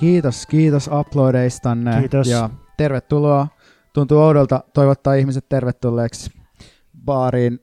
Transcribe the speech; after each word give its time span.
Kiitos, 0.00 0.46
kiitos 0.46 0.90
uploadeistanne. 1.00 2.00
Kiitos. 2.00 2.28
Ja 2.28 2.50
tervetuloa. 2.76 3.48
Tuntuu 3.92 4.18
oudolta 4.18 4.64
toivottaa 4.74 5.14
ihmiset 5.14 5.48
tervetulleeksi 5.48 6.30
baariin, 7.04 7.60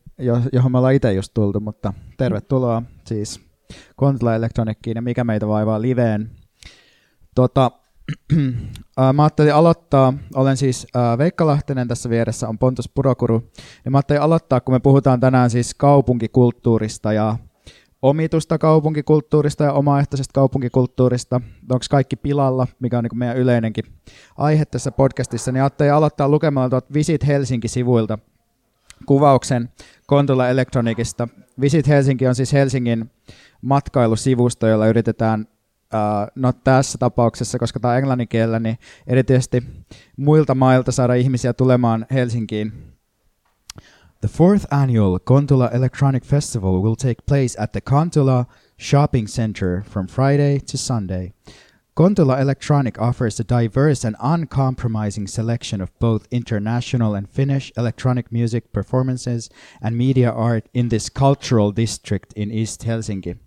johon 0.54 0.72
me 0.72 0.78
ollaan 0.78 0.94
itse 0.94 1.14
just 1.14 1.34
tultu, 1.34 1.60
mutta 1.60 1.94
tervetuloa 2.18 2.84
siis 3.06 3.42
Kontula 3.96 4.36
Electronickiin 4.36 4.96
ja 4.96 5.02
mikä 5.02 5.24
meitä 5.24 5.48
vaivaa 5.48 5.82
liveen. 5.82 6.32
Tota, 7.36 7.72
mä 9.14 9.24
ajattelin 9.24 9.54
aloittaa, 9.54 10.14
olen 10.36 10.58
siis 10.58 10.88
Veikka 11.18 11.48
Lahtinen, 11.48 11.88
tässä 11.88 12.10
vieressä 12.10 12.50
on 12.50 12.58
Pontus 12.58 12.90
Purokuru, 12.90 13.52
ja 13.86 13.92
mä 13.92 13.98
ajattelin 13.98 14.22
aloittaa, 14.22 14.62
kun 14.62 14.76
me 14.76 14.80
puhutaan 14.80 15.20
tänään 15.20 15.50
siis 15.50 15.74
kaupunkikulttuurista 15.74 17.14
ja 17.14 17.38
omitusta 18.02 18.58
kaupunkikulttuurista 18.58 19.64
ja 19.64 19.74
omaehtoisesta 19.74 20.34
kaupunkikulttuurista. 20.34 21.42
Onko 21.72 21.86
kaikki 21.90 22.16
pilalla, 22.16 22.68
mikä 22.80 22.98
on 22.98 23.04
niin 23.04 23.18
meidän 23.18 23.38
yleinenkin 23.38 23.86
aihe 24.38 24.66
tässä 24.66 24.92
podcastissa, 24.92 25.52
niin 25.52 25.62
ajattelin 25.62 25.94
aloittaa 25.94 26.30
lukemalla 26.30 26.70
tuot 26.70 26.94
Visit 26.94 27.28
Helsinki-sivuilta 27.28 28.20
kuvauksen 29.06 29.70
Kontula 30.08 30.50
Electronicista. 30.50 31.28
Visit 31.62 31.88
Helsinki 31.88 32.28
on 32.28 32.36
siis 32.36 32.54
Helsingin 32.54 33.12
matkailusivusto, 33.62 34.68
jolla 34.68 34.88
yritetään 34.88 35.48
no 36.36 36.54
tässä 36.54 36.98
tapauksessa, 36.98 37.60
koska 37.60 37.80
tämä 37.80 37.92
on 37.92 37.98
englannin 37.98 38.28
kielellä, 38.28 38.60
niin 38.60 38.78
erityisesti 39.08 39.64
muilta 40.18 40.56
mailta 40.56 40.92
saada 40.92 41.14
ihmisiä 41.14 41.54
tulemaan 41.54 42.06
Helsinkiin 42.12 42.74
The 44.28 44.34
fourth 44.34 44.66
annual 44.74 45.18
Kontula 45.20 45.74
Electronic 45.74 46.26
Festival 46.26 46.82
will 46.82 46.98
take 46.98 47.26
place 47.26 47.56
at 47.58 47.72
the 47.72 47.80
Kontula 47.80 48.48
Shopping 48.76 49.26
Center 49.26 49.84
from 49.84 50.06
Friday 50.06 50.60
to 50.60 50.78
Sunday. 50.78 51.32
Kontula 51.96 52.38
Electronic 52.42 53.00
offers 53.00 53.40
a 53.40 53.46
diverse 53.46 54.04
and 54.04 54.18
uncompromising 54.20 55.28
selection 55.28 55.80
of 55.80 55.98
both 56.00 56.28
international 56.30 57.16
and 57.16 57.30
Finnish 57.30 57.72
electronic 57.78 58.30
music 58.30 58.74
performances 58.74 59.50
and 59.82 59.98
media 59.98 60.30
art 60.30 60.68
in 60.74 60.90
this 60.90 61.08
cultural 61.08 61.72
district 61.72 62.34
in 62.34 62.52
East 62.52 62.82
Helsinki. 62.82 63.38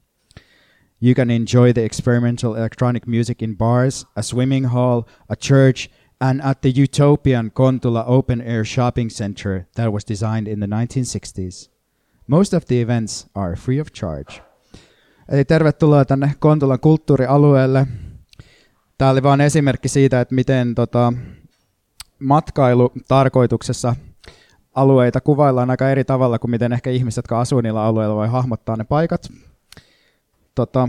You 0.98 1.14
can 1.14 1.30
enjoy 1.30 1.74
the 1.74 1.84
experimental 1.84 2.54
electronic 2.54 3.06
music 3.06 3.42
in 3.42 3.52
bars, 3.52 4.06
a 4.16 4.22
swimming 4.22 4.64
hall, 4.64 5.06
a 5.28 5.36
church, 5.36 5.90
and 6.20 6.40
at 6.40 6.60
the 6.60 6.72
utopian 6.82 7.50
Kontula 7.50 8.04
open 8.06 8.40
air 8.40 8.64
shopping 8.64 9.10
center 9.10 9.64
that 9.74 9.92
was 9.92 10.04
designed 10.08 10.46
in 10.46 10.60
the 10.60 10.66
1960s. 10.66 11.70
Most 12.26 12.54
of 12.54 12.64
the 12.66 12.80
events 12.80 13.26
are 13.34 13.56
free 13.56 13.80
of 13.80 13.92
charge. 13.92 14.42
Eli 15.28 15.44
tervetuloa 15.44 16.04
tänne 16.04 16.34
Kontulan 16.38 16.80
kulttuurialueelle. 16.80 17.86
Tämä 18.98 19.10
oli 19.10 19.22
vain 19.22 19.40
esimerkki 19.40 19.88
siitä, 19.88 20.20
että 20.20 20.34
miten 20.34 20.74
tota, 20.74 21.12
matkailutarkoituksessa 22.18 23.96
alueita 24.74 25.20
kuvaillaan 25.20 25.70
aika 25.70 25.90
eri 25.90 26.04
tavalla 26.04 26.38
kuin 26.38 26.50
miten 26.50 26.72
ehkä 26.72 26.90
ihmiset, 26.90 27.16
jotka 27.16 27.40
asuu 27.40 27.60
niillä 27.60 27.82
alueilla, 27.82 28.14
voi 28.14 28.28
hahmottaa 28.28 28.76
ne 28.76 28.84
paikat. 28.84 29.32
Tota, 30.54 30.88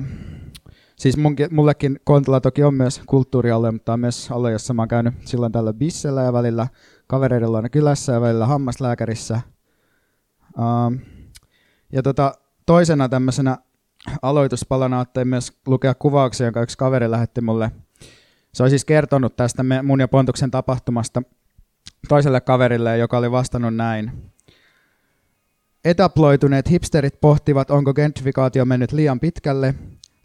Siis 1.01 1.17
munkin, 1.17 1.47
mullekin 1.51 1.99
Kontula 2.03 2.41
toki 2.41 2.63
on 2.63 2.73
myös 2.73 3.01
kulttuurialue, 3.05 3.71
mutta 3.71 3.93
on 3.93 3.99
myös 3.99 4.31
alue, 4.31 4.51
jossa 4.51 4.73
mä 4.73 4.81
oon 4.81 4.87
käynyt 4.87 5.13
silloin 5.25 5.51
tällä 5.51 5.73
bissellä 5.73 6.21
ja 6.21 6.33
välillä 6.33 6.67
kavereiden 7.07 7.51
luona 7.51 7.69
kylässä 7.69 8.13
ja 8.13 8.21
välillä 8.21 8.45
hammaslääkärissä. 8.45 9.41
Um, 10.57 10.99
ja 11.91 12.03
tota, 12.03 12.33
toisena 12.65 13.09
tämmöisenä 13.09 13.57
aloituspalana 14.21 14.99
ajattelin 14.99 15.27
myös 15.27 15.59
lukea 15.67 15.93
kuvauksia, 15.93 16.47
jonka 16.47 16.61
yksi 16.61 16.77
kaveri 16.77 17.11
lähetti 17.11 17.41
mulle. 17.41 17.71
Se 18.53 18.63
oli 18.63 18.69
siis 18.69 18.85
kertonut 18.85 19.35
tästä 19.35 19.63
mun 19.83 19.99
ja 19.99 20.07
Pontuksen 20.07 20.51
tapahtumasta 20.51 21.21
toiselle 22.07 22.41
kaverille, 22.41 22.97
joka 22.97 23.17
oli 23.17 23.31
vastannut 23.31 23.75
näin. 23.75 24.11
Etaploituneet 25.85 26.69
hipsterit 26.69 27.21
pohtivat, 27.21 27.71
onko 27.71 27.93
gentrifikaatio 27.93 28.65
mennyt 28.65 28.91
liian 28.91 29.19
pitkälle 29.19 29.75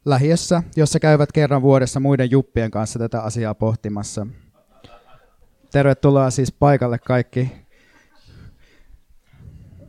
lähiössä, 0.07 0.63
jossa 0.77 1.01
käyvät 1.01 1.33
kerran 1.33 1.63
vuodessa 1.63 2.01
muiden 2.01 2.31
juppien 2.31 2.71
kanssa 2.71 2.99
tätä 2.99 3.21
asiaa 3.21 3.55
pohtimassa. 3.55 4.27
Tervetuloa 5.73 6.31
siis 6.31 6.53
paikalle 6.53 6.99
kaikki. 6.99 7.53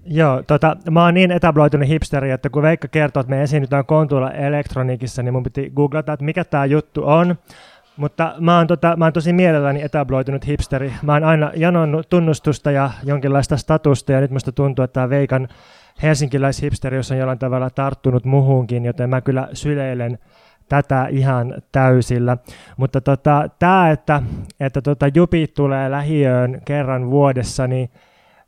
Joo, 0.06 0.44
tota, 0.44 0.78
mä 0.92 1.04
oon 1.04 1.14
niin 1.14 1.32
etabloitunut 1.32 1.88
hipsteri, 1.88 2.32
että 2.32 2.50
kun 2.50 2.62
Veikka 2.62 2.88
kertoo, 2.88 3.22
että 3.22 3.30
me 3.30 3.44
esiinnytään 3.44 3.86
Kontuilla 3.86 4.32
elektroniikissa, 4.32 5.24
niin 5.24 5.34
mun 5.34 5.44
piti 5.44 5.72
googlata, 5.76 6.14
että 6.14 6.26
mikä 6.26 6.44
tämä 6.44 6.66
juttu 6.66 7.02
on. 7.06 7.36
Mutta 7.98 8.36
mä 8.40 8.58
oon, 8.58 8.68
tota, 8.68 8.96
mä 8.98 9.06
oon 9.06 9.14
tosi 9.14 9.34
mielelläni 9.34 9.82
etabloitunut 9.82 10.48
hipsteri. 10.48 10.94
Mä 11.02 11.14
oon 11.14 11.24
aina 11.24 11.52
janonnut 11.56 12.10
tunnustusta 12.10 12.72
ja 12.72 12.92
jonkinlaista 13.04 13.58
statusta, 13.58 14.12
ja 14.12 14.22
nyt 14.22 14.32
musta 14.32 14.52
tuntuu, 14.52 14.84
että 14.84 14.94
tämä 14.94 15.10
Veikan 15.10 15.48
helsinkiläishipsteri 16.02 16.98
on 16.98 17.18
jollain 17.18 17.40
tavalla 17.40 17.70
tarttunut 17.70 18.26
muhunkin, 18.26 18.86
joten 18.86 19.10
mä 19.10 19.22
kyllä 19.22 19.50
syleilen 19.54 20.20
tätä 20.70 21.08
ihan 21.10 21.62
täysillä. 21.72 22.38
Mutta 22.78 23.02
tota, 23.02 23.50
tämä, 23.60 23.92
että, 23.92 24.22
että 24.60 24.82
tota, 24.82 25.06
jupit 25.16 25.54
tulee 25.54 25.92
lähiöön 25.92 26.62
kerran 26.66 27.10
vuodessa, 27.10 27.68
niin, 27.68 27.90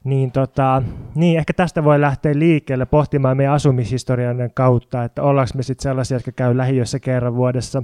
niin, 0.03 0.31
tota, 0.31 0.83
niin 1.15 1.37
ehkä 1.37 1.53
tästä 1.53 1.83
voi 1.83 2.01
lähteä 2.01 2.39
liikkeelle 2.39 2.85
pohtimaan 2.85 3.37
meidän 3.37 3.53
asumishistorian 3.53 4.37
kautta, 4.53 5.03
että 5.03 5.23
ollaanko 5.23 5.51
me 5.55 5.63
sitten 5.63 5.83
sellaisia, 5.83 6.15
jotka 6.15 6.31
käy 6.31 6.57
lähiössä 6.57 6.99
kerran 6.99 7.35
vuodessa. 7.35 7.83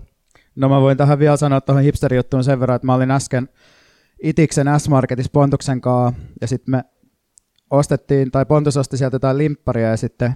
No 0.56 0.70
mä 0.70 0.82
voin 0.82 0.98
tähän 0.98 1.20
vielä 1.20 1.38
sanoa 1.38 1.62
tuohon 1.62 1.84
hipsterijuttuun 1.84 2.44
sen 2.44 2.60
verran, 2.60 2.76
että 2.76 2.86
mä 2.86 2.94
olin 2.94 3.12
äsken 3.12 3.50
Itiksen 4.24 4.80
S-Marketissa 4.80 5.30
Pontuksen 5.34 5.82
kanssa, 5.82 6.22
ja 6.42 6.48
sitten 6.48 6.72
me 6.72 6.84
ostettiin, 7.76 8.32
tai 8.32 8.46
Pontus 8.46 8.78
osti 8.78 8.98
sieltä 8.98 9.16
jotain 9.16 9.38
limpparia 9.38 9.90
ja 9.90 9.98
sitten 9.98 10.36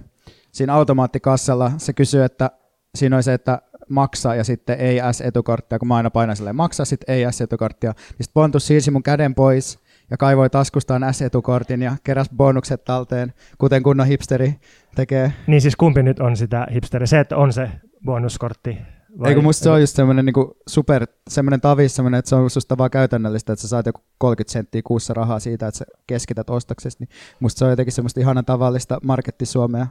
siinä 0.52 0.74
automaattikassalla 0.74 1.72
se 1.78 1.92
kysyy, 1.92 2.24
että 2.24 2.50
siinä 2.94 3.16
oli 3.16 3.22
se, 3.22 3.34
että 3.34 3.62
maksa 3.88 4.34
ja 4.34 4.44
sitten 4.44 4.78
ei 4.78 4.98
S-etukorttia, 5.12 5.78
kun 5.78 5.88
mä 5.88 5.96
aina 5.96 6.10
painan 6.10 6.36
silleen 6.36 6.56
maksa, 6.56 6.84
sitten 6.84 7.14
ei 7.14 7.32
S-etukorttia. 7.32 7.90
Niin 7.90 8.08
sitten 8.08 8.34
Pontus 8.34 8.66
siirsi 8.66 8.90
mun 8.90 9.02
käden 9.02 9.34
pois 9.34 9.78
ja 10.10 10.16
kaivoi 10.16 10.50
taskustaan 10.50 11.14
S-etukortin 11.14 11.82
ja 11.82 11.96
keräs 12.04 12.30
bonukset 12.36 12.84
talteen, 12.84 13.32
kuten 13.58 13.82
kunnon 13.82 14.06
hipsteri 14.06 14.54
tekee. 14.94 15.32
Niin 15.46 15.60
siis 15.60 15.76
kumpi 15.76 16.02
nyt 16.02 16.20
on 16.20 16.36
sitä 16.36 16.66
hipsteri? 16.74 17.06
Se, 17.06 17.20
että 17.20 17.36
on 17.36 17.52
se 17.52 17.70
bonuskortti 18.04 18.78
vai? 19.18 19.28
Eikö 19.28 19.42
musta 19.42 19.64
se 19.64 19.70
on 19.70 19.80
just 19.80 19.96
semmoinen 19.96 20.24
niinku 20.24 20.56
super, 20.66 21.06
semmoinen 21.28 21.60
tavis, 21.60 21.96
semmoinen, 21.96 22.18
että 22.18 22.28
se 22.28 22.36
on 22.36 22.50
susta 22.50 22.78
vaan 22.78 22.90
käytännöllistä, 22.90 23.52
että 23.52 23.62
sä 23.62 23.68
saat 23.68 23.86
joku 23.86 24.00
30 24.18 24.52
senttiä 24.52 24.82
kuussa 24.84 25.14
rahaa 25.14 25.40
siitä, 25.40 25.66
että 25.66 25.78
sä 25.78 25.84
keskität 26.06 26.50
ostoksesta, 26.50 27.04
niin 27.04 27.08
musta 27.40 27.58
se 27.58 27.64
on 27.64 27.70
jotenkin 27.70 27.92
semmoista 27.92 28.20
ihana 28.20 28.42
tavallista 28.42 28.98
markettisuomea. 29.02 29.86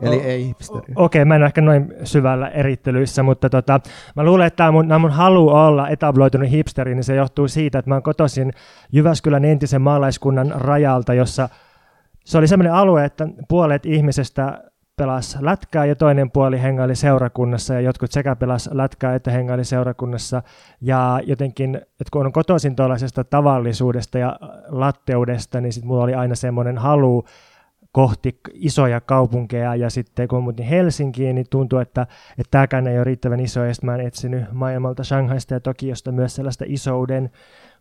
Eli 0.00 0.16
o- 0.16 0.22
ei 0.22 0.46
hipsteri. 0.46 0.80
Okei, 0.80 1.22
okay, 1.22 1.24
mä 1.24 1.34
en 1.34 1.42
ole 1.42 1.46
ehkä 1.46 1.60
noin 1.60 1.94
syvällä 2.04 2.48
erittelyissä, 2.48 3.22
mutta 3.22 3.50
tota, 3.50 3.80
mä 4.16 4.24
luulen, 4.24 4.46
että 4.46 4.56
tämä 4.56 4.70
mun, 4.70 4.86
mun 5.00 5.10
halu 5.10 5.48
olla 5.48 5.88
etabloitunut 5.88 6.50
hipsteri, 6.50 6.94
niin 6.94 7.04
se 7.04 7.14
johtuu 7.14 7.48
siitä, 7.48 7.78
että 7.78 7.90
mä 7.90 7.94
oon 7.94 8.02
kotoisin 8.02 8.52
Jyväskylän 8.92 9.44
entisen 9.44 9.82
maalaiskunnan 9.82 10.52
rajalta, 10.56 11.14
jossa 11.14 11.48
se 12.24 12.38
oli 12.38 12.48
semmoinen 12.48 12.74
alue, 12.74 13.04
että 13.04 13.28
puolet 13.48 13.86
ihmisestä 13.86 14.62
pelasi 14.98 15.38
lätkää 15.40 15.84
ja 15.84 15.96
toinen 15.96 16.30
puoli 16.30 16.62
hengaili 16.62 16.96
seurakunnassa 16.96 17.74
ja 17.74 17.80
jotkut 17.80 18.12
sekä 18.12 18.36
pelas 18.36 18.70
lätkää 18.72 19.14
että 19.14 19.30
hengaili 19.30 19.64
seurakunnassa. 19.64 20.42
Ja 20.80 21.20
jotenkin, 21.26 21.76
että 21.76 22.10
kun 22.12 22.26
on 22.26 22.32
kotoisin 22.32 22.76
tuollaisesta 22.76 23.24
tavallisuudesta 23.24 24.18
ja 24.18 24.38
latteudesta, 24.68 25.60
niin 25.60 25.72
sitten 25.72 25.88
mulla 25.88 26.04
oli 26.04 26.14
aina 26.14 26.34
semmoinen 26.34 26.78
halu 26.78 27.24
kohti 27.92 28.40
isoja 28.52 29.00
kaupunkeja 29.00 29.74
ja 29.74 29.90
sitten 29.90 30.28
kun 30.28 30.42
muutin 30.42 30.66
Helsinkiin, 30.66 31.34
niin 31.34 31.46
tuntuu, 31.50 31.78
että, 31.78 32.02
että 32.30 32.50
tämäkään 32.50 32.86
ei 32.86 32.96
ole 32.96 33.04
riittävän 33.04 33.40
iso 33.40 33.64
ja 33.64 33.72
mä 33.82 33.94
olen 33.94 34.06
etsinyt 34.06 34.52
maailmalta 34.52 35.04
Shanghaista 35.04 35.54
ja 35.54 35.60
Tokiosta 35.60 36.12
myös 36.12 36.34
sellaista 36.34 36.64
isouden 36.68 37.30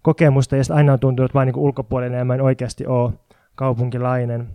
kokemusta 0.02 0.56
ja 0.56 0.64
aina 0.70 0.94
on 0.94 1.00
tuntunut 1.00 1.34
vain 1.34 1.46
niin 1.46 1.58
ulkopuolinen 1.58 2.18
ja 2.18 2.26
mä 2.26 2.34
en 2.34 2.42
oikeasti 2.42 2.86
ole 2.86 3.14
kaupunkilainen. 3.56 4.48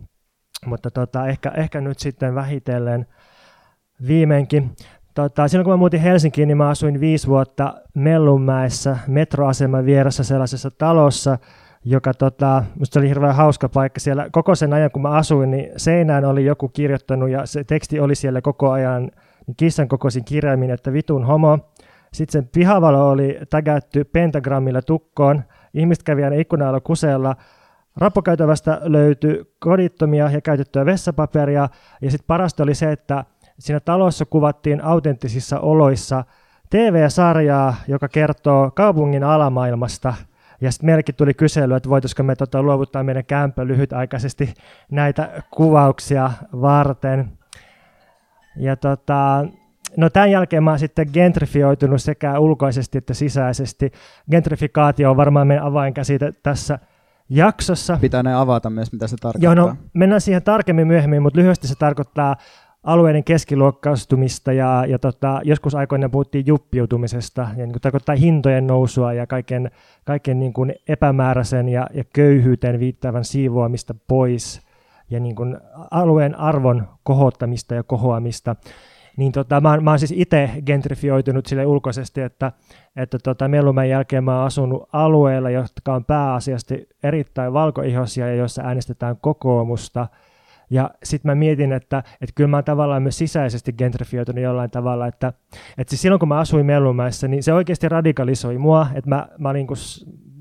Mutta 0.66 0.90
tota, 0.90 1.26
ehkä, 1.26 1.52
ehkä 1.56 1.80
nyt 1.80 1.98
sitten 1.98 2.34
vähitellen 2.34 3.06
viimeinkin. 4.06 4.70
Tota, 5.14 5.48
silloin 5.48 5.64
kun 5.64 5.72
mä 5.72 5.76
muutin 5.76 6.00
Helsinkiin, 6.00 6.48
niin 6.48 6.56
mä 6.56 6.68
asuin 6.68 7.00
viisi 7.00 7.26
vuotta 7.26 7.74
Mellunmäessä 7.94 8.96
metroaseman 9.06 9.84
vieressä 9.84 10.24
sellaisessa 10.24 10.70
talossa, 10.70 11.38
joka 11.84 12.14
tota, 12.14 12.64
musta 12.78 13.00
oli 13.00 13.08
hirveän 13.08 13.34
hauska 13.34 13.68
paikka 13.68 14.00
siellä. 14.00 14.28
Koko 14.32 14.54
sen 14.54 14.72
ajan, 14.72 14.90
kun 14.90 15.02
mä 15.02 15.08
asuin, 15.08 15.50
niin 15.50 15.70
seinään 15.76 16.24
oli 16.24 16.44
joku 16.44 16.68
kirjoittanut 16.68 17.30
ja 17.30 17.46
se 17.46 17.64
teksti 17.64 18.00
oli 18.00 18.14
siellä 18.14 18.40
koko 18.40 18.70
ajan 18.70 19.10
niin 19.46 19.56
kissan 19.56 19.88
kokoisin 19.88 20.24
kirjaimin, 20.24 20.70
että 20.70 20.92
vitun 20.92 21.24
homo. 21.24 21.58
Sitten 22.12 22.32
sen 22.32 22.50
pihavalo 22.54 23.10
oli 23.10 23.38
tägätty 23.50 24.04
pentagrammilla 24.04 24.82
tukkoon. 24.82 25.42
Ihmiset 25.74 26.02
kävi 26.02 26.24
aina 26.24 26.36
ikkunalla 26.36 26.80
kuseella 26.80 27.36
Rappukäytävästä 27.96 28.80
löytyi 28.82 29.44
kodittomia 29.58 30.30
ja 30.30 30.40
käytettyä 30.40 30.86
vessapaperia, 30.86 31.68
ja 32.02 32.10
sitten 32.10 32.26
parasta 32.26 32.62
oli 32.62 32.74
se, 32.74 32.92
että 32.92 33.24
siinä 33.58 33.80
talossa 33.80 34.24
kuvattiin 34.24 34.84
autenttisissa 34.84 35.60
oloissa 35.60 36.24
TV-sarjaa, 36.70 37.74
joka 37.88 38.08
kertoo 38.08 38.70
kaupungin 38.70 39.24
alamaailmasta. 39.24 40.14
Ja 40.60 40.72
sitten 40.72 40.86
meillekin 40.86 41.14
tuli 41.14 41.34
kysely, 41.34 41.74
että 41.74 41.88
voitaisiko 41.88 42.22
me 42.22 42.36
tota, 42.36 42.62
luovuttaa 42.62 43.02
meidän 43.02 43.24
kämpö 43.24 43.66
lyhytaikaisesti 43.66 44.54
näitä 44.90 45.42
kuvauksia 45.50 46.30
varten. 46.60 47.32
Ja 48.56 48.76
tota, 48.76 49.46
no 49.96 50.10
tämän 50.10 50.30
jälkeen 50.30 50.64
mä 50.64 50.70
oon 50.70 50.78
sitten 50.78 51.08
gentrifioitunut 51.12 52.02
sekä 52.02 52.38
ulkoisesti 52.38 52.98
että 52.98 53.14
sisäisesti. 53.14 53.92
Gentrifikaatio 54.30 55.10
on 55.10 55.16
varmaan 55.16 55.46
meidän 55.46 55.64
avainkäsite 55.64 56.32
tässä 56.42 56.78
jaksossa. 57.36 57.98
Pitää 58.00 58.22
ne 58.22 58.34
avata 58.34 58.70
myös, 58.70 58.92
mitä 58.92 59.06
se 59.06 59.16
tarkoittaa. 59.16 59.54
Joo, 59.54 59.66
no 59.66 59.76
mennään 59.94 60.20
siihen 60.20 60.42
tarkemmin 60.42 60.86
myöhemmin, 60.86 61.22
mutta 61.22 61.40
lyhyesti 61.40 61.68
se 61.68 61.74
tarkoittaa 61.74 62.36
alueiden 62.82 63.24
keskiluokkaistumista 63.24 64.52
ja, 64.52 64.84
ja 64.88 64.98
tota, 64.98 65.40
joskus 65.44 65.74
aikoina 65.74 66.08
puhuttiin 66.08 66.46
juppiutumisesta, 66.46 67.42
ja 67.42 67.56
niin 67.56 67.72
kuin 67.72 67.80
tarkoittaa 67.80 68.14
hintojen 68.14 68.66
nousua 68.66 69.12
ja 69.12 69.26
kaiken, 69.26 69.70
kaiken 70.04 70.38
niin 70.38 70.52
kuin 70.52 70.74
epämääräisen 70.88 71.68
ja, 71.68 71.86
ja 71.94 72.04
köyhyyteen 72.12 72.80
viittaavan 72.80 73.24
siivoamista 73.24 73.94
pois 74.08 74.60
ja 75.10 75.20
niin 75.20 75.36
kuin 75.36 75.58
alueen 75.90 76.38
arvon 76.38 76.88
kohottamista 77.02 77.74
ja 77.74 77.82
kohoamista. 77.82 78.56
Niin 79.16 79.32
tota, 79.32 79.60
mä, 79.60 79.80
mä 79.80 79.90
oon 79.90 79.98
siis 79.98 80.14
itse 80.16 80.50
gentrifioitunut 80.66 81.46
sille 81.46 81.66
ulkoisesti, 81.66 82.20
että, 82.20 82.52
että 82.96 83.18
tota, 83.18 83.48
Melumäen 83.48 83.90
jälkeen 83.90 84.24
mä 84.24 84.36
oon 84.36 84.46
asunut 84.46 84.88
alueella, 84.92 85.50
jotka 85.50 85.94
on 85.94 86.04
pääasiassa 86.04 86.74
erittäin 87.02 87.52
valkoihoisia 87.52 88.28
ja 88.28 88.34
joissa 88.34 88.62
äänestetään 88.62 89.16
kokoomusta– 89.20 90.08
ja 90.72 90.90
sitten 91.02 91.30
mä 91.30 91.34
mietin, 91.34 91.72
että, 91.72 91.98
että 91.98 92.32
kyllä 92.34 92.48
mä 92.48 92.56
oon 92.56 92.64
tavallaan 92.64 93.02
myös 93.02 93.18
sisäisesti 93.18 93.72
gentrifioitunut 93.72 94.42
jollain 94.42 94.70
tavalla, 94.70 95.06
että, 95.06 95.32
että 95.78 95.90
siis 95.90 96.02
silloin 96.02 96.18
kun 96.18 96.28
mä 96.28 96.38
asuin 96.38 96.66
Mellumäessä, 96.66 97.28
niin 97.28 97.42
se 97.42 97.52
oikeasti 97.52 97.88
radikalisoi 97.88 98.58
mua, 98.58 98.86
että 98.94 99.10
mä, 99.10 99.28
mä, 99.38 99.52
niin 99.52 99.66
kuin, 99.66 99.76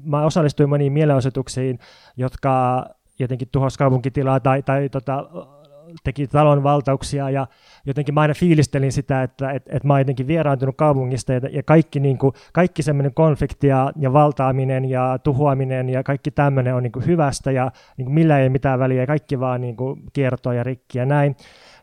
mä 0.03 0.25
osallistuin 0.25 0.69
moniin 0.69 0.93
mielenosoituksiin, 0.93 1.79
jotka 2.17 2.85
jotenkin 3.19 3.47
tuhos 3.51 3.77
kaupunkitilaa 3.77 4.39
tai, 4.39 4.63
tai 4.63 4.89
tota, 4.89 5.29
teki 6.03 6.27
talon 6.27 6.63
valtauksia 6.63 7.29
ja 7.29 7.47
jotenkin 7.85 8.13
mä 8.13 8.21
aina 8.21 8.33
fiilistelin 8.33 8.91
sitä, 8.91 9.23
että 9.23 9.51
et, 9.51 9.63
et 9.69 9.83
mä 9.83 9.93
oon 9.93 10.01
jotenkin 10.01 10.27
vieraantunut 10.27 10.77
kaupungista 10.77 11.33
ja, 11.33 11.41
ja 11.51 11.63
kaikki, 11.63 11.99
niin 11.99 12.17
kuin, 12.17 12.33
kaikki 12.53 12.83
semmoinen 12.83 13.13
konflikti 13.13 13.67
ja, 13.67 13.91
ja 13.99 14.13
valtaaminen 14.13 14.85
ja 14.85 15.19
tuhoaminen 15.23 15.89
ja 15.89 16.03
kaikki 16.03 16.31
tämmöinen 16.31 16.75
on 16.75 16.83
niin 16.83 16.91
kuin 16.91 17.05
hyvästä 17.05 17.51
ja 17.51 17.71
niin 17.97 18.05
kuin 18.05 18.13
millä 18.13 18.39
ei 18.39 18.49
mitään 18.49 18.79
väliä 18.79 19.01
ja 19.01 19.07
kaikki 19.07 19.39
vaan 19.39 19.61
niin 19.61 19.77
kuin 19.77 20.03
kiertoa 20.13 20.53
ja 20.53 20.63
rikki 20.63 20.97
ja 20.97 21.05
näin. 21.05 21.35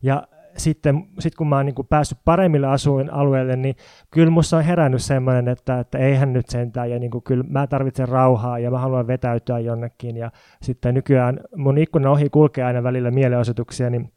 Ja 0.03 0.23
sitten 0.59 1.09
sit 1.19 1.35
kun 1.35 1.49
mä 1.49 1.57
oon 1.57 1.67
niin 1.67 1.75
kuin 1.75 1.89
päässyt 1.89 2.19
paremmille 2.25 2.67
asuinalueille, 2.67 3.57
niin 3.57 3.77
kyllä 4.11 4.31
musta 4.31 4.57
on 4.57 4.65
herännyt 4.65 5.03
semmoinen, 5.03 5.49
että, 5.49 5.81
että 5.81 5.99
eihän 5.99 6.33
nyt 6.33 6.49
sentään, 6.49 6.91
ja 6.91 6.99
niin 6.99 7.11
kuin 7.11 7.25
kyllä 7.25 7.45
mä 7.49 7.67
tarvitsen 7.67 8.09
rauhaa, 8.09 8.59
ja 8.59 8.71
mä 8.71 8.79
haluan 8.79 9.07
vetäytyä 9.07 9.59
jonnekin, 9.59 10.17
ja 10.17 10.31
sitten 10.63 10.95
nykyään 10.95 11.41
mun 11.57 11.79
ikkuna 11.79 12.11
ohi 12.11 12.31
kulkee 12.31 12.65
aina 12.65 12.83
välillä 12.83 13.11
mielenosoituksia, 13.11 13.91
niin 13.91 14.13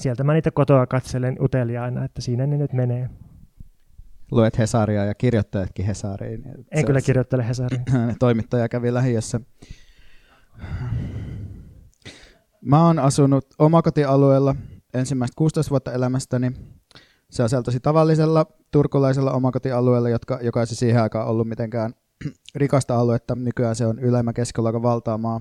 sieltä 0.00 0.24
mä 0.24 0.32
niitä 0.32 0.50
kotoa 0.50 0.86
katselen 0.86 1.36
uteliaana, 1.40 2.04
että 2.04 2.20
siinä 2.20 2.46
ne 2.46 2.56
nyt 2.56 2.72
menee. 2.72 3.10
Luet 4.30 4.58
Hesaria 4.58 5.04
ja 5.04 5.14
kirjoittajatkin 5.14 5.86
Hesariin. 5.86 6.42
En 6.70 6.86
kyllä 6.86 7.00
kirjoittele 7.00 7.48
Hesariin. 7.48 7.84
Toimittaja 8.18 8.68
kävi 8.68 8.94
lähiössä. 8.94 9.40
Mä 12.60 12.86
oon 12.86 12.98
asunut 12.98 13.46
omakotialueella 13.58 14.56
ensimmäistä 14.94 15.34
16 15.36 15.70
vuotta 15.70 15.92
elämästäni 15.92 16.52
sellaisella 17.30 17.62
tosi 17.62 17.80
tavallisella 17.80 18.46
turkulaisella 18.70 19.32
omakotialueella, 19.32 20.08
jotka, 20.08 20.38
joka 20.42 20.60
ei 20.60 20.66
siihen 20.66 21.02
aikaan 21.02 21.26
ollut 21.26 21.48
mitenkään 21.48 21.94
rikasta 22.54 22.96
aluetta. 22.96 23.34
Nykyään 23.34 23.76
se 23.76 23.86
on 23.86 23.98
ylemmä 23.98 24.32
keskiluokan 24.32 24.82
valtaamaa. 24.82 25.40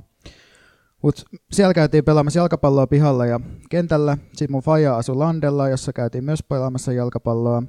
Mut 1.01 1.25
siellä 1.51 1.74
käytiin 1.74 2.03
pelaamassa 2.06 2.39
jalkapalloa 2.39 2.88
pihalla 2.88 3.25
ja 3.25 3.39
kentällä. 3.69 4.18
Sitten 4.27 4.51
mun 4.51 4.62
faija 4.62 4.98
asui 4.98 5.15
Landella, 5.15 5.69
jossa 5.69 5.94
käytiin 5.94 6.24
myös 6.24 6.44
pelaamassa 6.44 6.94
jalkapalloa. 6.94 7.63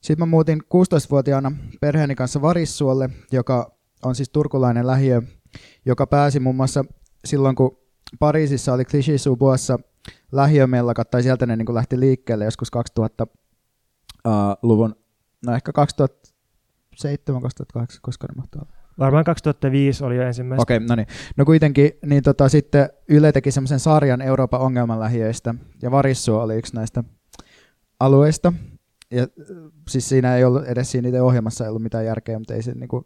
Sitten 0.00 0.18
mä 0.18 0.26
muutin 0.26 0.62
16-vuotiaana 0.62 1.52
perheeni 1.80 2.14
kanssa 2.14 2.42
Varissuolle, 2.42 3.10
joka 3.32 3.76
on 4.04 4.14
siis 4.14 4.30
turkulainen 4.30 4.86
lähiö, 4.86 5.22
joka 5.84 6.06
pääsi 6.06 6.40
muun 6.40 6.56
muassa 6.56 6.84
silloin, 7.24 7.56
kun 7.56 7.78
Pariisissa 8.18 8.72
oli 8.72 8.84
Clichy-Sous-Boissa 8.84 9.78
lähiömellakat, 10.32 11.10
tai 11.10 11.22
sieltä 11.22 11.46
ne 11.46 11.56
niin 11.56 11.74
lähti 11.74 12.00
liikkeelle 12.00 12.44
joskus 12.44 12.68
2000-luvun, 13.00 14.96
no 15.46 15.54
ehkä 15.54 15.72
2007, 15.72 17.42
2008, 17.42 18.00
koska 18.02 18.26
ne 18.26 18.34
mahtaa 18.36 18.62
olla. 18.62 18.76
Varmaan 18.98 19.24
2005 19.24 20.04
oli 20.04 20.16
jo 20.16 20.22
ensimmäistä. 20.22 20.62
Okei, 20.62 20.76
okay, 20.76 20.86
no 20.86 20.94
niin. 20.94 21.06
No 21.36 21.44
kuitenkin, 21.44 21.90
niin 22.06 22.22
tota, 22.22 22.48
sitten 22.48 22.88
Yle 23.08 23.32
teki 23.32 23.50
semmoisen 23.50 23.80
sarjan 23.80 24.22
Euroopan 24.22 24.60
ongelmanlähiöistä, 24.60 25.54
ja 25.82 25.90
Varissu 25.90 26.36
oli 26.36 26.56
yksi 26.56 26.74
näistä 26.74 27.04
alueista. 28.00 28.52
Ja 29.10 29.26
siis 29.88 30.08
siinä 30.08 30.36
ei 30.36 30.44
ollut, 30.44 30.64
edes 30.64 30.90
siinä 30.90 31.08
itse 31.08 31.22
ohjelmassa 31.22 31.64
ei 31.64 31.68
ollut 31.68 31.82
mitään 31.82 32.04
järkeä, 32.04 32.38
mutta, 32.38 32.54
ei 32.54 32.62
se, 32.62 32.72
niin 32.72 32.88
kuin, 32.88 33.04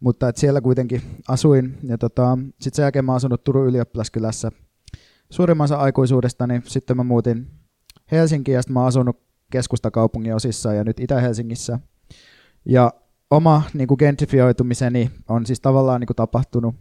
mutta 0.00 0.28
et 0.28 0.36
siellä 0.36 0.60
kuitenkin 0.60 1.02
asuin. 1.28 1.78
Ja 1.82 1.98
tota, 1.98 2.38
sitten 2.60 2.76
sen 2.76 2.82
jälkeen 2.82 3.04
mä 3.04 3.14
asunut 3.14 3.44
Turun 3.44 3.66
ylioppilaskylässä 3.66 4.52
suurimmansa 5.32 5.76
aikuisuudesta, 5.76 6.46
niin 6.46 6.62
sitten 6.66 6.96
mä 6.96 7.02
muutin 7.04 7.50
Helsinkiin 8.10 8.54
ja 8.54 8.62
sitten 8.62 8.74
mä 8.74 8.80
oon 8.80 8.88
asunut 8.88 9.22
keskustakaupungin 9.50 10.34
osissa 10.34 10.74
ja 10.74 10.84
nyt 10.84 11.00
Itä-Helsingissä. 11.00 11.78
Ja 12.64 12.92
oma 13.30 13.62
niin 13.74 13.88
kuin 13.88 13.98
gentrifioitumiseni 13.98 15.10
on 15.28 15.46
siis 15.46 15.60
tavallaan 15.60 16.00
niin 16.00 16.06
kuin 16.06 16.16
tapahtunut, 16.16 16.74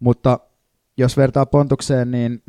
mutta 0.00 0.40
jos 0.96 1.16
vertaa 1.16 1.46
Pontukseen, 1.46 2.10
niin 2.10 2.42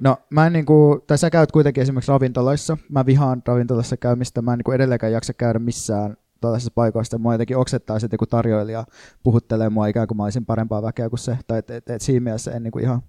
no 0.00 0.16
mä 0.30 0.46
en 0.46 0.52
niin 0.52 0.66
kuin, 0.66 1.00
tai 1.06 1.18
sä 1.18 1.30
käyt 1.30 1.52
kuitenkin 1.52 1.82
esimerkiksi 1.82 2.12
ravintoloissa, 2.12 2.78
mä 2.88 3.06
vihaan 3.06 3.42
ravintolassa 3.46 3.96
käymistä, 3.96 4.42
mä 4.42 4.52
en 4.52 4.58
niin 4.58 4.64
kuin 4.64 4.74
edelleenkään 4.74 5.12
jaksa 5.12 5.34
käydä 5.34 5.58
missään 5.58 6.16
tällaisissa 6.40 6.72
paikoissa. 6.74 7.18
Mua 7.18 7.34
jotenkin 7.34 7.56
oksettaa 7.56 7.98
sitten, 7.98 8.18
kun 8.18 8.28
tarjoilija 8.28 8.84
puhuttelee 9.22 9.70
mua 9.70 9.86
ikään 9.86 10.08
kuin 10.08 10.18
mä 10.18 10.24
olisin 10.24 10.46
parempaa 10.46 10.82
väkeä 10.82 11.08
kuin 11.08 11.18
se. 11.18 11.38
Tai 11.46 11.58
et, 11.58 11.70
et, 11.70 11.90
et 11.90 12.02
siinä 12.02 12.20
mielessä 12.20 12.50
en 12.50 12.62
niin 12.62 12.72
kuin 12.72 12.84
ihan 12.84 13.02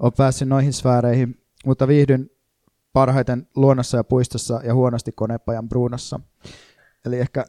ole 0.00 0.12
päässyt 0.16 0.48
noihin 0.48 0.72
sfääreihin. 0.72 1.40
Mutta 1.66 1.88
viihdyn 1.88 2.30
parhaiten 2.92 3.48
luonnossa 3.56 3.96
ja 3.96 4.04
puistossa 4.04 4.60
ja 4.64 4.74
huonosti 4.74 5.12
konepajan 5.12 5.68
Brunossa. 5.68 6.20
Eli 7.06 7.18
ehkä 7.18 7.44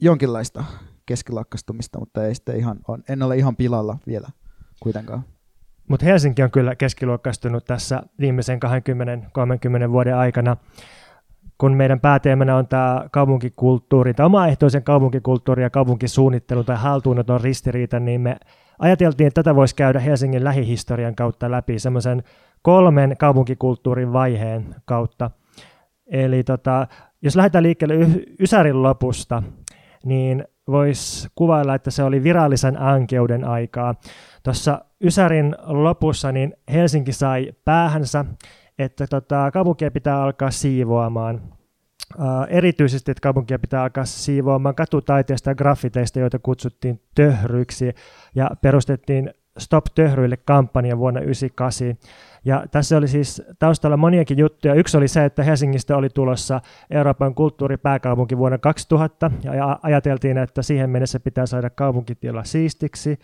jonkinlaista 0.00 0.64
keskilakkastumista, 1.06 1.98
mutta 1.98 2.24
ei 2.24 2.34
sitten 2.34 2.56
ihan, 2.56 2.80
on, 2.88 3.02
en 3.08 3.22
ole 3.22 3.36
ihan 3.36 3.56
pilalla 3.56 3.98
vielä 4.06 4.28
kuitenkaan. 4.80 5.24
Mutta 5.88 6.06
Helsinki 6.06 6.42
on 6.42 6.50
kyllä 6.50 6.76
keskiluokkaistunut 6.76 7.64
tässä 7.64 8.02
viimeisen 8.20 8.60
20-30 9.88 9.90
vuoden 9.90 10.16
aikana 10.16 10.56
kun 11.60 11.72
meidän 11.72 12.00
pääteemänä 12.00 12.56
on 12.56 12.66
tämä 12.66 13.04
kaupunkikulttuuri, 13.10 14.14
tai 14.14 14.26
omaehtoisen 14.26 14.82
kaupunkikulttuuri 14.82 15.62
ja 15.62 15.70
kaupunkisuunnittelu 15.70 16.64
tai 16.64 16.76
haltuunoton 16.76 17.40
ristiriita, 17.40 18.00
niin 18.00 18.20
me 18.20 18.36
ajateltiin, 18.78 19.26
että 19.26 19.42
tätä 19.42 19.56
voisi 19.56 19.74
käydä 19.74 20.00
Helsingin 20.00 20.44
lähihistorian 20.44 21.14
kautta 21.14 21.50
läpi 21.50 21.78
semmoisen 21.78 22.22
kolmen 22.62 23.16
kaupunkikulttuurin 23.18 24.12
vaiheen 24.12 24.74
kautta. 24.84 25.30
Eli 26.06 26.42
tota, 26.42 26.86
jos 27.22 27.36
lähdetään 27.36 27.62
liikkeelle 27.62 27.94
Ysärin 28.40 28.82
lopusta, 28.82 29.42
niin 30.04 30.44
voisi 30.68 31.28
kuvailla, 31.34 31.74
että 31.74 31.90
se 31.90 32.02
oli 32.02 32.22
virallisen 32.22 32.82
ankeuden 32.82 33.44
aikaa. 33.44 33.94
Tuossa 34.42 34.84
Ysärin 35.04 35.56
lopussa 35.66 36.32
niin 36.32 36.54
Helsinki 36.72 37.12
sai 37.12 37.52
päähänsä 37.64 38.24
että 38.82 39.06
tota, 39.06 39.50
kaupunkia 39.50 39.90
pitää 39.90 40.22
alkaa 40.22 40.50
siivoamaan. 40.50 41.40
Uh, 42.18 42.24
erityisesti, 42.48 43.10
että 43.10 43.20
kaupunkia 43.20 43.58
pitää 43.58 43.82
alkaa 43.82 44.04
siivoamaan 44.04 44.74
katutaiteista 44.74 45.50
ja 45.50 45.54
graffiteista, 45.54 46.20
joita 46.20 46.38
kutsuttiin 46.38 47.00
töhryiksi, 47.14 47.94
ja 48.34 48.50
perustettiin 48.62 49.30
Stop 49.58 49.84
Töhryille 49.94 50.36
kampanja 50.36 50.98
vuonna 50.98 51.20
1998. 51.20 52.10
Ja 52.44 52.64
tässä 52.70 52.96
oli 52.96 53.08
siis 53.08 53.42
taustalla 53.58 53.96
moniakin 53.96 54.38
juttuja. 54.38 54.74
Yksi 54.74 54.96
oli 54.96 55.08
se, 55.08 55.24
että 55.24 55.42
Helsingistä 55.42 55.96
oli 55.96 56.08
tulossa 56.08 56.60
Euroopan 56.90 57.34
kulttuuripääkaupunki 57.34 58.38
vuonna 58.38 58.58
2000, 58.58 59.30
ja 59.42 59.78
ajateltiin, 59.82 60.38
että 60.38 60.62
siihen 60.62 60.90
mennessä 60.90 61.20
pitää 61.20 61.46
saada 61.46 61.70
kaupunkitila 61.70 62.44
siistiksi. 62.44 63.18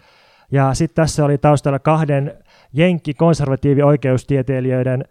Ja 0.52 0.74
sitten 0.74 0.94
tässä 0.96 1.24
oli 1.24 1.38
taustalla 1.38 1.78
kahden 1.78 2.34
jenkki 2.72 3.14
konservatiivi 3.14 3.82
oikeustieteilijöiden 3.82 5.04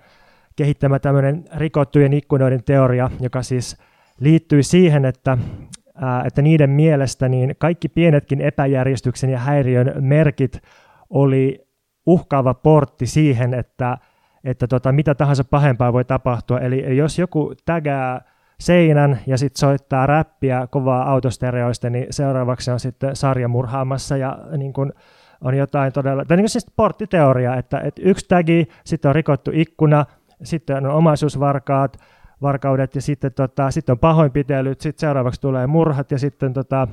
kehittämä 0.55 0.99
tämmöinen 0.99 1.45
rikottujen 1.55 2.13
ikkunoiden 2.13 2.63
teoria, 2.63 3.09
joka 3.19 3.43
siis 3.43 3.77
liittyy 4.19 4.63
siihen, 4.63 5.05
että, 5.05 5.37
ää, 5.95 6.23
että 6.25 6.41
niiden 6.41 6.69
mielestä 6.69 7.29
niin 7.29 7.55
kaikki 7.57 7.89
pienetkin 7.89 8.41
epäjärjestyksen 8.41 9.29
ja 9.29 9.39
häiriön 9.39 9.93
merkit 9.99 10.61
oli 11.09 11.67
uhkaava 12.05 12.53
portti 12.53 13.05
siihen, 13.05 13.53
että, 13.53 13.97
että 14.43 14.67
tota, 14.67 14.91
mitä 14.91 15.15
tahansa 15.15 15.43
pahempaa 15.43 15.93
voi 15.93 16.05
tapahtua. 16.05 16.59
Eli 16.59 16.97
jos 16.97 17.19
joku 17.19 17.53
tägää 17.65 18.21
seinän 18.59 19.19
ja 19.27 19.37
sitten 19.37 19.59
soittaa 19.59 20.07
räppiä 20.07 20.67
kovaa 20.67 21.11
autostereoista, 21.11 21.89
niin 21.89 22.07
seuraavaksi 22.09 22.71
on 22.71 22.79
sitten 22.79 23.15
sarjamurhaamassa 23.15 24.17
ja 24.17 24.37
niin 24.57 24.73
kuin 24.73 24.93
on 25.41 25.57
jotain 25.57 25.93
todella, 25.93 26.25
tai 26.25 26.37
niin 26.37 26.43
kuin 26.43 26.49
siis 26.49 26.71
porttiteoria, 26.75 27.55
että, 27.55 27.79
että 27.79 28.01
yksi 28.05 28.25
tagi, 28.27 28.67
sitten 28.85 29.09
on 29.09 29.15
rikottu 29.15 29.51
ikkuna, 29.53 30.05
sitten 30.43 30.85
on 30.85 30.91
omaisuusvarkaat, 30.91 31.97
varkaudet 32.41 32.95
ja 32.95 33.01
sitten, 33.01 33.33
tota, 33.33 33.71
sitten 33.71 33.93
on 33.93 33.99
pahoinpitelyt, 33.99 34.81
sitten 34.81 34.99
seuraavaksi 34.99 35.41
tulee 35.41 35.67
murhat 35.67 36.11
ja 36.11 36.19
sitten 36.19 36.53
tota, 36.53 36.87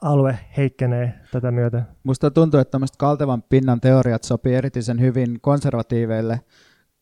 alue 0.00 0.38
heikkenee 0.56 1.14
tätä 1.32 1.50
myötä. 1.50 1.82
Musta 2.02 2.30
tuntuu, 2.30 2.60
että 2.60 2.70
tämmöiset 2.70 2.96
kaltevan 2.96 3.42
pinnan 3.42 3.80
teoriat 3.80 4.24
sopii 4.24 4.54
erityisen 4.54 5.00
hyvin 5.00 5.40
konservatiiveille, 5.40 6.40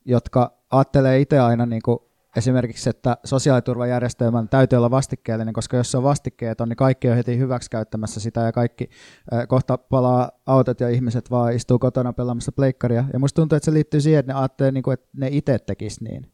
jotka 0.05 0.53
ajattelee 0.71 1.21
itse 1.21 1.39
aina 1.39 1.67
niin 1.67 1.83
kuin 1.85 1.99
esimerkiksi, 2.37 2.91
että 2.91 3.17
sosiaaliturvajärjestelmän 3.25 4.49
täytyy 4.49 4.77
olla 4.77 4.91
vastikkeellinen, 4.91 5.55
koska 5.55 5.77
jos 5.77 5.91
se 5.91 5.97
on 5.97 6.03
vastikkeeton, 6.03 6.69
niin 6.69 6.77
kaikki 6.77 7.09
on 7.09 7.17
heti 7.17 7.39
hyväksi 7.39 7.71
käyttämässä 7.71 8.21
sitä 8.21 8.41
ja 8.41 8.53
kaikki 8.53 8.91
äh, 9.33 9.49
kohta 9.49 9.79
palaa 9.79 10.31
autot 10.47 10.81
ja 10.81 10.89
ihmiset 10.89 11.31
vaan 11.31 11.53
istuu 11.53 11.79
kotona 11.79 12.13
pelaamassa 12.13 12.53
pleikkaria. 12.53 13.05
Ja 13.13 13.19
musta 13.19 13.37
tuntuu, 13.37 13.57
että 13.57 13.65
se 13.65 13.73
liittyy 13.73 14.01
siihen, 14.01 14.21
että 14.21 14.33
ne 14.33 14.39
ajattelee, 14.39 14.73
niin 14.73 14.83
kuin, 14.83 14.95
että 14.95 15.09
ne 15.17 15.29
itse 15.31 15.59
tekis 15.59 16.01
niin. 16.01 16.33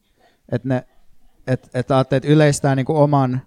Että 0.51 0.67
ne 0.67 0.87
että 1.47 1.69
et 1.73 1.91
ajattelee, 1.91 2.17
että 2.17 2.29
yleistää 2.29 2.75
niin 2.75 2.85
kuin 2.85 2.97
oman, 2.97 3.41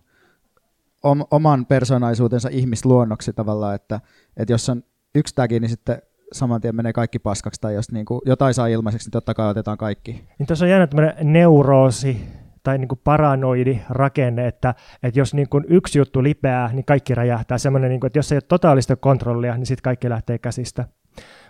om, 1.03 1.25
oman 1.31 1.67
persoonallisuutensa 1.67 2.49
ihmisluonnoksi 2.53 3.33
tavallaan, 3.33 3.75
että, 3.75 4.01
että 4.37 4.53
jos 4.53 4.69
on 4.69 4.85
yksi 5.15 5.35
tagi, 5.35 5.61
niin 5.61 5.71
sitten 5.71 6.03
saman 6.33 6.61
tien 6.61 6.77
menee 6.77 6.93
kaikki 6.93 7.19
paskaksi, 7.19 7.61
tai 7.61 7.75
jos 7.75 7.93
niin 7.93 8.07
kuin 8.07 8.21
jotain 8.27 8.55
saa 8.55 8.67
ilmaiseksi, 8.67 9.07
niin 9.07 9.13
totta 9.13 9.35
kai 9.35 9.51
otetaan 9.51 9.79
kaikki. 9.79 10.25
Niin 10.39 10.47
tuossa 10.47 10.65
on 10.65 10.71
jännä 10.71 10.87
tämmöinen 10.87 11.15
neuroosi 11.33 12.21
tai 12.63 12.79
niin 12.79 12.89
kuin 12.89 13.01
paranoidi 13.05 13.81
rakenne, 13.89 14.47
että, 14.47 14.75
että 15.03 15.21
jos 15.21 15.35
niin 15.35 15.49
kuin 15.49 15.65
yksi 15.69 15.99
juttu 15.99 16.23
lipeää, 16.23 16.71
niin 16.73 16.85
kaikki 16.85 17.15
räjähtää. 17.15 17.59
Semmoinen, 17.59 17.91
niin 17.91 18.01
kuin, 18.01 18.07
että 18.07 18.19
jos 18.19 18.33
ei 18.33 18.37
ole 18.37 18.43
totaalista 18.49 18.97
kontrollia, 18.97 19.57
niin 19.57 19.67
sitten 19.67 19.83
kaikki 19.83 20.09
lähtee 20.09 20.39
käsistä. 20.39 20.85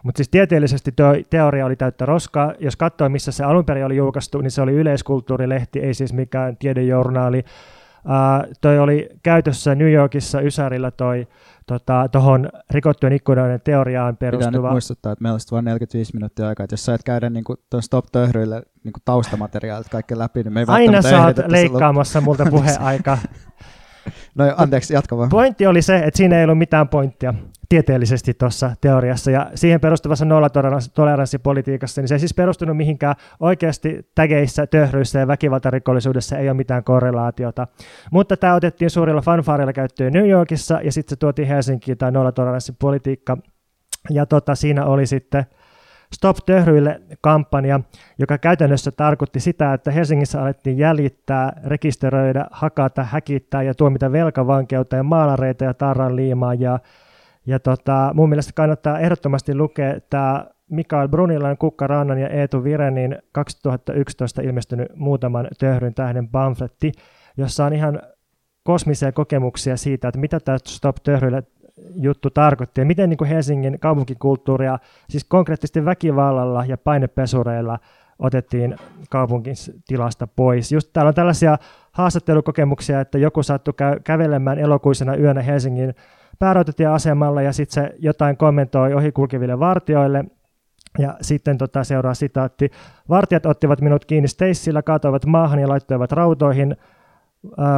Mutta 0.03 0.19
siis 0.19 0.29
tieteellisesti 0.29 0.95
teoria 1.31 1.67
oli 1.67 1.77
täyttä 1.77 2.07
roskaa. 2.07 2.53
Jos 2.59 2.77
katsoo, 2.77 3.09
missä 3.09 3.33
se 3.33 3.45
alun 3.45 3.65
perin 3.65 3.85
oli 3.85 3.97
julkaistu, 3.97 4.41
niin 4.41 4.51
se 4.51 4.63
oli 4.63 4.73
yleiskulttuurilehti, 4.73 5.81
ei 5.81 5.95
siis 5.95 6.13
mikään 6.13 6.57
tiedejournaali. 6.57 7.45
Uh, 8.05 8.55
toi 8.61 8.79
oli 8.79 9.09
käytössä 9.23 9.75
New 9.75 9.93
Yorkissa 9.93 10.41
Ysärillä 10.41 10.91
toi 10.91 11.29
tuohon 12.13 12.43
tota, 12.43 12.59
rikottujen 12.71 13.13
ikkunoiden 13.13 13.61
teoriaan 13.65 14.17
perustuva. 14.17 14.51
Pitää 14.51 14.63
nyt 14.63 14.71
muistuttaa, 14.71 15.13
että 15.13 15.23
meillä 15.23 15.35
olisi 15.35 15.51
vain 15.51 15.65
45 15.65 16.15
minuuttia 16.15 16.49
aikaa, 16.49 16.65
että 16.65 16.75
jos 16.75 16.85
sä 16.85 16.95
et 16.95 17.03
käydä 17.05 17.31
niin 17.31 17.45
tuon 17.71 17.83
stop 17.83 18.07
töhryille 18.13 18.63
niin 18.85 18.93
taustamateriaalit 19.05 19.89
kaikki 19.89 20.19
läpi, 20.19 20.43
niin 20.43 20.53
me 20.53 20.61
ei 20.61 20.67
Aina 20.69 21.03
saat 21.03 21.37
leikkaamassa 21.47 22.21
multa 22.21 22.47
puheaika. 22.51 23.19
no 24.35 24.45
anteeksi, 24.57 24.95
jatka 24.95 25.17
vaan. 25.17 25.29
Pointti 25.29 25.67
oli 25.67 25.83
se, 25.83 25.97
että 25.97 26.19
siinä 26.19 26.39
ei 26.39 26.45
ollut 26.45 26.59
mitään 26.59 26.89
pointtia 26.89 27.35
tieteellisesti 27.71 28.35
tuossa 28.35 28.71
teoriassa, 28.81 29.31
ja 29.31 29.51
siihen 29.55 29.81
perustuvassa 29.81 30.25
nollatoleranssipolitiikassa, 30.25 32.01
niin 32.01 32.09
se 32.09 32.15
ei 32.15 32.19
siis 32.19 32.35
perustunut 32.35 32.77
mihinkään 32.77 33.15
oikeasti 33.41 34.11
tägeissä, 34.15 34.67
töhryissä 34.67 35.19
ja 35.19 35.27
väkivaltarikollisuudessa 35.27 36.39
ei 36.39 36.49
ole 36.49 36.57
mitään 36.57 36.85
korrelaatiota. 36.85 37.67
Mutta 38.11 38.37
tämä 38.37 38.55
otettiin 38.55 38.91
suurilla 38.91 39.21
fanfaarilla 39.21 39.73
käyttöön 39.73 40.13
New 40.13 40.29
Yorkissa, 40.29 40.81
ja 40.85 40.93
sitten 40.93 41.11
se 41.11 41.17
tuotiin 41.17 41.49
Helsinkiin, 41.49 41.99
tämä 41.99 42.11
nollatoleranssipolitiikka, 42.11 43.37
ja 44.11 44.27
tota, 44.27 44.55
siinä 44.55 44.85
oli 44.85 45.07
sitten 45.07 45.45
Stop 46.15 46.37
Töhryille 46.47 47.01
kampanja, 47.21 47.81
joka 48.19 48.39
käytännössä 48.39 48.91
tarkoitti 48.91 49.41
sitä, 49.41 49.73
että 49.75 49.91
Helsingissä 49.91 50.43
alettiin 50.43 50.79
jäljittää, 50.79 51.53
rekisteröidä, 51.65 52.47
hakata, 52.51 53.05
häkittää 53.05 53.63
ja 53.63 53.75
tuomita 53.75 54.13
velkavankeutta 54.13 54.97
ja 54.97 55.03
maalareita 55.03 55.65
ja 55.65 55.75
tarran 55.75 56.17
liimaa 56.17 56.55
ja 56.55 56.79
ja 57.51 57.61
tota, 57.61 58.11
mun 58.15 58.29
mielestä 58.29 58.53
kannattaa 58.55 58.99
ehdottomasti 58.99 59.55
lukea 59.55 60.01
tämä 60.11 60.47
Mikael 60.71 61.09
Brunilan, 61.09 61.59
Kukka 61.59 61.87
Rannan 61.87 62.19
ja 62.19 62.29
Eetu 62.29 62.65
Virenin 62.65 63.19
2011 63.33 64.43
ilmestynyt 64.43 64.89
muutaman 64.97 65.49
töhryn 65.59 65.95
tähden 65.95 66.29
pamfletti, 66.29 66.93
jossa 67.37 67.65
on 67.65 67.73
ihan 67.73 68.03
kosmisia 68.63 69.13
kokemuksia 69.13 69.77
siitä, 69.77 70.09
että 70.09 70.21
mitä 70.21 70.41
tämä 70.41 70.59
Stop 70.67 70.97
Töhrylle 71.03 71.43
juttu 71.95 72.31
tarkoitti 72.31 72.81
ja 72.81 72.85
miten 72.85 73.11
niin 73.11 73.19
kuin 73.19 73.29
Helsingin 73.29 73.81
kaupunkikulttuuria, 73.81 74.79
siis 75.09 75.25
konkreettisesti 75.25 75.85
väkivallalla 75.85 76.65
ja 76.65 76.79
painepesureilla 76.79 77.79
otettiin 78.19 78.77
kaupunkin 79.11 79.55
tilasta 79.89 80.27
pois. 80.27 80.73
Just 80.73 80.91
täällä 80.93 81.09
on 81.09 81.15
tällaisia 81.15 81.59
haastattelukokemuksia, 81.93 83.01
että 83.01 83.19
joku 83.19 83.43
sattui 83.43 83.75
kä- 83.83 84.01
kävelemään 84.05 84.59
elokuisena 84.59 85.17
yönä 85.17 85.43
Helsingin 85.43 85.95
päärautatieasemalla 86.41 87.43
ja 87.43 87.53
sitten 87.53 87.85
se 87.85 87.95
jotain 87.99 88.37
kommentoi 88.37 88.95
ohikulkeville 88.95 89.59
vartioille. 89.59 90.25
Ja 90.99 91.17
sitten 91.21 91.59
tota, 91.59 91.85
seuraa 91.85 92.15
sitaatti. 92.15 92.71
Vartijat 93.09 93.47
ottivat 93.47 93.81
minut 93.81 94.05
kiinni 94.05 94.29
steissillä, 94.29 94.83
kaatoivat 94.83 95.27
maahan 95.27 95.59
ja 95.59 95.69
laittoivat 95.69 96.13
rautoihin. 96.13 96.77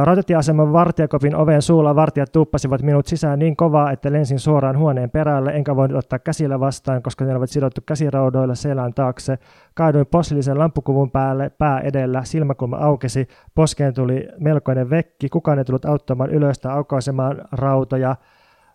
Rautatieaseman 0.03 0.73
vartijakopin 0.73 1.35
oven 1.35 1.61
suulla 1.61 1.95
vartijat 1.95 2.31
tuuppasivat 2.31 2.81
minut 2.81 3.07
sisään 3.07 3.39
niin 3.39 3.55
kovaa, 3.55 3.91
että 3.91 4.11
lensin 4.11 4.39
suoraan 4.39 4.77
huoneen 4.77 5.09
perälle, 5.09 5.51
enkä 5.51 5.75
voinut 5.75 5.97
ottaa 5.97 6.19
käsillä 6.19 6.59
vastaan, 6.59 7.03
koska 7.03 7.25
ne 7.25 7.31
olivat 7.31 7.49
sidottu 7.49 7.81
käsiraudoilla 7.85 8.55
selän 8.55 8.93
taakse. 8.93 9.37
Kaaduin 9.73 10.05
fossiilisen 10.11 10.59
lampukuvun 10.59 11.11
päälle, 11.11 11.49
pää 11.49 11.79
edellä, 11.79 12.23
silmäkulma 12.23 12.77
aukesi, 12.77 13.27
poskeen 13.55 13.93
tuli 13.93 14.27
melkoinen 14.39 14.89
vekki, 14.89 15.29
kukaan 15.29 15.59
ei 15.59 15.65
tullut 15.65 15.85
auttamaan 15.85 16.29
ylöstä 16.29 16.73
aukaisemaan 16.73 17.41
rautoja. 17.51 18.15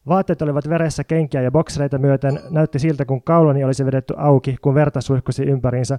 Vaatteet 0.08 0.42
olivat 0.42 0.68
veressä 0.68 1.04
kenkiä 1.04 1.42
ja 1.42 1.50
boksereita 1.50 1.98
myöten. 1.98 2.40
Näytti 2.50 2.78
siltä, 2.78 3.04
kun 3.04 3.22
kaulani 3.22 3.64
olisi 3.64 3.86
vedetty 3.86 4.14
auki, 4.16 4.56
kun 4.62 4.74
verta 4.74 5.00
suihkusi 5.00 5.42
ympäriinsä. 5.42 5.98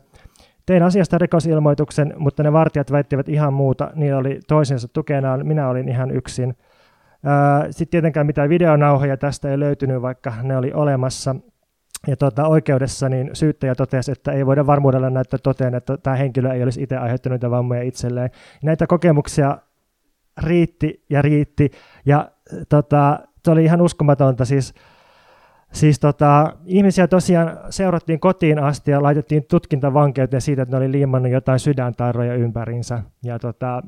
Tein 0.65 0.83
asiasta 0.83 1.17
rikosilmoituksen, 1.17 2.13
mutta 2.17 2.43
ne 2.43 2.53
vartijat 2.53 2.91
väittivät 2.91 3.29
ihan 3.29 3.53
muuta. 3.53 3.91
Niillä 3.95 4.19
oli 4.19 4.39
toisensa 4.47 4.87
tukenaan, 4.87 5.47
minä 5.47 5.69
olin 5.69 5.89
ihan 5.89 6.11
yksin. 6.11 6.55
Sitten 7.71 7.91
tietenkään 7.91 8.25
mitään 8.25 8.49
videonauhoja 8.49 9.17
tästä 9.17 9.51
ei 9.51 9.59
löytynyt, 9.59 10.01
vaikka 10.01 10.33
ne 10.43 10.57
oli 10.57 10.73
olemassa. 10.73 11.35
Ja 12.07 12.17
tuota, 12.17 12.47
oikeudessa 12.47 13.09
niin 13.09 13.29
syyttäjä 13.33 13.75
totesi, 13.75 14.11
että 14.11 14.31
ei 14.31 14.45
voida 14.45 14.67
varmuudella 14.67 15.09
näyttää 15.09 15.39
toteen, 15.43 15.75
että 15.75 15.97
tämä 15.97 16.15
henkilö 16.15 16.53
ei 16.53 16.63
olisi 16.63 16.83
itse 16.83 16.97
aiheuttanut 16.97 17.41
vammoja 17.41 17.81
itselleen. 17.81 18.29
Näitä 18.63 18.87
kokemuksia 18.87 19.57
riitti 20.43 21.05
ja 21.09 21.21
riitti. 21.21 21.71
Ja 22.05 22.31
tota, 22.69 23.19
se 23.45 23.51
oli 23.51 23.63
ihan 23.63 23.81
uskomatonta. 23.81 24.45
Siis, 24.45 24.73
siis 25.71 25.99
tota, 25.99 26.53
ihmisiä 26.65 27.07
tosiaan 27.07 27.57
seurattiin 27.69 28.19
kotiin 28.19 28.59
asti 28.59 28.91
ja 28.91 29.03
laitettiin 29.03 29.45
tutkintavankeuteen 29.49 30.41
siitä, 30.41 30.61
että 30.61 30.75
ne 30.75 30.77
oli 30.77 30.91
liimannut 30.91 31.31
jotain 31.31 31.59
sydäntarroja 31.59 32.33
ympärinsä. 32.33 33.03
Ja 33.23 33.39
tota, 33.39 33.81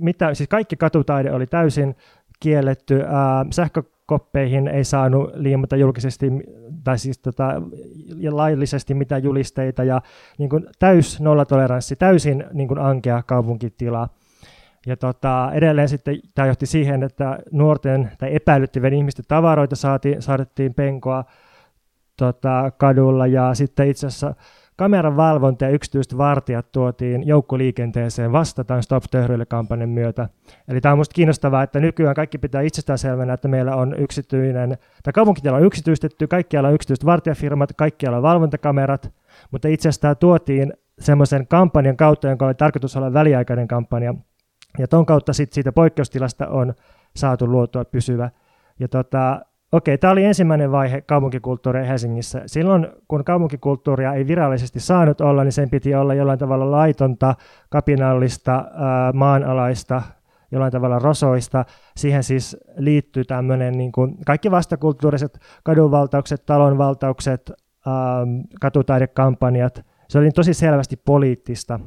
mitä, 0.00 0.34
siis 0.34 0.48
kaikki 0.48 0.76
katutaide 0.76 1.32
oli 1.32 1.46
täysin 1.46 1.96
kielletty. 2.40 3.00
Ää, 3.00 3.46
sähkökoppeihin 3.50 4.68
ei 4.68 4.84
saanut 4.84 5.30
liimata 5.34 5.76
julkisesti 5.76 6.26
tai 6.84 6.98
siis 6.98 7.18
tota, 7.18 7.62
laillisesti 8.30 8.94
mitään 8.94 9.22
julisteita 9.22 9.84
ja 9.84 10.00
niin 10.38 10.50
kuin 10.50 10.66
täys 10.78 11.20
nollatoleranssi, 11.20 11.96
täysin 11.96 12.44
niin 12.52 12.68
kuin 12.68 12.78
ankea 12.78 13.22
kaupunkitila. 13.22 14.08
Ja 14.86 14.96
tota, 14.96 15.50
edelleen 15.54 15.88
sitten 15.88 16.20
tämä 16.34 16.48
johti 16.48 16.66
siihen, 16.66 17.02
että 17.02 17.38
nuorten 17.50 18.12
tai 18.18 18.34
epäilyttävien 18.34 18.94
ihmisten 18.94 19.24
tavaroita 19.28 19.76
saatiin, 19.76 20.22
saadettiin 20.22 20.74
penkoa 20.74 21.24
tota, 22.16 22.72
kadulla. 22.78 23.26
Ja 23.26 23.54
sitten 23.54 23.88
itse 23.88 24.06
asiassa 24.06 24.34
kameran 24.76 25.16
valvonta 25.16 25.64
ja 25.64 25.70
yksityiset 25.70 26.18
vartijat 26.18 26.72
tuotiin 26.72 27.26
joukkoliikenteeseen 27.26 28.32
vastataan 28.32 28.82
Stop 28.82 29.04
Töhryille 29.10 29.46
kampanjan 29.46 29.88
myötä. 29.88 30.28
Eli 30.68 30.80
tämä 30.80 30.92
on 30.92 30.98
minusta 30.98 31.14
kiinnostavaa, 31.14 31.62
että 31.62 31.80
nykyään 31.80 32.14
kaikki 32.14 32.38
pitää 32.38 32.62
itsestäänselvänä, 32.62 33.32
että 33.32 33.48
meillä 33.48 33.76
on 33.76 33.94
yksityinen, 33.98 34.78
tai 35.02 35.12
kaupunkitila 35.12 35.56
on 35.56 35.64
yksityistetty, 35.64 36.26
kaikkialla 36.26 36.68
on 36.68 36.74
yksityiset 36.74 37.06
vartijafirmat, 37.06 37.72
kaikkialla 37.76 38.16
on 38.16 38.22
valvontakamerat, 38.22 39.12
mutta 39.50 39.68
itse 39.68 39.88
asiassa 39.88 40.00
tämä 40.00 40.14
tuotiin 40.14 40.72
semmoisen 40.98 41.46
kampanjan 41.46 41.96
kautta, 41.96 42.28
jonka 42.28 42.46
oli 42.46 42.54
tarkoitus 42.54 42.96
olla 42.96 43.12
väliaikainen 43.12 43.68
kampanja, 43.68 44.14
ja 44.78 44.88
ton 44.88 45.06
kautta 45.06 45.32
sit 45.32 45.52
siitä 45.52 45.72
poikkeustilasta 45.72 46.48
on 46.48 46.74
saatu 47.16 47.46
luotua 47.46 47.84
pysyvä. 47.84 48.30
Ja 48.80 48.88
tota, 48.88 49.40
okei, 49.72 49.98
tämä 49.98 50.12
oli 50.12 50.24
ensimmäinen 50.24 50.72
vaihe 50.72 51.00
kaupunkikulttuuria 51.00 51.84
Helsingissä. 51.84 52.42
Silloin, 52.46 52.86
kun 53.08 53.24
kaupunkikulttuuria 53.24 54.12
ei 54.12 54.26
virallisesti 54.26 54.80
saanut 54.80 55.20
olla, 55.20 55.44
niin 55.44 55.52
sen 55.52 55.70
piti 55.70 55.94
olla 55.94 56.14
jollain 56.14 56.38
tavalla 56.38 56.70
laitonta, 56.70 57.34
kapinallista, 57.70 58.64
maanalaista, 59.14 60.02
jollain 60.52 60.72
tavalla 60.72 60.98
rosoista. 60.98 61.64
Siihen 61.96 62.22
siis 62.22 62.56
liittyy 62.76 63.24
tämmöinen 63.24 63.78
niin 63.78 63.92
kuin 63.92 64.16
kaikki 64.26 64.50
vastakulttuuriset 64.50 65.38
kadunvaltaukset, 65.64 66.46
talonvaltaukset, 66.46 67.52
katutaidekampanjat. 68.60 69.84
Se 70.08 70.18
oli 70.18 70.30
tosi 70.30 70.54
selvästi 70.54 70.96
poliittista 70.96 71.80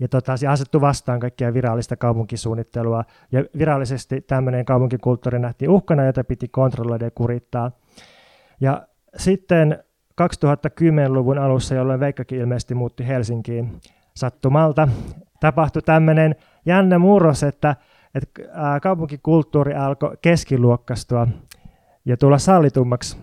ja 0.00 0.08
tota, 0.08 0.36
se 0.36 0.46
asettu 0.46 0.80
vastaan 0.80 1.20
kaikkia 1.20 1.54
virallista 1.54 1.96
kaupunkisuunnittelua. 1.96 3.04
Ja 3.32 3.44
virallisesti 3.58 4.20
tämmöinen 4.20 4.64
kaupunkikulttuuri 4.64 5.38
nähtiin 5.38 5.70
uhkana, 5.70 6.04
jota 6.04 6.24
piti 6.24 6.48
kontrolloida 6.48 7.04
ja 7.04 7.10
kurittaa. 7.10 7.70
Ja 8.60 8.86
sitten 9.16 9.84
2010-luvun 10.22 11.38
alussa, 11.38 11.74
jolloin 11.74 12.00
Veikkakin 12.00 12.40
ilmeisesti 12.40 12.74
muutti 12.74 13.06
Helsinkiin 13.06 13.80
sattumalta, 14.16 14.88
tapahtui 15.40 15.82
tämmöinen 15.82 16.36
jännä 16.66 16.98
murros, 16.98 17.42
että, 17.42 17.76
että 18.14 18.42
kaupunkikulttuuri 18.82 19.74
alkoi 19.74 20.16
keskiluokkastua 20.22 21.28
ja 22.04 22.16
tulla 22.16 22.38
sallitummaksi. 22.38 23.16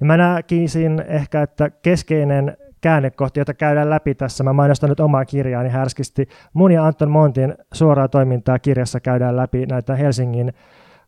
Ja 0.00 0.06
mä 0.06 0.16
näkisin 0.16 1.04
ehkä, 1.08 1.42
että 1.42 1.70
keskeinen 1.70 2.56
käännekohti, 2.80 3.40
jota 3.40 3.54
käydään 3.54 3.90
läpi 3.90 4.14
tässä. 4.14 4.44
Mä 4.44 4.52
mainostan 4.52 4.90
nyt 4.90 5.00
omaa 5.00 5.24
kirjaani 5.24 5.68
härskisti. 5.68 6.28
Mun 6.52 6.72
ja 6.72 6.86
Anton 6.86 7.10
Montin 7.10 7.54
suoraa 7.72 8.08
toimintaa 8.08 8.58
kirjassa 8.58 9.00
käydään 9.00 9.36
läpi 9.36 9.66
näitä 9.66 9.94
Helsingin 9.96 10.52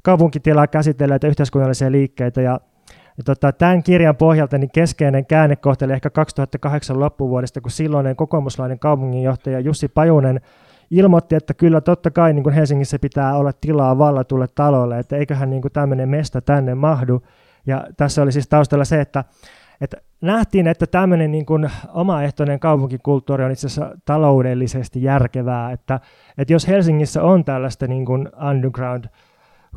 kaupunkitilaa 0.02 0.66
käsitelleitä 0.66 1.28
yhteiskunnallisia 1.28 1.92
liikkeitä 1.92 2.42
ja 2.42 2.60
ja 3.18 3.24
tota, 3.24 3.52
tämän 3.52 3.82
kirjan 3.82 4.16
pohjalta 4.16 4.58
niin 4.58 4.70
keskeinen 4.70 5.26
käännekohta 5.26 5.84
oli 5.84 5.92
ehkä 5.92 6.10
2008 6.10 7.00
loppuvuodesta, 7.00 7.60
kun 7.60 7.70
silloinen 7.70 8.16
kokoomuslainen 8.16 8.78
kaupunginjohtaja 8.78 9.60
Jussi 9.60 9.88
Pajunen 9.88 10.40
ilmoitti, 10.90 11.34
että 11.34 11.54
kyllä 11.54 11.80
totta 11.80 12.10
kai 12.10 12.32
niin 12.32 12.42
kuin 12.42 12.54
Helsingissä 12.54 12.98
pitää 12.98 13.36
olla 13.36 13.52
tilaa 13.60 13.98
vallatulle 13.98 14.46
talolle, 14.54 14.98
että 14.98 15.16
eiköhän 15.16 15.50
niin 15.50 15.62
kuin 15.62 15.72
tämmöinen 15.72 16.08
mesta 16.08 16.40
tänne 16.40 16.74
mahdu. 16.74 17.22
Ja 17.66 17.86
tässä 17.96 18.22
oli 18.22 18.32
siis 18.32 18.48
taustalla 18.48 18.84
se, 18.84 19.00
että, 19.00 19.24
että 19.80 19.96
nähtiin, 20.20 20.66
että 20.66 20.86
tämmöinen 20.86 21.30
niin 21.30 21.46
kuin 21.46 21.70
omaehtoinen 21.94 22.60
kaupunkikulttuuri 22.60 23.44
on 23.44 23.50
itse 23.50 23.66
asiassa 23.66 23.96
taloudellisesti 24.04 25.02
järkevää, 25.02 25.72
että, 25.72 26.00
että 26.38 26.52
jos 26.52 26.68
Helsingissä 26.68 27.22
on 27.22 27.44
tällaista 27.44 27.86
niin 27.86 28.04
kuin 28.04 28.28
underground 28.50 29.04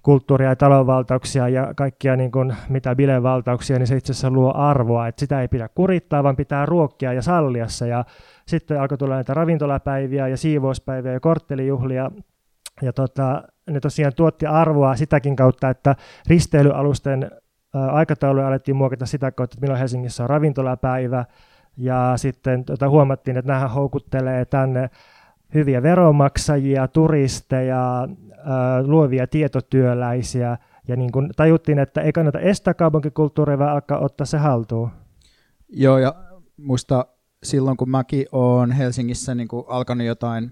kulttuuria 0.03 0.50
ja 0.50 0.55
talonvaltauksia 0.55 1.50
ja 1.50 1.73
kaikkia 1.75 2.15
niin 2.15 2.31
kuin, 2.31 2.55
mitä 2.69 2.95
bilevaltauksia, 2.95 3.79
niin 3.79 3.88
se 3.88 3.97
itse 3.97 4.12
asiassa 4.12 4.31
luo 4.31 4.53
arvoa, 4.55 5.07
että 5.07 5.19
sitä 5.19 5.41
ei 5.41 5.47
pidä 5.47 5.69
kurittaa, 5.75 6.23
vaan 6.23 6.35
pitää 6.35 6.65
ruokkia 6.65 7.13
ja 7.13 7.21
sallia 7.21 7.67
se. 7.67 7.88
Ja 7.88 8.05
sitten 8.47 8.81
alkoi 8.81 8.97
tulla 8.97 9.15
näitä 9.15 9.33
ravintolapäiviä 9.33 10.27
ja 10.27 10.38
siivouspäiviä 10.38 11.12
ja 11.12 11.19
korttelijuhlia, 11.19 12.12
ja 12.81 12.93
tota, 12.93 13.43
ne 13.69 13.79
tosiaan 13.79 14.13
tuotti 14.15 14.45
arvoa 14.45 14.95
sitäkin 14.95 15.35
kautta, 15.35 15.69
että 15.69 15.95
risteilyalusten 16.27 17.31
aikatauluja 17.74 18.48
alettiin 18.48 18.75
muokata 18.75 19.06
sitä 19.06 19.32
kautta, 19.32 19.56
että 19.56 19.62
milloin 19.62 19.80
Helsingissä 19.80 20.24
on 20.24 20.30
ravintolapäivä, 20.30 21.25
ja 21.77 22.13
sitten 22.15 22.65
tota, 22.65 22.89
huomattiin, 22.89 23.38
että 23.38 23.51
nämä 23.51 23.68
houkuttelee 23.68 24.46
tänne 24.46 24.89
hyviä 25.53 25.84
veronmaksajia, 25.84 26.88
turisteja, 26.88 28.08
luovia 28.86 29.27
tietotyöläisiä, 29.27 30.58
ja 30.88 30.96
niin 30.96 31.12
kuin 31.12 31.30
tajuttiin, 31.36 31.80
että 31.80 32.01
ei 32.01 32.12
kannata 32.12 32.39
estää 32.39 32.74
kaupunkikulttuuria, 32.74 33.60
vaan 33.60 33.71
alkaa 33.71 34.00
ottaa 34.00 34.26
se 34.26 34.38
haltuun. 34.38 34.89
Joo, 35.69 35.97
ja 35.97 36.15
musta 36.58 37.06
silloin 37.43 37.78
kun 37.78 37.89
mäkin 37.89 38.26
olen 38.32 38.71
Helsingissä 38.71 39.36
niin 39.36 39.47
kuin 39.47 39.65
alkanut 39.67 40.08
jotain 40.08 40.52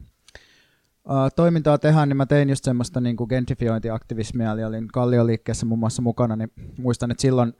toimintaa 1.35 1.77
tehdä, 1.77 2.05
niin 2.05 2.17
mä 2.17 2.25
tein 2.25 2.49
just 2.49 2.63
semmoista 2.63 3.01
niin 3.01 3.17
kuin 3.17 3.27
gentrifiointiaktivismia, 3.29 4.51
eli 4.51 4.63
olin 4.63 4.87
Kallioliikkeessä 4.87 5.65
muun 5.65 5.79
muassa 5.79 6.01
mukana, 6.01 6.35
niin 6.35 6.51
muistan, 6.77 7.11
että 7.11 7.21
silloin 7.21 7.53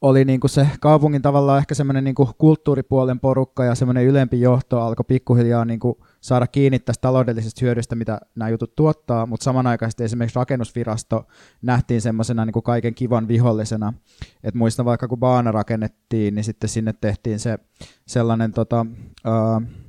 oli 0.00 0.24
niin 0.24 0.40
kuin 0.40 0.50
se 0.50 0.68
kaupungin 0.80 1.22
tavallaan 1.22 1.58
ehkä 1.58 1.74
semmoinen 1.74 2.04
niin 2.04 2.14
kuin 2.14 2.28
kulttuuripuolen 2.38 3.20
porukka 3.20 3.64
ja 3.64 3.74
semmoinen 3.74 4.04
ylempi 4.04 4.40
johto 4.40 4.80
alkoi 4.80 5.04
pikkuhiljaa 5.08 5.64
niin 5.64 5.80
kuin 5.80 5.94
saada 6.20 6.46
kiinni 6.46 6.78
tästä 6.78 7.02
taloudellisesta 7.02 7.58
hyödystä, 7.62 7.94
mitä 7.94 8.20
nämä 8.34 8.48
jutut 8.48 8.74
tuottaa, 8.74 9.26
mutta 9.26 9.44
samanaikaisesti 9.44 10.04
esimerkiksi 10.04 10.38
rakennusvirasto 10.38 11.26
nähtiin 11.62 12.00
semmoisena 12.00 12.44
niin 12.44 12.52
kuin 12.52 12.62
kaiken 12.62 12.94
kivan 12.94 13.28
vihollisena. 13.28 13.92
Et 14.42 14.54
muistan 14.54 14.86
vaikka 14.86 15.08
kun 15.08 15.18
Baana 15.18 15.52
rakennettiin, 15.52 16.34
niin 16.34 16.44
sitten 16.44 16.70
sinne 16.70 16.92
tehtiin 17.00 17.38
se 17.38 17.58
sellainen 18.06 18.52
tota, 18.52 18.86
uh, 19.26 19.85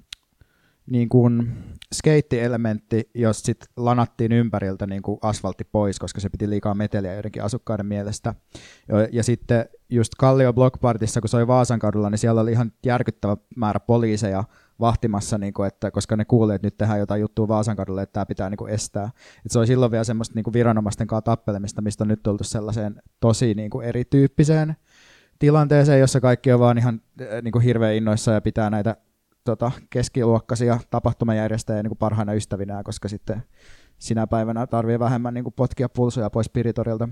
niin 0.90 1.10
kuin 1.10 1.54
skeittielementti, 1.94 3.10
jos 3.14 3.40
sitten 3.40 3.70
lanattiin 3.78 4.32
ympäriltä 4.32 4.88
niin 4.88 5.02
kuin 5.02 5.20
asfaltti 5.22 5.64
pois, 5.64 6.00
koska 6.00 6.20
se 6.20 6.30
piti 6.30 6.50
liikaa 6.50 6.74
meteliä 6.74 7.14
joidenkin 7.14 7.44
asukkaiden 7.44 7.86
mielestä. 7.86 8.36
Ja, 8.88 9.08
ja 9.12 9.24
sitten 9.24 9.66
just 9.90 10.14
Kallio 10.18 10.54
Blockpartissa, 10.54 11.22
kun 11.22 11.30
se 11.30 11.38
oli 11.38 11.48
Vaasan 11.48 11.80
kadulla, 11.80 12.10
niin 12.10 12.18
siellä 12.20 12.42
oli 12.42 12.52
ihan 12.52 12.72
järkyttävä 12.86 13.38
määrä 13.56 13.80
poliiseja 13.80 14.44
vahtimassa, 14.80 15.38
niin 15.38 15.54
kuin, 15.54 15.68
että, 15.68 15.92
koska 15.92 16.16
ne 16.16 16.26
kuuli, 16.26 16.56
että 16.56 16.68
nyt 16.68 16.78
tehdään 16.78 17.00
jotain 17.00 17.22
juttua 17.22 17.48
Vaasan 17.48 17.76
kadulle, 17.76 18.02
että 18.02 18.14
tämä 18.14 18.26
pitää 18.26 18.50
niin 18.50 18.58
kuin 18.58 18.74
estää. 18.74 19.10
Et 19.46 19.52
se 19.52 19.60
oli 19.60 19.68
silloin 19.68 19.92
vielä 19.92 20.04
semmoista 20.04 20.36
niin 20.36 20.44
kuin 20.44 20.54
viranomaisten 20.54 21.08
kanssa 21.08 21.22
tappelemista, 21.22 21.82
mistä 21.82 22.04
on 22.04 22.08
nyt 22.08 22.24
tultu 22.24 22.44
sellaiseen 22.44 23.02
tosi 23.20 23.54
niin 23.54 23.70
kuin 23.70 23.88
erityyppiseen 23.88 24.76
tilanteeseen, 25.40 26.00
jossa 26.00 26.22
kaikki 26.22 26.52
on 26.52 26.60
vaan 26.60 26.78
ihan 26.78 27.02
niin 27.42 27.52
kuin 27.52 27.64
hirveän 27.64 27.96
innoissa 27.96 28.32
ja 28.32 28.42
pitää 28.42 28.70
näitä 28.70 28.96
tota, 29.52 29.72
keskiluokkaisia 29.90 30.80
tapahtumajärjestäjiä 30.90 31.84
niin 31.84 31.98
parhaina 31.98 32.34
ystävinä, 32.34 32.84
koska 32.84 33.08
sitten 33.08 33.44
sinä 34.00 34.28
päivänä 34.28 34.68
tarvii 34.68 35.00
vähemmän 35.00 35.34
niin 35.34 35.44
kuin 35.44 35.54
potkia 35.54 35.90
pulsoja 35.90 36.30
pois 36.30 36.46
Spiritorilta. 36.46 37.10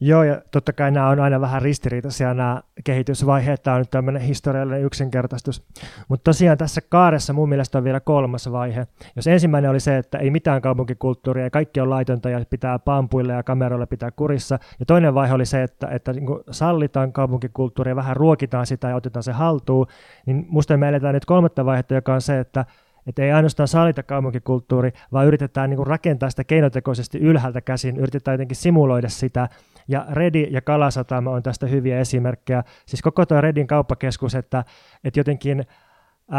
Joo, 0.00 0.22
ja 0.22 0.42
totta 0.50 0.72
kai 0.72 0.90
nämä 0.90 1.08
on 1.08 1.20
aina 1.20 1.40
vähän 1.40 1.62
ristiriitaisia 1.62 2.34
nämä 2.34 2.62
kehitysvaiheet. 2.84 3.62
Tämä 3.62 3.74
on 3.74 3.80
nyt 3.80 3.90
tämmöinen 3.90 4.22
historiallinen 4.22 4.82
yksinkertaistus. 4.82 5.66
Mutta 6.08 6.24
tosiaan 6.24 6.58
tässä 6.58 6.80
kaaressa 6.88 7.32
mun 7.32 7.48
mielestä 7.48 7.78
on 7.78 7.84
vielä 7.84 8.00
kolmas 8.00 8.52
vaihe. 8.52 8.86
Jos 9.16 9.26
ensimmäinen 9.26 9.70
oli 9.70 9.80
se, 9.80 9.96
että 9.96 10.18
ei 10.18 10.30
mitään 10.30 10.62
kaupunkikulttuuria 10.62 11.44
ja 11.44 11.50
kaikki 11.50 11.80
on 11.80 11.90
laitonta 11.90 12.30
ja 12.30 12.44
pitää 12.50 12.78
pampuille 12.78 13.32
ja 13.32 13.42
kameroille 13.42 13.86
pitää 13.86 14.10
kurissa. 14.10 14.58
Ja 14.80 14.86
toinen 14.86 15.14
vaihe 15.14 15.34
oli 15.34 15.46
se, 15.46 15.62
että, 15.62 15.88
että 15.90 16.12
niin 16.12 16.26
sallitaan 16.50 17.12
kaupunkikulttuuria, 17.12 17.96
vähän 17.96 18.16
ruokitaan 18.16 18.66
sitä 18.66 18.88
ja 18.88 18.96
otetaan 18.96 19.22
se 19.22 19.32
haltuun. 19.32 19.86
Niin 20.26 20.46
musta 20.48 20.76
me 20.76 20.88
eletään 20.88 21.14
nyt 21.14 21.24
kolmatta 21.24 21.64
vaihetta, 21.64 21.94
joka 21.94 22.14
on 22.14 22.20
se, 22.20 22.40
että 22.40 22.64
että 23.06 23.22
ei 23.22 23.32
ainoastaan 23.32 23.68
sallita 23.68 24.02
kaupunkikulttuuri, 24.02 24.92
vaan 25.12 25.26
yritetään 25.26 25.70
niin 25.70 25.86
rakentaa 25.86 26.30
sitä 26.30 26.44
keinotekoisesti 26.44 27.18
ylhäältä 27.18 27.60
käsin, 27.60 27.96
yritetään 27.96 28.34
jotenkin 28.34 28.56
simuloida 28.56 29.08
sitä, 29.08 29.48
ja 29.88 30.06
Redi 30.10 30.46
ja 30.50 30.60
Kalasatama 30.60 31.30
on 31.30 31.42
tästä 31.42 31.66
hyviä 31.66 32.00
esimerkkejä. 32.00 32.64
Siis 32.86 33.02
koko 33.02 33.26
tuo 33.26 33.40
Redin 33.40 33.66
kauppakeskus, 33.66 34.34
että, 34.34 34.64
että 35.04 35.20
jotenkin 35.20 35.66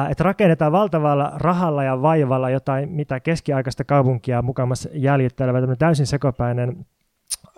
että 0.09 0.23
rakennetaan 0.23 0.71
valtavalla 0.71 1.31
rahalla 1.35 1.83
ja 1.83 2.01
vaivalla 2.01 2.49
jotain, 2.49 2.91
mitä 2.91 3.19
keskiaikaista 3.19 3.83
kaupunkia 3.83 4.41
mukamassa 4.41 4.89
jäljittelevä 4.93 5.75
täysin 5.75 6.07
sekopäinen 6.07 6.85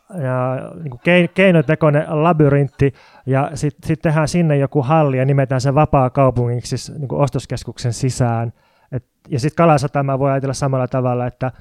ja, 0.09 0.57
niin 0.83 0.89
kuin 0.89 1.29
keinotekoinen 1.33 2.05
labyrintti, 2.09 2.93
ja 3.25 3.51
sitten 3.53 3.87
sit 3.87 4.01
tehdään 4.01 4.27
sinne 4.27 4.57
joku 4.57 4.81
halli 4.81 5.17
ja 5.17 5.25
nimetään 5.25 5.61
se 5.61 5.75
vapaa 5.75 6.09
kaupungiksi 6.09 6.77
siis 6.77 6.99
niin 6.99 7.07
ostoskeskuksen 7.11 7.93
sisään. 7.93 8.53
Et, 8.91 9.05
ja 9.29 9.39
sitten 9.39 9.55
Kalasatama 9.55 10.19
voi 10.19 10.31
ajatella 10.31 10.53
samalla 10.53 10.87
tavalla, 10.87 11.27
että 11.27 11.51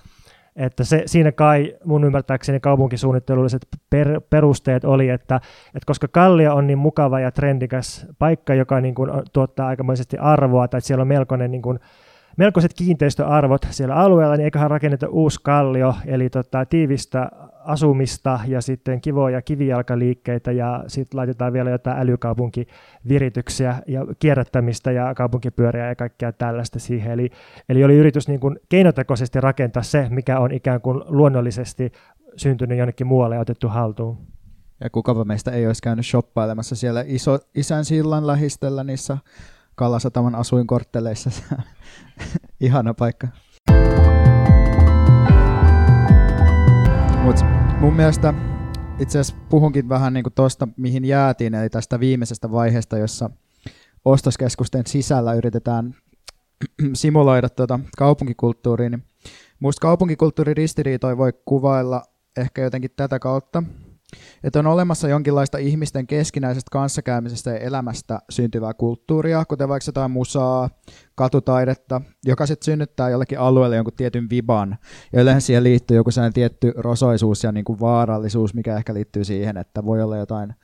että 0.58 0.84
se, 0.84 1.02
siinä 1.06 1.32
kai 1.32 1.74
mun 1.84 2.04
ymmärtääkseni 2.04 2.60
kaupunkisuunnittelulliset 2.60 3.66
per, 3.90 4.20
perusteet 4.30 4.84
oli, 4.84 5.08
että, 5.08 5.36
että 5.66 5.86
koska 5.86 6.08
Kallio 6.08 6.54
on 6.54 6.66
niin 6.66 6.78
mukava 6.78 7.20
ja 7.20 7.30
trendikäs 7.30 8.06
paikka, 8.18 8.54
joka 8.54 8.80
niin 8.80 8.94
kuin 8.94 9.10
tuottaa 9.32 9.66
aikamoisesti 9.66 10.18
arvoa, 10.18 10.68
tai 10.68 10.78
että 10.78 10.86
siellä 10.86 11.02
on 11.02 11.08
melkoinen 11.08 11.50
niin 11.50 11.62
kuin, 11.62 11.78
melkoiset 12.38 12.74
kiinteistöarvot 12.74 13.66
siellä 13.70 13.94
alueella, 13.94 14.36
niin 14.36 14.44
eiköhän 14.44 14.70
rakenneta 14.70 15.08
uusi 15.08 15.40
kallio, 15.42 15.94
eli 16.06 16.30
tota, 16.30 16.66
tiivistä 16.66 17.30
asumista 17.64 18.40
ja 18.46 18.60
sitten 18.60 19.00
kivoja 19.00 19.42
kivijalkaliikkeitä 19.42 20.52
ja 20.52 20.84
sitten 20.86 21.18
laitetaan 21.18 21.52
vielä 21.52 21.70
jotain 21.70 21.98
älykaupunkivirityksiä 21.98 23.82
ja 23.86 24.06
kierrättämistä 24.18 24.92
ja 24.92 25.14
kaupunkipyöriä 25.14 25.88
ja 25.88 25.96
kaikkea 25.96 26.32
tällaista 26.32 26.78
siihen. 26.78 27.12
Eli, 27.12 27.30
eli 27.68 27.84
oli 27.84 27.94
yritys 27.94 28.28
niin 28.28 28.40
kuin 28.40 28.58
keinotekoisesti 28.68 29.40
rakentaa 29.40 29.82
se, 29.82 30.06
mikä 30.10 30.38
on 30.40 30.52
ikään 30.52 30.80
kuin 30.80 31.02
luonnollisesti 31.06 31.92
syntynyt 32.36 32.78
jonnekin 32.78 33.06
muualle 33.06 33.34
ja 33.34 33.40
otettu 33.40 33.68
haltuun. 33.68 34.18
Ja 34.80 34.90
kukapa 34.90 35.24
meistä 35.24 35.50
ei 35.50 35.66
olisi 35.66 35.82
käynyt 35.82 36.06
shoppailemassa 36.06 36.76
siellä 36.76 37.04
iso, 37.06 37.38
isän 37.54 37.84
sillan 37.84 38.26
lähistöllä 38.26 38.84
niissä 38.84 39.18
Kalasataman 39.78 40.34
asuinkortteleissa. 40.34 41.30
Ihana 42.60 42.94
paikka. 42.94 43.28
Mut 47.22 47.36
mun 47.80 47.94
mielestä 47.94 48.34
itse 48.98 49.18
asiassa 49.18 49.42
puhunkin 49.48 49.88
vähän 49.88 50.12
niin 50.12 50.24
tuosta, 50.34 50.68
mihin 50.76 51.04
jäätiin, 51.04 51.54
eli 51.54 51.70
tästä 51.70 52.00
viimeisestä 52.00 52.50
vaiheesta, 52.50 52.98
jossa 52.98 53.30
ostoskeskusten 54.04 54.86
sisällä 54.86 55.34
yritetään 55.34 55.94
simuloida 56.94 57.48
tuota 57.48 57.80
kaupunkikulttuuria. 57.98 58.90
Niin 58.90 59.04
musta 59.60 59.80
kaupunkikulttuurin 59.80 60.56
ristiriitoi 60.56 61.16
voi 61.18 61.32
kuvailla 61.44 62.02
ehkä 62.36 62.62
jotenkin 62.62 62.90
tätä 62.96 63.18
kautta. 63.18 63.62
Että 64.44 64.58
on 64.58 64.66
olemassa 64.66 65.08
jonkinlaista 65.08 65.58
ihmisten 65.58 66.06
keskinäisestä 66.06 66.68
kanssakäymisestä 66.72 67.50
ja 67.50 67.58
elämästä 67.58 68.18
syntyvää 68.30 68.74
kulttuuria, 68.74 69.44
kuten 69.44 69.68
vaikka 69.68 69.88
jotain 69.88 70.10
musaa, 70.10 70.70
katutaidetta, 71.14 72.00
joka 72.24 72.46
sitten 72.46 72.64
synnyttää 72.64 73.10
jollekin 73.10 73.38
alueelle 73.38 73.76
jonkun 73.76 73.94
tietyn 73.96 74.30
viban. 74.30 74.78
Ja 75.12 75.22
yleensä 75.22 75.46
siihen 75.46 75.64
liittyy 75.64 75.96
joku 75.96 76.10
sellainen 76.10 76.32
tietty 76.32 76.72
rosoisuus 76.76 77.44
ja 77.44 77.52
niin 77.52 77.64
kuin 77.64 77.80
vaarallisuus, 77.80 78.54
mikä 78.54 78.76
ehkä 78.76 78.94
liittyy 78.94 79.24
siihen, 79.24 79.56
että 79.56 79.84
voi 79.84 80.02
olla 80.02 80.16
jotain 80.16 80.54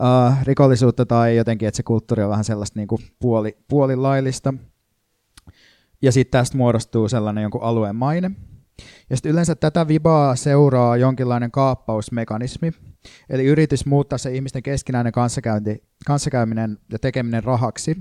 uh, 0.00 0.34
rikollisuutta 0.42 1.06
tai 1.06 1.36
jotenkin, 1.36 1.68
että 1.68 1.76
se 1.76 1.82
kulttuuri 1.82 2.22
on 2.22 2.30
vähän 2.30 2.44
sellaista 2.44 2.78
niin 2.78 2.88
kuin 2.88 3.02
puoli, 3.18 3.56
puolilaillista. 3.68 4.54
Ja 6.02 6.12
sitten 6.12 6.38
tästä 6.38 6.56
muodostuu 6.56 7.08
sellainen 7.08 7.42
jonkun 7.42 7.62
alueen 7.62 7.96
maine. 7.96 8.30
Ja 9.10 9.16
sitten 9.16 9.32
yleensä 9.32 9.54
tätä 9.54 9.88
vibaa 9.88 10.36
seuraa 10.36 10.96
jonkinlainen 10.96 11.50
kaappausmekanismi, 11.50 12.72
eli 13.30 13.44
yritys 13.44 13.86
muuttaa 13.86 14.18
se 14.18 14.34
ihmisten 14.34 14.62
keskinäinen 14.62 15.12
kanssakäynti, 15.12 15.82
kanssakäyminen 16.06 16.78
ja 16.92 16.98
tekeminen 16.98 17.44
rahaksi. 17.44 17.96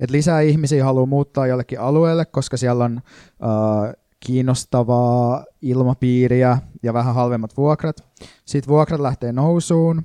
Et 0.00 0.10
lisää 0.10 0.40
ihmisiä 0.40 0.84
haluaa 0.84 1.06
muuttaa 1.06 1.46
jollekin 1.46 1.80
alueelle, 1.80 2.24
koska 2.24 2.56
siellä 2.56 2.84
on 2.84 3.00
uh, 3.42 4.02
kiinnostavaa 4.26 5.44
ilmapiiriä 5.62 6.58
ja 6.82 6.94
vähän 6.94 7.14
halvemmat 7.14 7.56
vuokrat. 7.56 7.96
Sitten 8.44 8.68
vuokrat 8.68 9.00
lähtee 9.00 9.32
nousuun. 9.32 10.02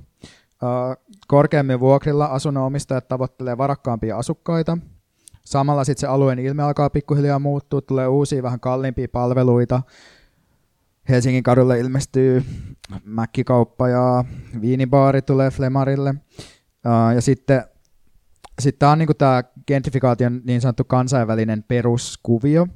Korkeammilla 1.28 1.80
vuokrilla 1.80 2.24
asunnonomistajat 2.26 3.08
tavoittelee 3.08 3.58
varakkaampia 3.58 4.18
asukkaita. 4.18 4.78
Samalla 5.48 5.84
sitten 5.84 6.00
se 6.00 6.06
alueen 6.06 6.38
ilme 6.38 6.62
alkaa 6.62 6.90
pikkuhiljaa 6.90 7.38
muuttua, 7.38 7.80
tulee 7.80 8.06
uusia 8.06 8.42
vähän 8.42 8.60
kalliimpia 8.60 9.08
palveluita. 9.12 9.82
Helsingin 11.08 11.42
kadulle 11.42 11.78
ilmestyy 11.78 12.44
mäkkikauppa 13.04 13.88
ja 13.88 14.24
viinibaari 14.60 15.22
tulee 15.22 15.50
Flemarille. 15.50 16.14
Ja 17.14 17.20
sitten 17.20 17.64
sitten 18.60 18.78
tämä 18.78 18.92
on 18.92 18.98
niinku 18.98 19.14
tämä 19.14 19.44
gentrifikaation 19.66 20.40
niin 20.44 20.60
sanottu 20.60 20.84
kansainvälinen 20.84 21.62
peruskuvio. 21.62 22.66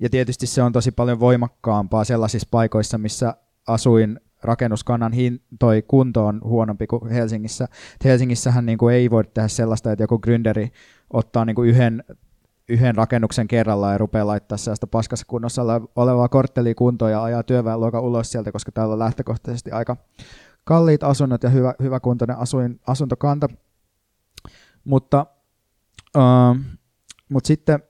Ja 0.00 0.10
tietysti 0.10 0.46
se 0.46 0.62
on 0.62 0.72
tosi 0.72 0.90
paljon 0.90 1.20
voimakkaampaa 1.20 2.04
sellaisissa 2.04 2.48
paikoissa, 2.50 2.98
missä 2.98 3.34
asuin 3.66 4.20
rakennuskannan 4.42 5.12
hin, 5.12 5.40
toi 5.58 5.82
kunto 5.82 6.26
on 6.26 6.40
huonompi 6.44 6.86
kuin 6.86 7.10
Helsingissä. 7.10 7.68
Helsingissähän 8.04 8.66
niinku 8.66 8.88
ei 8.88 9.10
voi 9.10 9.24
tehdä 9.24 9.48
sellaista, 9.48 9.92
että 9.92 10.02
joku 10.02 10.20
gründeri 10.26 10.70
ottaa 11.12 11.44
niinku 11.44 11.62
yhden, 11.62 12.04
yhden 12.68 12.94
rakennuksen 12.94 13.48
kerrallaan 13.48 13.94
ja 13.94 13.98
rupeaa 13.98 14.26
laittaa 14.26 14.58
sellaista 14.58 14.86
paskassa 14.86 15.26
kunnossa 15.28 15.62
olevaa 15.96 16.28
korttelia 16.28 16.74
kuntoon 16.74 17.10
ja 17.10 17.22
ajaa 17.22 17.42
työväenluokan 17.42 18.02
ulos 18.02 18.32
sieltä, 18.32 18.52
koska 18.52 18.72
täällä 18.72 18.92
on 18.92 18.98
lähtökohtaisesti 18.98 19.70
aika 19.70 19.96
kalliit 20.64 21.02
asunnot 21.02 21.42
ja 21.42 21.50
hyvä, 21.50 21.74
hyväkuntoinen 21.82 22.38
asuin, 22.38 22.80
asuntokanta. 22.86 23.48
Mutta, 24.84 25.26
uh, 26.16 26.56
mutta 27.28 27.46
sitten 27.46 27.82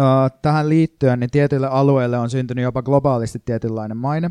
uh, 0.00 0.38
tähän 0.42 0.68
liittyen 0.68 1.20
niin 1.20 1.30
tietyille 1.30 1.66
alueille 1.66 2.18
on 2.18 2.30
syntynyt 2.30 2.62
jopa 2.62 2.82
globaalisti 2.82 3.38
tietynlainen 3.44 3.96
maine, 3.96 4.30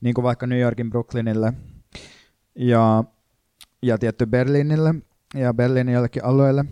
niin 0.00 0.14
kuin 0.14 0.22
vaikka 0.22 0.46
New 0.46 0.60
Yorkin 0.60 0.90
Brooklynille 0.90 1.52
ja, 2.54 3.04
ja 3.82 3.98
tietty 3.98 4.26
Berliinille 4.26 4.94
ja 5.34 5.54
Berliinin 5.54 5.94
jollekin 5.94 6.24
alueelle. 6.24 6.64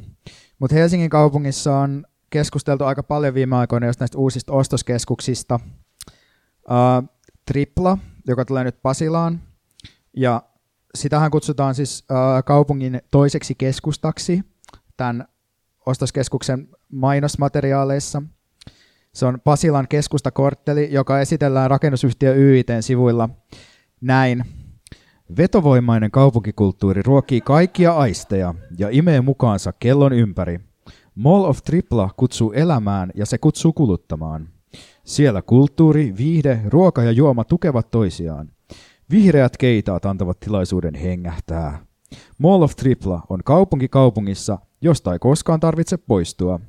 Mutta 0.58 0.76
Helsingin 0.76 1.10
kaupungissa 1.10 1.76
on 1.78 2.06
keskusteltu 2.30 2.84
aika 2.84 3.02
paljon 3.02 3.34
viime 3.34 3.56
aikoina 3.56 3.86
just 3.86 4.00
näistä 4.00 4.18
uusista 4.18 4.52
ostoskeskuksista. 4.52 5.60
Uh, 6.70 7.08
Tripla, 7.46 7.98
joka 8.26 8.44
tulee 8.44 8.64
nyt 8.64 8.82
Pasilaan, 8.82 9.40
ja 10.16 10.42
sitähän 10.94 11.30
kutsutaan 11.30 11.74
siis 11.74 12.04
uh, 12.10 12.44
kaupungin 12.44 13.00
toiseksi 13.10 13.54
keskustaksi, 13.54 14.42
tämän 14.96 15.28
ostoskeskuksen 15.86 16.68
mainosmateriaaleissa. 16.92 18.22
Se 19.14 19.26
on 19.26 19.40
Pasilan 19.40 19.88
keskustakortteli, 19.88 20.92
joka 20.92 21.20
esitellään 21.20 21.70
rakennusyhtiö 21.70 22.34
YITn 22.34 22.82
sivuilla 22.82 23.28
näin. 24.00 24.44
Vetovoimainen 25.36 26.10
kaupunkikulttuuri 26.10 27.02
ruokkii 27.02 27.40
kaikkia 27.40 27.92
aisteja 27.96 28.54
ja 28.78 28.88
imee 28.90 29.20
mukaansa 29.20 29.72
kellon 29.72 30.12
ympäri. 30.12 30.60
Mall 31.14 31.44
of 31.44 31.58
Tripla 31.62 32.10
kutsuu 32.16 32.52
elämään 32.52 33.10
ja 33.14 33.26
se 33.26 33.38
kutsuu 33.38 33.72
kuluttamaan. 33.72 34.48
Siellä 35.04 35.42
kulttuuri, 35.42 36.14
viihde, 36.18 36.60
ruoka 36.68 37.02
ja 37.02 37.10
juoma 37.10 37.44
tukevat 37.44 37.90
toisiaan. 37.90 38.48
Vihreät 39.10 39.56
keitaat 39.56 40.06
antavat 40.06 40.40
tilaisuuden 40.40 40.94
hengähtää. 40.94 41.86
Mall 42.38 42.62
of 42.62 42.76
Tripla 42.76 43.22
on 43.28 43.40
kaupunki 43.44 43.88
kaupungissa, 43.88 44.58
josta 44.80 45.12
ei 45.12 45.18
koskaan 45.18 45.60
tarvitse 45.60 45.96
poistua. 45.96 46.60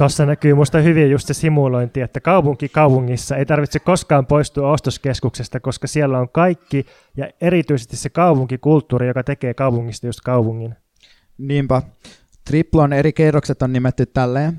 Tuossa 0.00 0.26
näkyy 0.26 0.54
minusta 0.54 0.78
hyvin 0.78 1.10
just 1.10 1.26
se 1.26 1.34
simulointi, 1.34 2.00
että 2.00 2.20
kaupunki 2.20 2.68
kaupungissa 2.68 3.36
ei 3.36 3.46
tarvitse 3.46 3.78
koskaan 3.78 4.26
poistua 4.26 4.72
ostoskeskuksesta, 4.72 5.60
koska 5.60 5.86
siellä 5.86 6.18
on 6.18 6.28
kaikki 6.28 6.86
ja 7.16 7.28
erityisesti 7.40 7.96
se 7.96 8.10
kaupunkikulttuuri, 8.10 9.06
joka 9.06 9.24
tekee 9.24 9.54
kaupungista 9.54 10.06
just 10.06 10.20
kaupungin. 10.24 10.74
Niinpä. 11.38 11.82
Triplon 12.44 12.92
eri 12.92 13.12
kerrokset 13.12 13.62
on 13.62 13.72
nimetty 13.72 14.06
tälleen. 14.06 14.58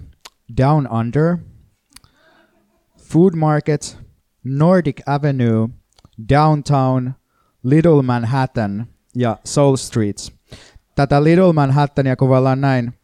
Down 0.57 0.87
Under, 0.99 1.37
Food 3.03 3.33
Market, 3.35 3.97
Nordic 4.43 5.01
Avenue, 5.05 5.69
Downtown, 6.29 7.11
Little 7.63 8.01
Manhattan 8.01 8.87
ja 9.15 9.37
Soul 9.45 9.75
Streets. 9.75 10.33
Tätä 10.95 11.23
Little 11.23 11.53
Manhattania 11.53 12.15
kuvaillaan 12.15 12.61
näin. 12.61 13.00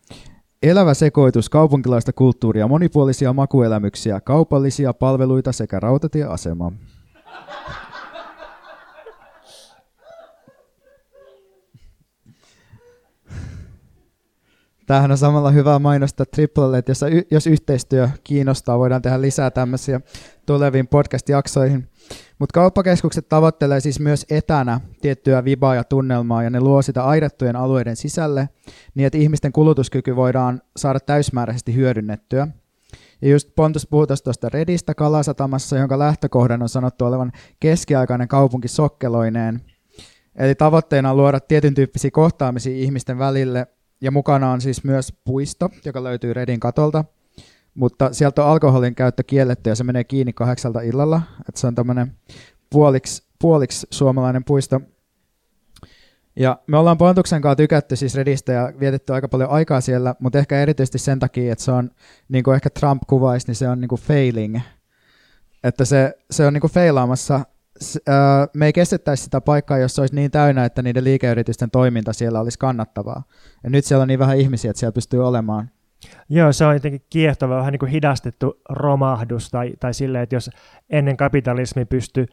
Elävä 0.63 0.93
sekoitus 0.93 1.49
kaupunkilaista 1.49 2.13
kulttuuria, 2.13 2.67
monipuolisia 2.67 3.33
makuelämyksiä, 3.33 4.21
kaupallisia 4.21 4.93
palveluita 4.93 5.51
sekä 5.51 5.79
rautatieasema. 5.79 6.71
Tämähän 14.85 15.11
on 15.11 15.17
samalla 15.17 15.51
hyvä 15.51 15.79
mainosta 15.79 16.25
Triplelle, 16.25 16.77
että 16.77 16.91
jos, 16.91 17.01
jos 17.31 17.47
yhteistyö 17.47 18.09
kiinnostaa, 18.23 18.79
voidaan 18.79 19.01
tehdä 19.01 19.21
lisää 19.21 19.51
tämmöisiä 19.51 20.01
tuleviin 20.45 20.87
podcast-jaksoihin. 20.87 21.89
Mutta 22.39 22.53
kauppakeskukset 22.53 23.29
tavoittelee 23.29 23.79
siis 23.79 23.99
myös 23.99 24.25
etänä 24.29 24.81
tiettyä 25.01 25.45
vibaa 25.45 25.75
ja 25.75 25.83
tunnelmaa, 25.83 26.43
ja 26.43 26.49
ne 26.49 26.61
luo 26.61 26.81
sitä 26.81 27.03
aidattujen 27.03 27.55
alueiden 27.55 27.95
sisälle, 27.95 28.49
niin 28.95 29.07
että 29.07 29.17
ihmisten 29.17 29.51
kulutuskyky 29.51 30.15
voidaan 30.15 30.61
saada 30.77 30.99
täysmääräisesti 30.99 31.75
hyödynnettyä. 31.75 32.47
Ja 33.21 33.29
just 33.29 33.49
Pontus 33.55 33.87
puhui 33.87 34.07
tuosta 34.07 34.49
Redistä 34.49 34.95
Kalasatamassa, 34.95 35.77
jonka 35.77 35.99
lähtökohdan 35.99 36.61
on 36.61 36.69
sanottu 36.69 37.05
olevan 37.05 37.31
keskiaikainen 37.59 38.27
kaupunki 38.27 38.67
sokkeloineen. 38.67 39.61
Eli 40.35 40.55
tavoitteena 40.55 41.11
on 41.11 41.17
luoda 41.17 41.39
tietyn 41.39 41.73
tyyppisiä 41.73 42.11
kohtaamisia 42.11 42.75
ihmisten 42.75 43.19
välille, 43.19 43.67
ja 44.01 44.11
mukana 44.11 44.51
on 44.51 44.61
siis 44.61 44.83
myös 44.83 45.13
puisto, 45.23 45.69
joka 45.85 46.03
löytyy 46.03 46.33
Redin 46.33 46.59
katolta, 46.59 47.05
mutta 47.77 48.13
sieltä 48.13 48.43
on 48.43 48.51
alkoholin 48.51 48.95
käyttö 48.95 49.23
kielletty 49.23 49.69
ja 49.69 49.75
se 49.75 49.83
menee 49.83 50.03
kiinni 50.03 50.33
kahdeksalta 50.33 50.81
illalla. 50.81 51.21
että 51.49 51.61
se 51.61 51.67
on 51.67 51.75
tämmöinen 51.75 52.11
puoliksi, 52.69 53.23
puoliksi 53.41 53.87
suomalainen 53.91 54.43
puisto. 54.43 54.81
Ja 56.35 56.59
me 56.67 56.77
ollaan 56.77 56.97
Pontuksen 56.97 57.41
kanssa 57.41 57.55
tykätty 57.55 57.95
siis 57.95 58.15
Redistä 58.15 58.51
ja 58.51 58.73
vietetty 58.79 59.13
aika 59.13 59.27
paljon 59.27 59.49
aikaa 59.49 59.81
siellä, 59.81 60.15
mutta 60.19 60.39
ehkä 60.39 60.61
erityisesti 60.61 60.97
sen 60.97 61.19
takia, 61.19 61.51
että 61.51 61.63
se 61.63 61.71
on, 61.71 61.91
niin 62.29 62.43
kuin 62.43 62.55
ehkä 62.55 62.69
Trump 62.69 63.03
kuvaisi, 63.07 63.47
niin 63.47 63.55
se 63.55 63.69
on 63.69 63.81
niin 63.81 63.89
kuin 63.89 64.01
failing. 64.01 64.59
Että 65.63 65.85
se, 65.85 66.17
se 66.31 66.45
on 66.45 66.53
niin 66.53 66.61
kuin 66.61 66.71
feilaamassa. 66.71 67.45
Me 68.53 68.65
ei 68.65 68.73
kestettäisi 68.73 69.23
sitä 69.23 69.41
paikkaa, 69.41 69.77
jos 69.77 69.95
se 69.95 70.01
olisi 70.01 70.15
niin 70.15 70.31
täynnä, 70.31 70.65
että 70.65 70.81
niiden 70.81 71.03
liikeyritysten 71.03 71.71
toiminta 71.71 72.13
siellä 72.13 72.39
olisi 72.39 72.59
kannattavaa. 72.59 73.23
Ja 73.63 73.69
nyt 73.69 73.85
siellä 73.85 74.01
on 74.01 74.07
niin 74.07 74.19
vähän 74.19 74.37
ihmisiä, 74.37 74.71
että 74.71 74.79
siellä 74.79 74.93
pystyy 74.93 75.27
olemaan. 75.27 75.69
Joo, 76.29 76.53
se 76.53 76.65
on 76.65 76.73
jotenkin 76.73 77.01
kiehtova, 77.09 77.57
vähän 77.57 77.71
niin 77.71 77.79
kuin 77.79 77.91
hidastettu 77.91 78.61
romahdus 78.69 79.51
tai, 79.51 79.73
tai 79.79 79.93
silleen, 79.93 80.23
että 80.23 80.35
jos 80.35 80.49
ennen 80.89 81.17
kapitalismi 81.17 81.85
pystyi 81.85 82.25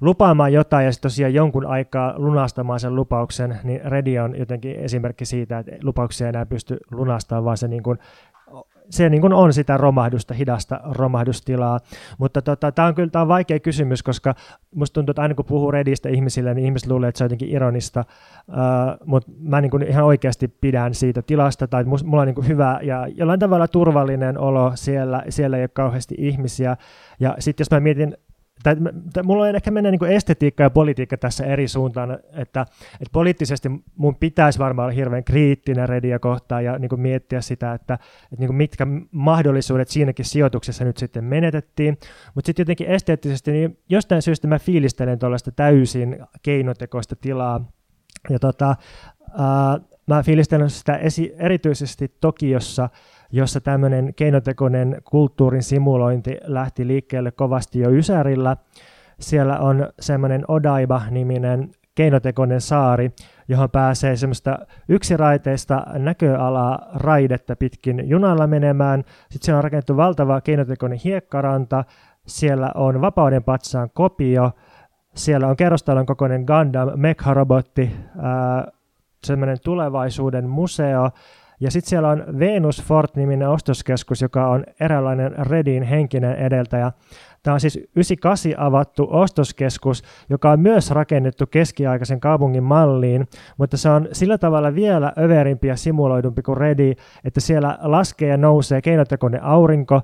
lupaamaan 0.00 0.52
jotain 0.52 0.84
ja 0.84 0.92
sitten 0.92 1.10
tosiaan 1.10 1.34
jonkun 1.34 1.66
aikaa 1.66 2.14
lunastamaan 2.16 2.80
sen 2.80 2.96
lupauksen, 2.96 3.58
niin 3.64 3.80
Redi 3.84 4.18
on 4.18 4.38
jotenkin 4.38 4.76
esimerkki 4.76 5.24
siitä, 5.24 5.58
että 5.58 5.72
lupauksia 5.82 6.26
ei 6.26 6.28
enää 6.28 6.46
pysty 6.46 6.76
lunastamaan, 6.90 7.44
vaan 7.44 7.56
se 7.56 7.68
niin 7.68 7.82
kuin 7.82 7.98
se 8.90 9.10
niin 9.10 9.20
kuin 9.20 9.32
on 9.32 9.52
sitä 9.52 9.76
romahdusta, 9.76 10.34
hidasta 10.34 10.80
romahdustilaa. 10.90 11.80
Mutta 12.18 12.42
tota, 12.42 12.72
tämä 12.72 12.88
on 12.88 12.94
kyllä 12.94 13.10
tää 13.10 13.22
on 13.22 13.28
vaikea 13.28 13.60
kysymys, 13.60 14.02
koska 14.02 14.34
musta 14.74 14.94
tuntuu, 14.94 15.10
että 15.10 15.22
aina 15.22 15.34
kun 15.34 15.44
puhuu 15.44 15.70
Redistä 15.70 16.08
ihmisille, 16.08 16.54
niin 16.54 16.64
ihmiset 16.64 16.90
luulee, 16.90 17.08
että 17.08 17.18
se 17.18 17.24
on 17.24 17.26
jotenkin 17.26 17.48
ironista, 17.48 18.04
uh, 18.48 19.06
mutta 19.06 19.32
mä 19.38 19.60
niin 19.60 19.70
kuin 19.70 19.82
ihan 19.82 20.04
oikeasti 20.04 20.48
pidän 20.48 20.94
siitä 20.94 21.22
tilasta, 21.22 21.66
tai 21.66 21.84
mulla 21.84 22.20
on 22.20 22.26
niin 22.26 22.34
kuin 22.34 22.48
hyvä 22.48 22.78
ja 22.82 23.06
jollain 23.14 23.40
tavalla 23.40 23.68
turvallinen 23.68 24.38
olo 24.38 24.72
siellä, 24.74 25.22
siellä 25.28 25.56
ei 25.56 25.62
ole 25.62 25.68
kauheasti 25.68 26.14
ihmisiä. 26.18 26.76
Ja 27.20 27.36
sitten 27.38 27.64
jos 27.64 27.70
mä 27.70 27.80
mietin 27.80 28.16
tai, 28.62 28.76
tai 29.12 29.22
mulla 29.22 29.48
ehkä 29.48 29.70
mennä 29.70 29.90
niin 29.90 30.04
estetiikka 30.04 30.62
ja 30.62 30.70
politiikka 30.70 31.16
tässä 31.16 31.44
eri 31.44 31.68
suuntaan, 31.68 32.10
että, 32.12 32.60
että 32.92 33.12
poliittisesti 33.12 33.70
mun 33.96 34.16
pitäisi 34.16 34.58
varmaan 34.58 34.86
olla 34.86 34.94
hirveän 34.94 35.24
kriittinen 35.24 35.88
redia 35.88 36.18
kohtaan 36.18 36.64
ja 36.64 36.78
niin 36.78 37.00
miettiä 37.00 37.40
sitä, 37.40 37.72
että, 37.72 37.94
että 38.32 38.36
niin 38.38 38.54
mitkä 38.54 38.86
mahdollisuudet 39.10 39.88
siinäkin 39.88 40.24
sijoituksessa 40.24 40.84
nyt 40.84 40.96
sitten 40.96 41.24
menetettiin, 41.24 41.98
mutta 42.34 42.46
sitten 42.46 42.62
jotenkin 42.62 42.86
esteettisesti, 42.86 43.52
niin 43.52 43.78
jostain 43.88 44.22
syystä 44.22 44.48
mä 44.48 44.58
fiilistelen 44.58 45.18
tuollaista 45.18 45.52
täysin 45.52 46.18
keinotekoista 46.42 47.16
tilaa, 47.16 47.64
ja 48.30 48.38
tota, 48.38 48.76
ää, 49.38 49.78
mä 50.06 50.22
fiilistelen 50.22 50.70
sitä 50.70 50.96
esi- 50.96 51.34
erityisesti 51.38 52.16
Tokiossa, 52.20 52.88
jossa 53.34 53.60
tämmöinen 53.60 54.14
keinotekoinen 54.14 54.96
kulttuurin 55.04 55.62
simulointi 55.62 56.38
lähti 56.44 56.86
liikkeelle 56.86 57.30
kovasti 57.30 57.78
jo 57.78 57.90
Ysärillä. 57.90 58.56
Siellä 59.20 59.58
on 59.58 59.88
semmoinen 60.00 60.44
Odaiba-niminen 60.48 61.70
keinotekoinen 61.94 62.60
saari, 62.60 63.12
johon 63.48 63.70
pääsee 63.70 64.16
semmoista 64.16 64.58
yksiraiteista 64.88 65.86
näköalaa 65.98 66.86
raidetta 66.94 67.56
pitkin 67.56 68.08
junalla 68.08 68.46
menemään. 68.46 69.04
Sitten 69.30 69.44
siellä 69.44 69.58
on 69.58 69.64
rakennettu 69.64 69.96
valtava 69.96 70.40
keinotekoinen 70.40 70.98
hiekkaranta, 71.04 71.84
siellä 72.26 72.70
on 72.74 73.00
Vapauden 73.00 73.44
patsaan 73.44 73.90
kopio, 73.94 74.50
siellä 75.14 75.48
on 75.48 75.56
kerrostalon 75.56 76.06
kokoinen 76.06 76.44
Gundam 76.46 76.88
Mecha-robotti, 76.88 77.90
semmoinen 79.24 79.56
tulevaisuuden 79.64 80.48
museo, 80.48 81.10
ja 81.60 81.70
sitten 81.70 81.88
siellä 81.88 82.08
on 82.08 82.24
Venus 82.38 82.82
Fort-niminen 82.82 83.48
ostoskeskus, 83.48 84.22
joka 84.22 84.48
on 84.48 84.64
eräänlainen 84.80 85.46
Redin 85.46 85.82
henkinen 85.82 86.36
edeltäjä. 86.36 86.92
Tämä 87.42 87.54
on 87.54 87.60
siis 87.60 87.76
98 87.76 88.52
avattu 88.56 89.08
ostoskeskus, 89.10 90.02
joka 90.30 90.50
on 90.50 90.60
myös 90.60 90.90
rakennettu 90.90 91.46
keskiaikaisen 91.46 92.20
kaupungin 92.20 92.62
malliin, 92.62 93.28
mutta 93.58 93.76
se 93.76 93.88
on 93.88 94.08
sillä 94.12 94.38
tavalla 94.38 94.74
vielä 94.74 95.12
överimpi 95.18 95.68
ja 95.68 95.76
simuloidumpi 95.76 96.42
kuin 96.42 96.56
Redi, 96.56 96.92
että 97.24 97.40
siellä 97.40 97.78
laskee 97.82 98.28
ja 98.28 98.36
nousee 98.36 98.82
keinotekoinen 98.82 99.42
aurinko, 99.42 100.02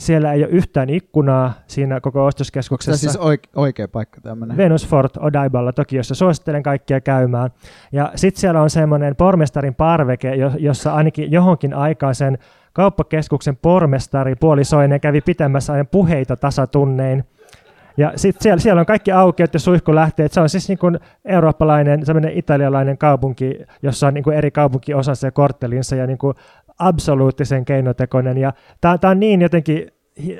siellä 0.00 0.32
ei 0.32 0.44
ole 0.44 0.50
yhtään 0.52 0.90
ikkunaa 0.90 1.52
siinä 1.66 2.00
koko 2.00 2.24
ostoskeskuksessa. 2.24 3.06
Tämä 3.06 3.12
siis 3.12 3.22
oike- 3.22 3.50
oikea 3.56 3.88
paikka 3.88 4.20
tämmöinen. 4.20 4.56
Venus 4.56 4.86
Fort 4.88 5.16
Odaiballa 5.16 5.72
Tokiossa. 5.72 6.14
Suosittelen 6.14 6.62
kaikkia 6.62 7.00
käymään. 7.00 7.50
Ja 7.92 8.12
sitten 8.14 8.40
siellä 8.40 8.62
on 8.62 8.70
semmoinen 8.70 9.16
pormestarin 9.16 9.74
parveke, 9.74 10.32
jossa 10.58 10.94
ainakin 10.94 11.32
johonkin 11.32 11.74
aikaan 11.74 12.14
sen 12.14 12.38
kauppakeskuksen 12.72 13.56
pormestari 13.56 14.34
puolisoinen 14.34 15.00
kävi 15.00 15.20
pitämässä 15.20 15.72
aina 15.72 15.84
puheita 15.84 16.36
tasatunnein. 16.36 17.24
Ja 17.96 18.12
sitten 18.16 18.42
siellä, 18.42 18.60
siellä 18.60 18.80
on 18.80 18.86
kaikki 18.86 19.12
aukeut 19.12 19.54
ja 19.54 19.60
suihkulähteet. 19.60 20.32
Se 20.32 20.40
on 20.40 20.48
siis 20.48 20.68
niin 20.68 20.78
kuin 20.78 20.98
eurooppalainen, 21.24 22.06
semmoinen 22.06 22.32
italialainen 22.32 22.98
kaupunki, 22.98 23.58
jossa 23.82 24.06
on 24.06 24.14
niin 24.14 24.24
kuin 24.24 24.36
eri 24.36 24.50
kaupunkiosansa 24.50 25.26
ja 25.26 25.30
korttelinsa 25.30 25.96
ja 25.96 26.06
niin 26.06 26.18
kuin 26.18 26.34
absoluuttisen 26.80 27.64
keinotekoinen. 27.64 28.38
Ja 28.38 28.52
tämä 28.80 28.98
on 29.04 29.20
niin 29.20 29.40
jotenkin 29.40 29.90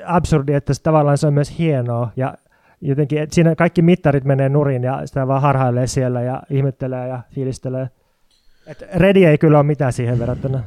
absurdi, 0.05 0.53
että 0.53 0.73
se, 0.73 0.81
tavallaan 0.81 1.17
se 1.17 1.27
on 1.27 1.33
myös 1.33 1.59
hienoa. 1.59 2.11
Ja 2.15 2.37
jotenkin, 2.81 3.21
että 3.21 3.35
siinä 3.35 3.55
kaikki 3.55 3.81
mittarit 3.81 4.23
menee 4.23 4.49
nurin 4.49 4.83
ja 4.83 5.07
sitä 5.07 5.27
vaan 5.27 5.41
harhailee 5.41 5.87
siellä 5.87 6.21
ja 6.21 6.43
ihmettelee 6.49 7.07
ja 7.07 7.21
fiilistelee. 7.35 7.89
Et 8.67 8.83
Redi 8.95 9.25
ei 9.25 9.37
kyllä 9.37 9.57
ole 9.59 9.67
mitään 9.67 9.93
siihen 9.93 10.19
verrattuna. 10.19 10.63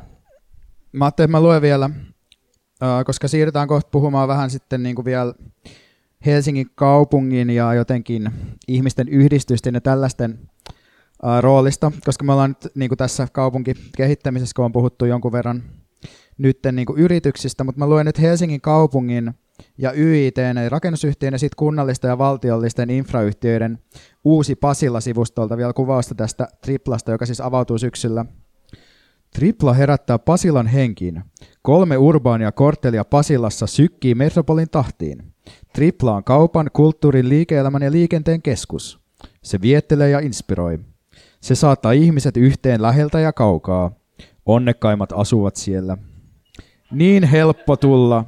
Mä 0.92 1.04
ajattelin, 1.04 1.26
että 1.26 1.36
mä 1.36 1.40
luen 1.40 1.62
vielä, 1.62 1.90
koska 3.06 3.28
siirrytään 3.28 3.68
kohta 3.68 3.88
puhumaan 3.92 4.28
vähän 4.28 4.50
sitten 4.50 4.82
niin 4.82 4.94
kuin 4.94 5.04
vielä 5.04 5.34
Helsingin 6.26 6.66
kaupungin 6.74 7.50
ja 7.50 7.74
jotenkin 7.74 8.30
ihmisten 8.68 9.08
yhdistysten 9.08 9.74
ja 9.74 9.80
tällaisten 9.80 10.38
roolista, 11.40 11.92
koska 12.04 12.24
me 12.24 12.32
ollaan 12.32 12.50
nyt 12.50 12.72
niin 12.74 12.88
kuin 12.88 12.98
tässä 12.98 13.28
kaupunkikehittämisessä, 13.32 14.54
kun 14.56 14.64
on 14.64 14.72
puhuttu 14.72 15.04
jonkun 15.04 15.32
verran 15.32 15.62
nytten 16.38 16.76
niin 16.76 16.86
kuin 16.86 16.98
yrityksistä, 16.98 17.64
mutta 17.64 17.78
mä 17.78 17.86
luen 17.86 18.06
nyt 18.06 18.20
Helsingin 18.20 18.60
kaupungin 18.60 19.34
ja 19.78 19.92
YIT, 19.92 20.38
eli 20.38 20.68
rakennusyhtiöiden 20.68 21.34
ja 21.34 21.38
sitten 21.38 21.56
kunnallisten 21.56 22.08
ja 22.08 22.18
valtiollisten 22.18 22.90
infrayhtiöiden 22.90 23.78
uusi 24.24 24.54
Pasilla-sivustolta 24.54 25.56
vielä 25.56 25.72
kuvausta 25.72 26.14
tästä 26.14 26.48
triplasta, 26.62 27.10
joka 27.10 27.26
siis 27.26 27.40
avautuu 27.40 27.78
syksyllä. 27.78 28.24
Tripla 29.34 29.72
herättää 29.72 30.18
Pasilan 30.18 30.66
henkiin. 30.66 31.22
Kolme 31.62 31.96
urbaania 31.96 32.52
korttelia 32.52 33.04
Pasilassa 33.04 33.66
sykkii 33.66 34.14
metropolin 34.14 34.70
tahtiin. 34.70 35.32
Tripla 35.74 36.16
on 36.16 36.24
kaupan, 36.24 36.70
kulttuurin, 36.72 37.28
liike-elämän 37.28 37.82
ja 37.82 37.92
liikenteen 37.92 38.42
keskus. 38.42 38.98
Se 39.42 39.60
viettelee 39.60 40.10
ja 40.10 40.18
inspiroi. 40.18 40.78
Se 41.44 41.54
saattaa 41.54 41.92
ihmiset 41.92 42.36
yhteen 42.36 42.82
läheltä 42.82 43.20
ja 43.20 43.32
kaukaa. 43.32 43.90
Onnekkaimmat 44.46 45.12
asuvat 45.12 45.56
siellä. 45.56 45.98
Niin 46.90 47.24
helppo 47.24 47.76
tulla. 47.76 48.24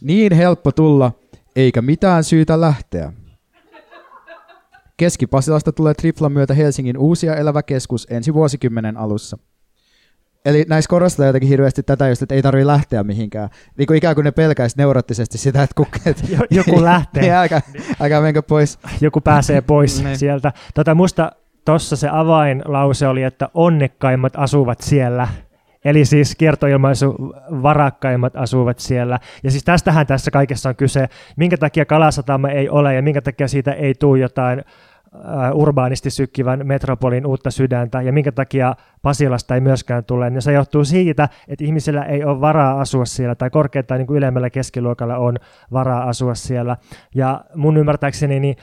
Niin 0.00 0.32
helppo 0.32 0.72
tulla, 0.72 1.12
eikä 1.56 1.82
mitään 1.82 2.24
syytä 2.24 2.60
lähteä. 2.60 3.12
Keski-Pasilasta 4.96 5.72
tulee 5.72 5.94
Triplan 5.94 6.32
myötä 6.32 6.54
Helsingin 6.54 6.98
uusia 6.98 7.36
elävä 7.36 7.62
keskus 7.62 8.06
ensi 8.10 8.34
vuosikymmenen 8.34 8.96
alussa. 8.96 9.38
Eli 10.44 10.64
näissä 10.68 10.88
korostetaan 10.88 11.26
jotenkin 11.26 11.48
hirveästi 11.48 11.82
tätä 11.82 12.08
just, 12.08 12.22
että 12.22 12.34
ei 12.34 12.42
tarvitse 12.42 12.66
lähteä 12.66 13.04
mihinkään. 13.04 13.50
Niin 13.78 13.86
kuin 13.86 13.96
ikään 13.96 14.14
kuin 14.14 14.24
ne 14.24 14.30
pelkäisi 14.30 14.76
neuroottisesti 14.78 15.38
sitä, 15.38 15.62
että 15.62 15.74
kukkeet... 15.74 16.24
Joku 16.50 16.84
lähtee. 16.84 17.22
niin, 17.22 17.32
älkää, 17.32 17.60
älkää 18.00 18.20
menkö 18.20 18.42
pois. 18.42 18.78
Joku 19.00 19.20
pääsee 19.20 19.60
pois 19.60 20.02
niin. 20.02 20.18
sieltä. 20.18 20.52
Tota, 20.74 20.94
musta 20.94 21.32
Tuossa 21.64 21.96
se 21.96 22.08
avainlause 22.12 23.08
oli, 23.08 23.22
että 23.22 23.48
onnekkaimmat 23.54 24.32
asuvat 24.36 24.80
siellä. 24.80 25.28
Eli 25.84 26.04
siis 26.04 26.36
kiertoilmaisu 26.36 27.16
varakkaimmat 27.62 28.36
asuvat 28.36 28.78
siellä. 28.78 29.18
Ja 29.44 29.50
siis 29.50 29.64
tästähän 29.64 30.06
tässä 30.06 30.30
kaikessa 30.30 30.68
on 30.68 30.76
kyse, 30.76 31.08
minkä 31.36 31.56
takia 31.56 31.84
Kalasatama 31.84 32.48
ei 32.48 32.68
ole 32.68 32.94
ja 32.94 33.02
minkä 33.02 33.22
takia 33.22 33.48
siitä 33.48 33.72
ei 33.72 33.94
tule 33.94 34.18
jotain 34.18 34.64
urbaanisti 35.54 36.10
sykkivän 36.10 36.66
metropolin 36.66 37.26
uutta 37.26 37.50
sydäntä 37.50 38.02
ja 38.02 38.12
minkä 38.12 38.32
takia 38.32 38.74
Pasilasta 39.02 39.54
ei 39.54 39.60
myöskään 39.60 40.04
tule, 40.04 40.30
niin 40.30 40.42
se 40.42 40.52
johtuu 40.52 40.84
siitä, 40.84 41.28
että 41.48 41.64
ihmisillä 41.64 42.02
ei 42.04 42.24
ole 42.24 42.40
varaa 42.40 42.80
asua 42.80 43.04
siellä 43.04 43.34
tai 43.34 43.50
korkeintaan 43.50 43.98
niin 43.98 44.06
kuin 44.06 44.16
ylemmällä 44.16 44.50
keskiluokalla 44.50 45.16
on 45.16 45.36
varaa 45.72 46.08
asua 46.08 46.34
siellä. 46.34 46.76
Ja 47.14 47.40
mun 47.54 47.76
ymmärtääkseni 47.76 48.40
niin 48.40 48.56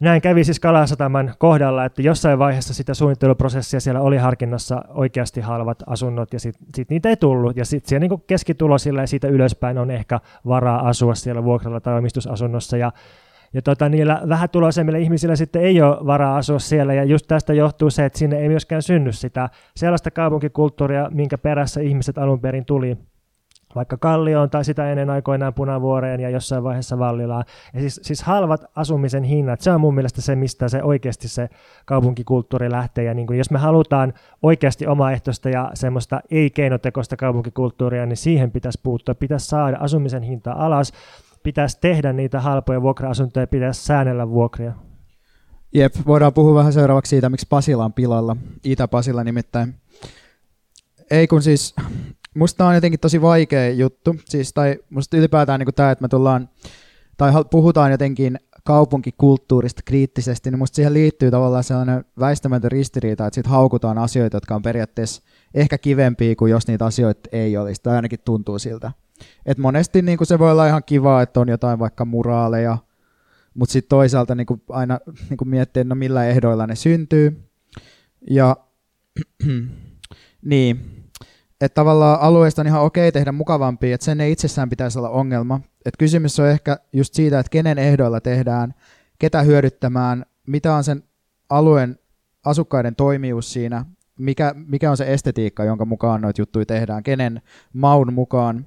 näin 0.00 0.22
kävi 0.22 0.44
siis 0.44 0.60
Kalasataman 0.60 1.34
kohdalla, 1.38 1.84
että 1.84 2.02
jossain 2.02 2.38
vaiheessa 2.38 2.74
sitä 2.74 2.94
suunnitteluprosessia 2.94 3.80
siellä 3.80 4.00
oli 4.00 4.16
harkinnassa 4.16 4.84
oikeasti 4.88 5.40
halvat 5.40 5.82
asunnot 5.86 6.32
ja 6.32 6.40
sitten 6.40 6.66
sit 6.74 6.90
niitä 6.90 7.08
ei 7.08 7.16
tullut. 7.16 7.56
Ja 7.56 7.64
sitten 7.64 7.88
siellä 7.88 8.08
niin 8.08 8.22
keskitulosilla 8.26 9.00
ja 9.00 9.06
siitä 9.06 9.28
ylöspäin 9.28 9.78
on 9.78 9.90
ehkä 9.90 10.20
varaa 10.46 10.88
asua 10.88 11.14
siellä 11.14 11.44
vuokralla 11.44 11.80
tai 11.80 11.98
omistusasunnossa. 11.98 12.76
Ja, 12.76 12.92
ja 13.52 13.62
tota, 13.62 13.88
niillä 13.88 14.22
vähätuloisemmilla 14.28 14.98
ihmisillä 14.98 15.36
sitten 15.36 15.62
ei 15.62 15.82
ole 15.82 16.06
varaa 16.06 16.36
asua 16.36 16.58
siellä 16.58 16.94
ja 16.94 17.04
just 17.04 17.26
tästä 17.28 17.54
johtuu 17.54 17.90
se, 17.90 18.04
että 18.04 18.18
sinne 18.18 18.38
ei 18.38 18.48
myöskään 18.48 18.82
synny 18.82 19.12
sitä 19.12 19.48
sellaista 19.76 20.10
kaupunkikulttuuria, 20.10 21.10
minkä 21.10 21.38
perässä 21.38 21.80
ihmiset 21.80 22.18
alun 22.18 22.40
perin 22.40 22.64
tuli 22.64 22.98
vaikka 23.74 23.96
Kallioon 23.96 24.50
tai 24.50 24.64
sitä 24.64 24.90
ennen 24.90 25.10
aikoinaan 25.10 25.54
Punavuoreen 25.54 26.20
ja 26.20 26.30
jossain 26.30 26.64
vaiheessa 26.64 26.98
Vallilaan. 26.98 27.44
Ja 27.74 27.80
siis, 27.80 28.00
siis 28.02 28.22
halvat 28.22 28.64
asumisen 28.76 29.24
hinnat, 29.24 29.60
se 29.60 29.70
on 29.70 29.80
mun 29.80 29.94
mielestä 29.94 30.20
se, 30.20 30.36
mistä 30.36 30.68
se 30.68 30.82
oikeasti 30.82 31.28
se 31.28 31.48
kaupunkikulttuuri 31.84 32.70
lähtee. 32.70 33.04
Ja 33.04 33.14
niin 33.14 33.26
kuin, 33.26 33.38
jos 33.38 33.50
me 33.50 33.58
halutaan 33.58 34.12
oikeasti 34.42 34.86
omaehtoista 34.86 35.48
ja 35.48 35.70
semmoista 35.74 36.20
ei-keinotekoista 36.30 37.16
kaupunkikulttuuria, 37.16 38.06
niin 38.06 38.16
siihen 38.16 38.50
pitäisi 38.50 38.80
puuttua. 38.82 39.14
Pitäisi 39.14 39.46
saada 39.46 39.76
asumisen 39.80 40.22
hinta 40.22 40.52
alas, 40.52 40.92
pitäisi 41.42 41.78
tehdä 41.80 42.12
niitä 42.12 42.40
halpoja 42.40 42.82
vuokra-asuntoja, 42.82 43.46
pitäisi 43.46 43.84
säännellä 43.84 44.28
vuokria. 44.28 44.72
Jep, 45.74 45.94
voidaan 46.06 46.32
puhua 46.32 46.54
vähän 46.54 46.72
seuraavaksi 46.72 47.10
siitä, 47.10 47.28
miksi 47.28 47.46
Pasila 47.50 47.84
on 47.84 47.92
pilalla. 47.92 48.36
Itä-Pasila 48.64 49.24
nimittäin. 49.24 49.74
Ei 51.10 51.26
kun 51.26 51.42
siis 51.42 51.74
musta 52.38 52.66
on 52.66 52.74
jotenkin 52.74 53.00
tosi 53.00 53.22
vaikea 53.22 53.70
juttu, 53.70 54.16
siis, 54.24 54.52
tai 54.52 54.78
musta 54.90 55.16
ylipäätään 55.16 55.60
niin 55.60 55.74
tämä, 55.74 55.90
että 55.90 56.02
me 56.02 56.08
tullaan, 56.08 56.48
tai 57.16 57.32
puhutaan 57.50 57.90
jotenkin 57.90 58.38
kaupunkikulttuurista 58.64 59.82
kriittisesti, 59.84 60.50
niin 60.50 60.58
musta 60.58 60.76
siihen 60.76 60.94
liittyy 60.94 61.30
tavallaan 61.30 61.64
sellainen 61.64 62.04
väistämätön 62.20 62.72
ristiriita, 62.72 63.26
että 63.26 63.34
sitten 63.34 63.50
haukutaan 63.50 63.98
asioita, 63.98 64.36
jotka 64.36 64.54
on 64.54 64.62
periaatteessa 64.62 65.22
ehkä 65.54 65.78
kivempiä 65.78 66.36
kuin 66.36 66.50
jos 66.50 66.66
niitä 66.66 66.84
asioita 66.86 67.28
ei 67.32 67.56
olisi, 67.56 67.82
tai 67.82 67.96
ainakin 67.96 68.18
tuntuu 68.24 68.58
siltä. 68.58 68.92
Et 69.46 69.58
monesti 69.58 70.02
niin 70.02 70.18
se 70.22 70.38
voi 70.38 70.50
olla 70.50 70.66
ihan 70.66 70.84
kiva, 70.86 71.22
että 71.22 71.40
on 71.40 71.48
jotain 71.48 71.78
vaikka 71.78 72.04
muraaleja, 72.04 72.78
mutta 73.54 73.72
sitten 73.72 73.88
toisaalta 73.88 74.34
niin 74.34 74.46
aina 74.68 74.98
niin 75.30 75.48
miettii, 75.48 75.80
että 75.80 75.88
no 75.88 75.94
millä 75.94 76.26
ehdoilla 76.26 76.66
ne 76.66 76.74
syntyy. 76.74 77.50
Ja 78.30 78.56
niin, 80.50 80.97
että 81.60 81.74
tavallaan 81.74 82.20
alueesta 82.20 82.62
on 82.62 82.66
ihan 82.66 82.82
okei 82.82 83.12
tehdä 83.12 83.32
mukavampia, 83.32 83.94
että 83.94 84.04
sen 84.04 84.20
ei 84.20 84.32
itsessään 84.32 84.68
pitäisi 84.68 84.98
olla 84.98 85.10
ongelma. 85.10 85.60
Et 85.84 85.94
kysymys 85.98 86.40
on 86.40 86.48
ehkä 86.48 86.78
just 86.92 87.14
siitä, 87.14 87.38
että 87.38 87.50
kenen 87.50 87.78
ehdoilla 87.78 88.20
tehdään, 88.20 88.74
ketä 89.18 89.42
hyödyttämään, 89.42 90.26
mitä 90.46 90.74
on 90.74 90.84
sen 90.84 91.02
alueen 91.48 91.98
asukkaiden 92.44 92.96
toimijuus 92.96 93.52
siinä, 93.52 93.84
mikä, 94.18 94.54
mikä 94.66 94.90
on 94.90 94.96
se 94.96 95.12
estetiikka, 95.12 95.64
jonka 95.64 95.84
mukaan 95.84 96.20
noita 96.20 96.40
juttuja 96.40 96.66
tehdään, 96.66 97.02
kenen 97.02 97.42
maun 97.72 98.12
mukaan. 98.12 98.66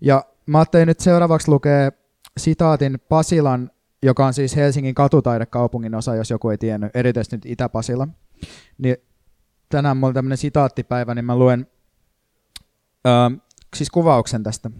Ja 0.00 0.24
mä 0.46 0.58
ajattelin 0.58 0.88
nyt 0.88 1.00
seuraavaksi 1.00 1.50
lukea 1.50 1.90
sitaatin 2.36 2.98
Pasilan, 3.08 3.70
joka 4.02 4.26
on 4.26 4.34
siis 4.34 4.56
Helsingin 4.56 4.94
katutaidekaupungin 4.94 5.94
osa, 5.94 6.14
jos 6.14 6.30
joku 6.30 6.50
ei 6.50 6.58
tiennyt, 6.58 6.96
erityisesti 6.96 7.36
nyt 7.36 7.46
Itä-Pasila. 7.46 8.08
Niin 8.78 8.96
tänään 9.68 9.96
mulla 9.96 10.08
on 10.08 10.14
tämmöinen 10.14 10.38
sitaattipäivä, 10.38 11.14
niin 11.14 11.24
mä 11.24 11.36
luen 11.36 11.66
öö, 13.06 13.12
siis 13.76 13.90
kuvauksen 13.90 14.42
tästä. 14.42 14.70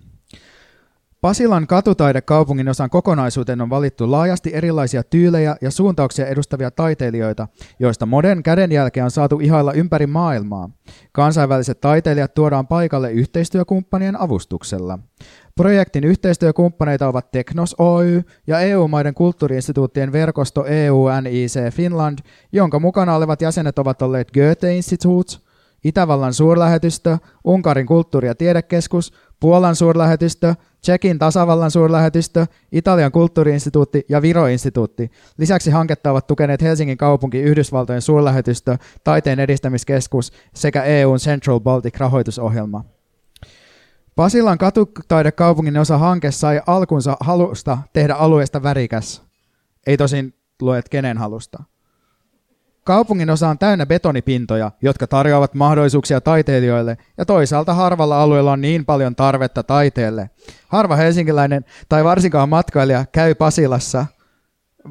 Pasilan 1.21 1.67
katutaidekaupungin 1.67 2.69
osan 2.69 2.91
kokonaisuuteen 2.91 3.61
on 3.61 3.71
valittu 3.71 4.11
laajasti 4.11 4.51
erilaisia 4.55 5.03
tyylejä 5.03 5.57
ja 5.61 5.71
suuntauksia 5.71 6.27
edustavia 6.27 6.71
taiteilijoita, 6.71 7.49
joista 7.79 8.07
moden 8.07 8.43
kädenjälkeä 8.43 9.05
on 9.05 9.11
saatu 9.11 9.39
ihailla 9.41 9.73
ympäri 9.73 10.07
maailmaa. 10.07 10.71
Kansainväliset 11.13 11.81
taiteilijat 11.81 12.35
tuodaan 12.35 12.67
paikalle 12.67 13.13
yhteistyökumppanien 13.13 14.21
avustuksella. 14.21 14.99
Projektin 15.57 16.05
yhteistyökumppaneita 16.05 17.09
ovat 17.09 17.31
Teknos 17.31 17.75
Oy 17.79 18.23
ja 18.47 18.61
EU-maiden 18.61 19.15
kulttuuriinstituuttien 19.15 20.13
verkosto 20.13 20.65
EUNIC 20.67 21.55
Finland, 21.71 22.19
jonka 22.53 22.81
mukana 22.81 23.15
olevat 23.15 23.43
jäsenet 23.43 23.79
ovat 23.79 24.03
olleet 24.03 24.33
Goethe 24.33 24.77
Institute, 24.77 25.48
Itävallan 25.89 26.35
suurlähetystö, 26.35 27.19
Unkarin 27.45 27.87
kulttuuri- 27.87 28.27
ja 28.27 28.35
tiedekeskus, 28.35 29.13
Puolan 29.41 29.77
suurlähetystö, 29.77 30.55
Tsekin 30.81 31.19
tasavallan 31.19 31.71
suurlähetystö, 31.71 32.47
Italian 32.73 33.13
kulttuuriinstituutti 33.13 34.05
ja 34.09 34.23
Viro-instituutti. 34.23 35.11
Lisäksi 35.39 35.71
hanketta 35.71 36.11
ovat 36.11 36.27
tukeneet 36.27 36.63
Helsingin 36.63 36.99
kaupunki, 36.99 37.41
Yhdysvaltojen 37.41 38.03
suurlähetystö, 38.03 38.79
Taiteen 39.05 39.41
edistämiskeskus 39.41 40.33
sekä 40.55 40.83
EUn 40.83 41.19
Central 41.19 41.61
Baltic 41.61 41.97
rahoitusohjelma. 41.97 42.85
Pasilan 44.17 44.59
katutaidekaupungin 44.59 45.79
osa 45.79 45.99
hanke 45.99 46.31
sai 46.31 46.61
alkunsa 46.67 47.17
halusta 47.21 47.79
tehdä 47.93 48.15
alueesta 48.15 48.63
värikäs. 48.63 49.23
Ei 49.87 49.97
tosin 49.97 50.35
luet 50.63 50.89
kenen 50.89 51.19
halusta. 51.19 51.63
Kaupungin 52.89 53.31
osa 53.31 53.49
on 53.49 53.59
täynnä 53.59 53.87
betonipintoja, 53.87 54.71
jotka 54.83 55.07
tarjoavat 55.07 55.55
mahdollisuuksia 55.55 56.21
taiteilijoille, 56.21 56.97
ja 57.19 57.27
toisaalta 57.27 57.75
harvalla 57.75 58.23
alueella 58.23 58.53
on 58.53 58.61
niin 58.61 58.85
paljon 58.85 59.17
tarvetta 59.17 59.63
taiteelle. 59.63 60.31
Harva 60.69 60.97
helsinkiläinen 60.97 61.65
tai 61.89 62.05
varsinkaan 62.05 62.49
matkailija 62.49 63.05
käy 63.13 63.35
Pasilassa, 63.35 64.07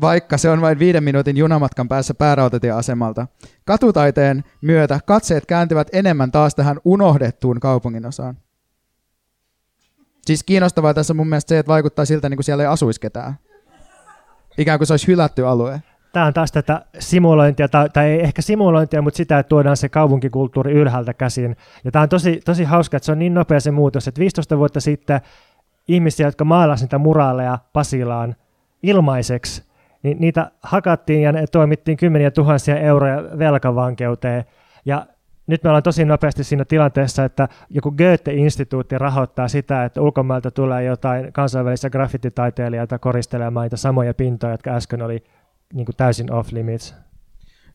vaikka 0.01 0.38
se 0.38 0.49
on 0.49 0.62
vain 0.62 0.79
viiden 0.79 1.03
minuutin 1.03 1.38
junamatkan 1.38 1.88
päässä 1.88 2.13
päärautatieasemalta. 2.13 3.27
Katutaiteen 3.65 4.43
myötä 4.62 4.99
katseet 5.05 5.45
kääntyvät 5.45 5.88
enemmän 5.93 6.31
taas 6.31 6.55
tähän 6.55 6.79
unohdettuun 6.86 7.60
kaupungin 7.60 8.05
osaan. 8.05 8.38
Siis 10.25 10.43
kiinnostavaa 10.43 10.93
tässä 10.93 11.13
on 11.13 11.17
mun 11.17 11.29
mielestä 11.29 11.49
se, 11.49 11.60
että 11.60 11.71
vaikuttaa 11.71 12.05
siltä, 12.05 12.29
niin 12.29 12.38
kuin 12.38 12.45
siellä 12.45 12.63
ei 12.63 12.67
asuisi 12.67 13.01
ketään. 13.01 13.38
Ikään 14.57 14.79
kuin 14.79 14.88
se 14.88 14.93
olisi 14.93 15.07
hylätty 15.07 15.47
alue 15.47 15.81
tämä 16.17 16.27
on 16.27 16.34
taas 16.34 16.51
tätä 16.51 16.82
simulointia, 16.99 17.67
tai, 17.67 17.89
tai 17.89 18.06
ei 18.06 18.21
ehkä 18.21 18.41
simulointia, 18.41 19.01
mutta 19.01 19.17
sitä, 19.17 19.39
että 19.39 19.49
tuodaan 19.49 19.77
se 19.77 19.89
kaupunkikulttuuri 19.89 20.73
ylhäältä 20.73 21.13
käsin. 21.13 21.56
Ja 21.84 21.91
tämä 21.91 22.03
on 22.03 22.10
tosi, 22.10 22.41
tosi 22.45 22.63
hauska, 22.63 22.97
että 22.97 23.06
se 23.06 23.12
on 23.12 23.19
niin 23.19 23.34
nopea 23.34 23.60
se 23.60 23.71
muutos, 23.71 24.08
että 24.08 24.19
15 24.19 24.58
vuotta 24.58 24.80
sitten 24.80 25.21
ihmisiä, 25.88 26.27
jotka 26.27 26.45
maalasivat 26.45 26.86
niitä 26.88 26.97
muraaleja 26.97 27.60
Pasilaan 27.73 28.36
ilmaiseksi, 28.84 29.63
niin 30.03 30.17
niitä 30.19 30.51
hakattiin 30.63 31.21
ja 31.21 31.32
ne 31.32 31.47
toimittiin 31.47 31.97
kymmeniä 31.97 32.32
tuhansia 32.32 32.80
euroja 32.80 33.23
velkavankeuteen. 33.39 34.45
Ja 34.86 35.06
nyt 35.47 35.63
me 35.63 35.69
ollaan 35.69 35.84
tosi 35.84 36.06
nopeasti 36.06 36.43
siinä 36.43 36.65
tilanteessa, 36.65 37.25
että 37.25 37.47
joku 37.69 37.91
Goethe-instituutti 37.91 38.97
rahoittaa 38.97 39.47
sitä, 39.47 39.86
että 39.86 40.01
ulkomailta 40.01 40.51
tulee 40.51 40.84
jotain 40.84 41.34
kansainvälisiä 41.34 41.89
graffititaiteilijoita 41.89 42.99
koristelemaan 42.99 43.65
niitä 43.65 43.77
samoja 43.77 44.13
pintoja, 44.13 44.53
jotka 44.53 44.71
äsken 44.71 45.01
oli 45.01 45.23
niin 45.73 45.86
kuin 45.86 45.95
täysin 45.95 46.34
off 46.34 46.51
limits. 46.51 46.95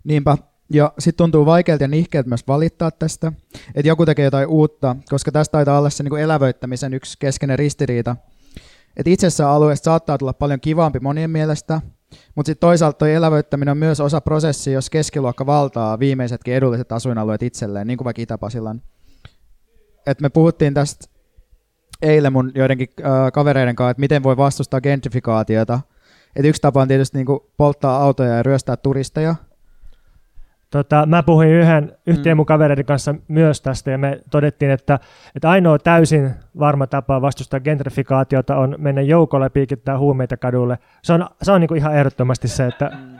Niinpä, 0.04 0.36
ja 0.70 0.92
sitten 0.98 1.16
tuntuu 1.16 1.46
vaikealta 1.46 1.84
ja 1.84 1.88
nihkeältä 1.88 2.28
myös 2.28 2.48
valittaa 2.48 2.90
tästä, 2.90 3.32
että 3.74 3.88
joku 3.88 4.06
tekee 4.06 4.24
jotain 4.24 4.48
uutta, 4.48 4.96
koska 5.10 5.32
tästä 5.32 5.52
taitaa 5.52 5.78
olla 5.78 5.90
se 5.90 6.02
niin 6.02 6.18
elävöittämisen 6.18 6.94
yksi 6.94 7.16
keskeinen 7.18 7.58
ristiriita. 7.58 8.16
Että 8.96 9.10
itsessään 9.10 9.50
alueesta 9.50 9.84
saattaa 9.84 10.18
tulla 10.18 10.32
paljon 10.32 10.60
kivampi 10.60 11.00
monien 11.00 11.30
mielestä, 11.30 11.80
mutta 12.34 12.48
sitten 12.48 12.66
toisaalta 12.66 12.98
tuo 12.98 13.08
elävöittäminen 13.08 13.72
on 13.72 13.78
myös 13.78 14.00
osa 14.00 14.20
prosessia, 14.20 14.72
jos 14.72 14.90
keskiluokka 14.90 15.46
valtaa 15.46 15.98
viimeisetkin 15.98 16.54
edulliset 16.54 16.92
asuinalueet 16.92 17.42
itselleen, 17.42 17.86
niin 17.86 17.96
kuin 17.98 18.04
vaikka 18.04 18.22
Itä-Pasilan. 18.22 18.82
Et 20.06 20.20
me 20.20 20.28
puhuttiin 20.28 20.74
tästä 20.74 21.06
eilen 22.02 22.32
mun 22.32 22.52
joidenkin 22.54 22.88
äh, 23.00 23.32
kavereiden 23.32 23.76
kanssa, 23.76 23.90
että 23.90 24.00
miten 24.00 24.22
voi 24.22 24.36
vastustaa 24.36 24.80
gentrifikaatiota– 24.80 25.80
et 26.36 26.44
yksi 26.44 26.62
tapa 26.62 26.82
on 26.82 26.88
tietysti 26.88 27.18
niin 27.18 27.40
polttaa 27.56 28.02
autoja 28.02 28.36
ja 28.36 28.42
ryöstää 28.42 28.76
turisteja. 28.76 29.34
Tota, 30.70 31.06
mä 31.06 31.22
puhuin 31.22 31.48
yhden 31.48 31.92
yhteen 32.06 32.34
mm. 32.34 32.36
mun 32.36 32.46
kavereiden 32.46 32.84
kanssa 32.84 33.14
myös 33.28 33.60
tästä 33.60 33.90
ja 33.90 33.98
me 33.98 34.20
todettiin, 34.30 34.70
että, 34.70 34.98
että 35.36 35.50
ainoa 35.50 35.78
täysin 35.78 36.30
varma 36.58 36.86
tapa 36.86 37.22
vastustaa 37.22 37.60
gentrifikaatiota 37.60 38.56
on 38.56 38.74
mennä 38.78 39.00
joukolle 39.00 39.46
ja 39.46 39.50
piikittää 39.50 39.98
huumeita 39.98 40.36
kadulle. 40.36 40.78
Se 41.02 41.12
on, 41.12 41.28
se 41.42 41.52
on 41.52 41.60
niin 41.60 41.68
kuin 41.68 41.78
ihan 41.78 41.96
ehdottomasti 41.96 42.48
se, 42.48 42.66
että 42.66 42.90
mm. 42.94 43.12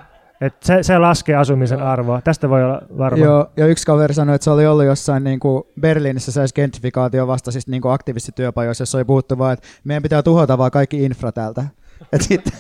Et 0.43 0.55
se, 0.63 0.83
se 0.83 0.99
laskee 0.99 1.37
asumisen 1.37 1.83
arvoa. 1.83 2.21
Tästä 2.21 2.49
voi 2.49 2.65
olla 2.65 2.83
varma. 2.99 3.25
Joo, 3.25 3.51
ja 3.57 3.67
yksi 3.67 3.87
kaveri 3.87 4.15
sanoi, 4.15 4.35
että 4.35 4.45
se 4.45 4.51
oli 4.51 4.67
ollut 4.67 4.85
jossain 4.85 5.25
niin 5.25 5.41
kuin 5.41 5.63
Berliinissä 5.81 6.33
se 6.33 6.45
gentrifikaatio 6.55 7.27
vastaisista 7.27 7.71
niin 7.71 7.83
aktivistityöpajoissa, 7.85 8.83
jossa 8.83 8.99
oli 8.99 9.05
puhuttu 9.05 9.39
vaan, 9.39 9.53
että 9.53 9.69
meidän 9.85 10.03
pitää 10.03 10.23
tuhota 10.23 10.59
vaan 10.59 10.71
kaikki 10.71 11.05
infra 11.05 11.33
täältä. 11.33 11.65
Et 12.13 12.23
sitten, 12.23 12.53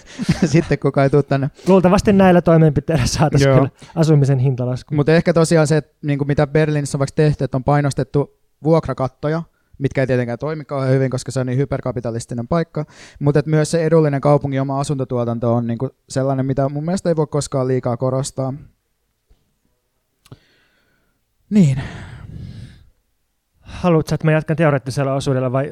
sitten 0.44 0.78
kuka 0.78 1.02
ei 1.02 1.10
tule 1.10 1.22
tänne. 1.22 1.50
Luultavasti 1.68 2.12
näillä 2.12 2.42
toimenpiteillä 2.42 3.06
saataisiin 3.06 3.54
kyllä 3.54 3.70
asumisen 3.94 4.38
hintalasku. 4.38 4.94
Mutta 4.94 5.12
ehkä 5.12 5.32
tosiaan 5.32 5.66
se, 5.66 5.76
että 5.76 5.96
niin 6.02 6.18
kuin 6.18 6.28
mitä 6.28 6.46
Berliinissä 6.46 6.96
on 6.96 6.98
vaikka 6.98 7.14
tehty, 7.14 7.44
että 7.44 7.56
on 7.56 7.64
painostettu 7.64 8.38
vuokrakattoja, 8.62 9.42
mitkä 9.78 10.00
ei 10.00 10.06
tietenkään 10.06 10.38
toimi 10.38 10.64
kauhean 10.64 10.92
hyvin, 10.92 11.10
koska 11.10 11.32
se 11.32 11.40
on 11.40 11.46
niin 11.46 11.58
hyperkapitalistinen 11.58 12.48
paikka, 12.48 12.84
mutta 13.18 13.42
myös 13.46 13.70
se 13.70 13.84
edullinen 13.84 14.20
kaupungin 14.20 14.60
oma 14.60 14.80
asuntotuotanto 14.80 15.54
on 15.54 15.66
niin 15.66 15.78
kuin 15.78 15.90
sellainen, 16.08 16.46
mitä 16.46 16.68
mun 16.68 16.84
mielestä 16.84 17.08
ei 17.08 17.16
voi 17.16 17.26
koskaan 17.26 17.68
liikaa 17.68 17.96
korostaa. 17.96 18.54
Niin, 21.50 21.82
haluatko, 23.82 24.14
että 24.14 24.26
mä 24.26 24.32
jatkan 24.32 24.56
teoreettisella 24.56 25.14
osuudella 25.14 25.52
vai 25.52 25.70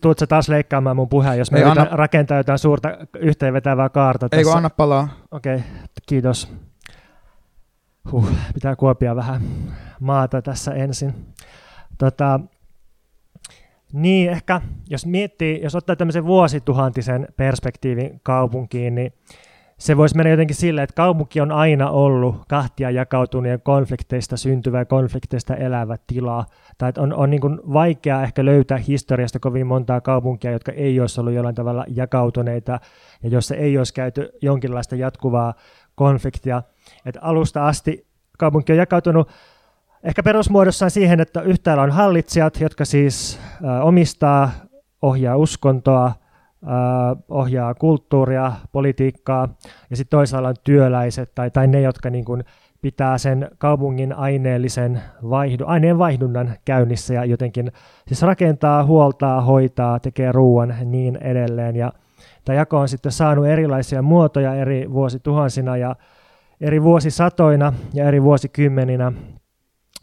tuutko 0.00 0.26
taas 0.26 0.48
leikkaamaan 0.48 0.96
mun 0.96 1.08
puheen, 1.08 1.38
jos 1.38 1.50
me 1.50 1.64
anna... 1.64 1.86
rakentaa 1.90 2.36
jotain 2.36 2.58
suurta 2.58 2.88
yhteenvetävää 3.18 3.88
kaarta 3.88 4.28
tässä? 4.28 4.38
Eikö 4.38 4.56
anna 4.56 4.70
palaa? 4.70 5.08
Okei, 5.30 5.56
okay, 5.56 5.68
kiitos. 6.08 6.52
Huh, 8.12 8.28
pitää 8.54 8.76
kuopia 8.76 9.16
vähän 9.16 9.40
maata 10.00 10.42
tässä 10.42 10.74
ensin. 10.74 11.14
Tota, 11.98 12.40
niin, 13.92 14.30
ehkä 14.30 14.60
jos 14.90 15.06
miettii, 15.06 15.62
jos 15.62 15.74
ottaa 15.74 15.96
tämmöisen 15.96 16.26
vuosituhantisen 16.26 17.28
perspektiivin 17.36 18.20
kaupunkiin, 18.22 18.94
niin 18.94 19.12
se 19.78 19.96
voisi 19.96 20.16
mennä 20.16 20.30
jotenkin 20.30 20.56
silleen, 20.56 20.84
että 20.84 20.94
kaupunki 20.94 21.40
on 21.40 21.52
aina 21.52 21.90
ollut 21.90 22.36
kahtia 22.48 22.90
jakautuneen 22.90 23.60
konflikteista 23.60 24.36
syntyvä 24.36 24.78
ja 24.78 24.84
konflikteista 24.84 25.56
elävä 25.56 25.96
tila. 26.06 26.44
Tai 26.78 26.88
että 26.88 27.00
on, 27.00 27.14
on 27.14 27.30
niin 27.30 27.40
vaikea 27.72 28.22
ehkä 28.22 28.44
löytää 28.44 28.78
historiasta 28.78 29.38
kovin 29.38 29.66
montaa 29.66 30.00
kaupunkia, 30.00 30.50
jotka 30.50 30.72
ei 30.72 31.00
olisi 31.00 31.20
ollut 31.20 31.34
jollain 31.34 31.54
tavalla 31.54 31.84
jakautuneita 31.88 32.80
ja 33.22 33.28
jossa 33.28 33.54
ei 33.54 33.78
olisi 33.78 33.94
käyty 33.94 34.30
jonkinlaista 34.42 34.96
jatkuvaa 34.96 35.54
konfliktia. 35.94 36.62
Että 37.06 37.20
alusta 37.22 37.66
asti 37.66 38.06
kaupunki 38.38 38.72
on 38.72 38.78
jakautunut 38.78 39.28
ehkä 40.02 40.22
perusmuodossaan 40.22 40.90
siihen, 40.90 41.20
että 41.20 41.40
yhtäällä 41.40 41.82
on 41.82 41.90
hallitsijat, 41.90 42.60
jotka 42.60 42.84
siis 42.84 43.40
omistaa, 43.82 44.50
ohjaa 45.02 45.36
uskontoa, 45.36 46.12
ohjaa 47.28 47.74
kulttuuria, 47.74 48.52
politiikkaa, 48.72 49.48
ja 49.90 49.96
sitten 49.96 50.18
toisaalla 50.18 50.48
on 50.48 50.54
työläiset 50.64 51.34
tai, 51.34 51.50
tai 51.50 51.66
ne, 51.66 51.80
jotka 51.80 52.10
niin 52.10 52.24
kuin 52.24 52.44
pitää 52.80 53.18
sen 53.18 53.50
kaupungin 53.58 54.12
aineellisen 54.12 55.00
vaihdu, 55.30 55.64
aineen 55.66 55.98
vaihdunnan 55.98 56.54
käynnissä 56.64 57.14
ja 57.14 57.24
jotenkin 57.24 57.72
siis 58.06 58.22
rakentaa, 58.22 58.84
huoltaa, 58.84 59.40
hoitaa, 59.40 60.00
tekee 60.00 60.32
ruoan 60.32 60.74
niin 60.84 61.16
edelleen. 61.16 61.76
Ja 61.76 61.92
tämä 62.44 62.56
jako 62.56 62.78
on 62.78 62.88
sitten 62.88 63.12
saanut 63.12 63.46
erilaisia 63.46 64.02
muotoja 64.02 64.54
eri 64.54 64.92
vuosituhansina 64.92 65.76
ja 65.76 65.96
eri 66.60 66.82
vuosisatoina 66.82 67.72
ja 67.94 68.04
eri 68.04 68.22
vuosikymmeninä. 68.22 69.12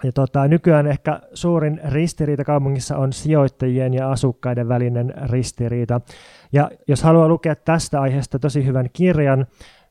Ja 0.06 0.12
tota, 0.12 0.48
nykyään 0.48 0.88
ehkä 0.88 1.20
suurin 1.34 1.82
ristiriita 1.88 2.44
kaupungissa 2.44 2.98
on 2.98 3.14
sijoittajien 3.14 3.94
ja 3.94 4.12
asukkaiden 4.12 4.68
välinen 4.68 5.14
ristiriita. 5.30 6.02
Ja 6.54 6.72
jos 6.88 7.04
haluaa 7.04 7.28
lukea 7.28 7.56
tästä 7.56 8.02
aiheesta 8.02 8.40
tosi 8.40 8.66
hyvän 8.66 8.90
kirjan, 8.94 9.46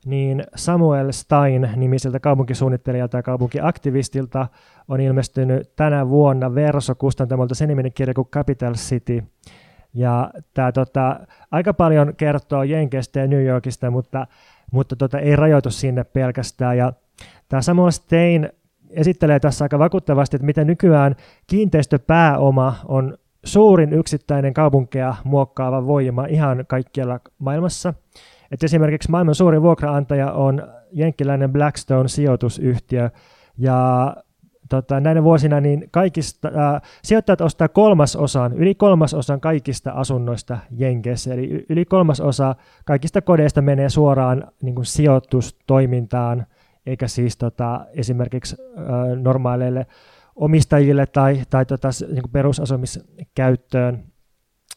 niin 0.05 0.45
Samuel 0.55 1.13
Stein 1.13 1.71
nimiseltä 1.77 2.21
kaupunkisuunnittelijalta 2.21 3.17
ja 3.17 3.23
kaupunkiaktivistilta 3.23 4.47
on 4.89 5.01
ilmestynyt 5.01 5.77
tänä 5.77 6.09
vuonna 6.09 6.55
Verso 6.55 6.95
kustantamolta 6.95 7.55
sen 7.55 7.69
niminen 7.69 7.93
kirja 7.93 8.15
kuin 8.15 8.29
Capital 8.29 8.75
City. 8.75 9.25
Ja 9.95 10.31
tämä 10.55 10.73
tota, 10.73 11.21
aika 11.51 11.75
paljon 11.75 12.15
kertoo 12.17 12.63
Jenkeistä 12.63 13.21
ja 13.21 13.27
New 13.27 13.45
Yorkista, 13.45 13.91
mutta, 13.91 14.27
mutta 14.73 14.97
tota, 14.97 15.19
ei 15.19 15.37
rajoitu 15.37 15.71
sinne 15.71 16.05
pelkästään. 16.05 16.79
Ja 16.79 16.93
tämä 17.49 17.63
Samuel 17.63 17.91
Stein 17.91 18.51
esittelee 18.97 19.41
tässä 19.41 19.65
aika 19.65 19.79
vakuuttavasti, 19.79 20.37
että 20.37 20.47
miten 20.47 20.67
nykyään 20.67 21.17
kiinteistöpääoma 21.47 22.75
on 22.85 23.19
suurin 23.45 23.93
yksittäinen 23.93 24.55
kaupunkeja 24.55 25.15
muokkaava 25.25 25.87
voima 25.87 26.27
ihan 26.27 26.65
kaikkialla 26.69 27.21
maailmassa. 27.39 27.95
Et 28.51 28.63
esimerkiksi 28.63 29.11
maailman 29.11 29.35
suurin 29.35 29.63
vuokraantaja 29.63 30.33
on 30.33 30.63
jenkkiläinen 30.93 31.53
Blackstone 31.53 32.09
sijoitusyhtiö, 32.09 33.11
ja 33.59 34.17
tota, 34.69 35.01
näinä 35.01 35.25
vuosina 35.25 35.61
niin 35.61 35.89
kaikista, 35.91 36.49
äh, 36.49 36.83
sijoittajat 37.03 37.41
ostaa 37.41 37.69
kolmasosan, 37.69 38.53
yli 38.53 38.75
kolmasosan 38.75 39.41
kaikista 39.41 39.91
asunnoista 39.91 40.59
Jenkeissä, 40.71 41.35
eli 41.35 41.67
yli 41.69 41.85
kolmasosa 41.85 42.55
kaikista 42.85 43.23
kodeista 43.23 43.63
menee 43.63 43.89
suoraan 43.89 44.45
niin 44.63 44.75
kuin 44.75 44.87
sijoitustoimintaan, 44.87 46.47
eikä 46.87 47.09
siis 47.09 47.37
tota, 47.37 47.87
esimerkiksi 47.93 48.57
äh, 48.79 48.85
normaaleille 49.23 49.87
omistajille 50.37 51.07
tai, 51.07 51.43
tai 51.51 51.67
tota, 51.67 51.89
niin 52.13 52.31
perusasumiskäyttöön. 52.33 54.05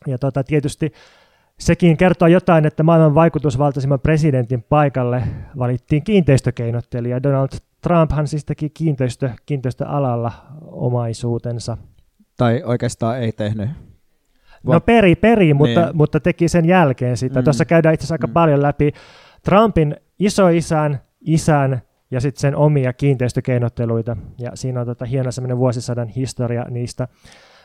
Ja 0.07 0.17
tota, 0.17 0.43
tietysti 0.43 0.91
sekin 1.59 1.97
kertoo 1.97 2.27
jotain, 2.27 2.65
että 2.65 2.83
maailman 2.83 3.15
vaikutusvaltaisimman 3.15 3.99
presidentin 3.99 4.63
paikalle 4.63 5.23
valittiin 5.57 6.03
kiinteistökeinottelija. 6.03 7.23
Donald 7.23 7.49
Trumphan 7.81 8.27
siis 8.27 8.45
teki 8.45 8.69
kiinteistö, 8.69 9.29
kiinteistöalalla 9.45 10.31
omaisuutensa. 10.61 11.77
Tai 12.37 12.61
oikeastaan 12.65 13.19
ei 13.19 13.31
tehnyt. 13.31 13.69
No 14.63 14.81
peri, 14.81 15.15
peri 15.15 15.53
mutta, 15.53 15.85
niin. 15.85 15.97
mutta 15.97 16.19
teki 16.19 16.47
sen 16.47 16.65
jälkeen 16.65 17.17
sitä. 17.17 17.39
Mm. 17.39 17.43
Tuossa 17.43 17.65
käydään 17.65 17.93
itse 17.93 18.03
asiassa 18.03 18.13
aika 18.13 18.27
mm. 18.27 18.33
paljon 18.33 18.61
läpi 18.61 18.91
Trumpin 19.43 19.95
isoisän, 20.19 21.01
isän 21.21 21.81
ja 22.11 22.21
sitten 22.21 22.41
sen 22.41 22.55
omia 22.55 22.93
kiinteistökeinotteluita. 22.93 24.17
Ja 24.39 24.51
siinä 24.53 24.79
on 24.79 24.85
tota 24.85 25.05
hieno 25.05 25.31
semmoinen 25.31 25.57
vuosisadan 25.57 26.07
historia 26.07 26.65
niistä. 26.69 27.07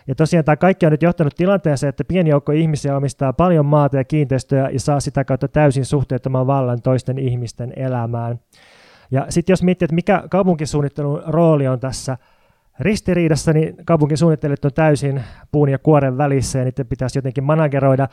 Ja 0.07 0.15
tosiaan 0.15 0.45
tämä 0.45 0.57
kaikki 0.57 0.87
on 0.87 0.93
nyt 0.93 1.03
johtanut 1.03 1.35
tilanteeseen, 1.37 1.89
että 1.89 2.05
pieni 2.05 2.31
joukko 2.31 2.53
ihmisiä 2.53 2.97
omistaa 2.97 3.33
paljon 3.33 3.67
maata 3.67 3.97
ja 3.97 4.05
kiinteistöjä 4.05 4.69
ja 4.69 4.81
saa 4.81 5.01
sitä 5.01 5.25
kautta 5.25 5.49
täysin 5.49 5.85
suhteettoman 5.85 6.47
vallan 6.47 6.83
toisten 6.83 7.19
ihmisten 7.19 7.73
elämään. 7.77 8.41
Ja 9.11 9.27
sitten 9.29 9.53
jos 9.53 9.63
miettii, 9.63 9.85
että 9.87 9.95
mikä 9.95 10.23
kaupunkisuunnittelun 10.31 11.23
rooli 11.27 11.69
on 11.69 11.81
tässä 11.81 12.19
ristiriidassa, 12.81 13.53
niin 13.53 13.77
kaupunkisuunnittelijat 13.85 14.65
on 14.65 14.73
täysin 14.75 15.23
puun 15.53 15.69
ja 15.69 15.79
kuoren 15.79 16.19
välissä 16.19 16.59
ja 16.59 16.65
niiden 16.65 16.87
pitäisi 16.87 17.19
jotenkin 17.19 17.45
manageroida 17.45 18.09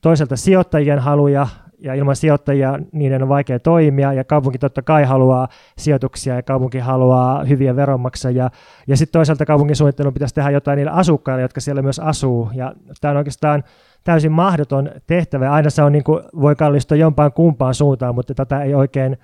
toiselta 0.00 0.36
sijoittajien 0.36 0.98
haluja 0.98 1.46
ja 1.82 1.94
ilman 1.94 2.16
sijoittajia 2.16 2.78
niiden 2.92 3.22
on 3.22 3.28
vaikea 3.28 3.58
toimia, 3.58 4.12
ja 4.12 4.24
kaupunki 4.24 4.58
totta 4.58 4.82
kai 4.82 5.04
haluaa 5.04 5.48
sijoituksia, 5.78 6.34
ja 6.34 6.42
kaupunki 6.42 6.78
haluaa 6.78 7.44
hyviä 7.44 7.76
veronmaksajia, 7.76 8.50
ja 8.86 8.96
sitten 8.96 9.12
toisaalta 9.12 9.46
kaupungin 9.46 9.76
suunnittelun 9.76 10.14
pitäisi 10.14 10.34
tehdä 10.34 10.50
jotain 10.50 10.76
niille 10.76 10.92
asukkaille, 10.94 11.42
jotka 11.42 11.60
siellä 11.60 11.82
myös 11.82 11.98
asuu, 11.98 12.50
ja 12.54 12.72
tämä 13.00 13.10
on 13.10 13.16
oikeastaan 13.16 13.64
täysin 14.04 14.32
mahdoton 14.32 14.90
tehtävä, 15.06 15.50
aina 15.50 15.70
se 15.70 15.82
on 15.82 15.92
niin 15.92 16.04
kuin, 16.04 16.22
voi 16.40 16.56
kallistua 16.56 16.96
jompaan 16.96 17.32
kumpaan 17.32 17.74
suuntaan, 17.74 18.14
mutta 18.14 18.34
tätä 18.34 18.62
ei 18.62 18.74
oikein, 18.74 19.18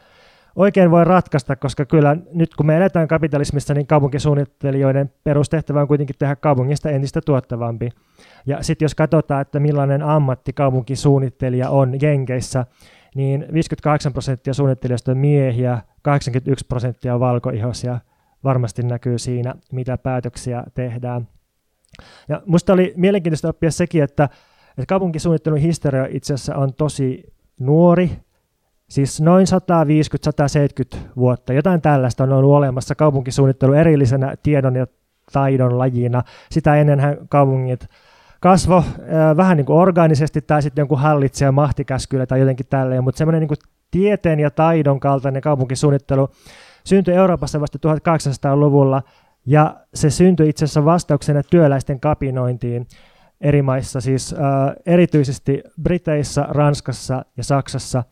oikein 0.59 0.91
voi 0.91 1.05
ratkaista, 1.05 1.57
koska 1.57 1.85
kyllä 1.85 2.17
nyt 2.33 2.55
kun 2.55 2.67
me 2.67 2.77
eletään 2.77 3.09
kapitalismissa, 3.09 3.75
niin 3.75 3.87
kaupunkisuunnittelijoiden 3.87 5.13
perustehtävä 5.25 5.81
on 5.81 5.89
kuitenkin 5.89 6.17
tehdä 6.19 6.37
kaupungista 6.37 6.91
entistä 6.91 7.21
tuottavampi. 7.21 7.89
Ja 8.47 8.63
sitten 8.63 8.85
jos 8.85 8.95
katsotaan, 8.95 9.41
että 9.43 9.61
millainen 9.61 10.03
ammatti 10.03 10.53
kaupunkisuunnittelija 10.53 11.71
on 11.71 12.01
Jenkeissä, 12.03 12.67
niin 13.15 13.47
58 13.53 14.13
prosenttia 14.13 14.55
suunnittelijoista 14.55 15.11
on 15.11 15.19
miehiä, 15.19 15.79
81 16.03 16.67
prosenttia 16.67 17.15
on 17.15 17.21
valkoihosia. 17.21 17.99
Varmasti 18.45 18.83
näkyy 18.83 19.19
siinä, 19.19 19.55
mitä 19.73 19.99
päätöksiä 19.99 20.65
tehdään. 20.75 21.29
Ja 22.29 22.43
musta 22.47 22.73
oli 22.73 22.93
mielenkiintoista 22.97 23.49
oppia 23.49 23.71
sekin, 23.71 24.03
että, 24.03 24.25
että 24.69 24.87
kaupunkisuunnittelun 24.89 25.59
historia 25.59 26.07
itse 26.11 26.35
asiassa 26.35 26.57
on 26.57 26.75
tosi 26.75 27.25
nuori, 27.61 28.19
siis 28.89 29.21
noin 29.21 29.47
150-170 30.95 30.99
vuotta. 31.17 31.53
Jotain 31.53 31.81
tällaista 31.81 32.25
on 32.25 32.33
ollut 32.33 32.53
olemassa 32.53 32.95
kaupunkisuunnittelu 32.95 33.73
erillisenä 33.73 34.35
tiedon 34.43 34.77
ja 34.77 34.87
taidon 35.33 35.79
lajina. 35.79 36.23
Sitä 36.51 36.77
ennenhän 36.77 37.17
kaupungit 37.29 37.87
kasvo 38.41 38.77
äh, 38.77 39.37
vähän 39.37 39.57
niin 39.57 39.67
kuin 39.67 39.79
organisesti 39.79 40.43
tai 40.43 40.63
sitten 40.63 40.83
jonkun 40.83 40.99
hallitsijan 40.99 41.55
mahtikäskyllä 41.55 42.27
tai 42.27 42.41
jotenkin 42.41 42.67
tälleen, 42.71 43.05
mutta 43.05 43.19
semmoinen 43.19 43.41
niin 43.41 43.59
tieteen 43.91 44.41
ja 44.41 44.51
taidon 44.51 45.01
kaltainen 45.01 45.43
kaupunkisuunnittelu 45.43 46.29
syntyi 46.85 47.15
Euroopassa 47.15 47.61
vasta 47.61 47.79
1800-luvulla 47.89 49.03
ja 49.47 49.77
se 49.95 50.11
syntyi 50.11 50.49
itse 50.49 50.65
asiassa 50.65 50.85
vastauksena 50.85 51.43
työläisten 51.43 52.01
kapinointiin 52.01 52.87
eri 53.41 53.63
maissa, 53.63 54.01
siis 54.01 54.33
äh, 54.33 54.41
erityisesti 54.87 55.63
Briteissä, 55.83 56.47
Ranskassa 56.49 57.25
ja 57.37 57.45
Saksassa. 57.45 58.05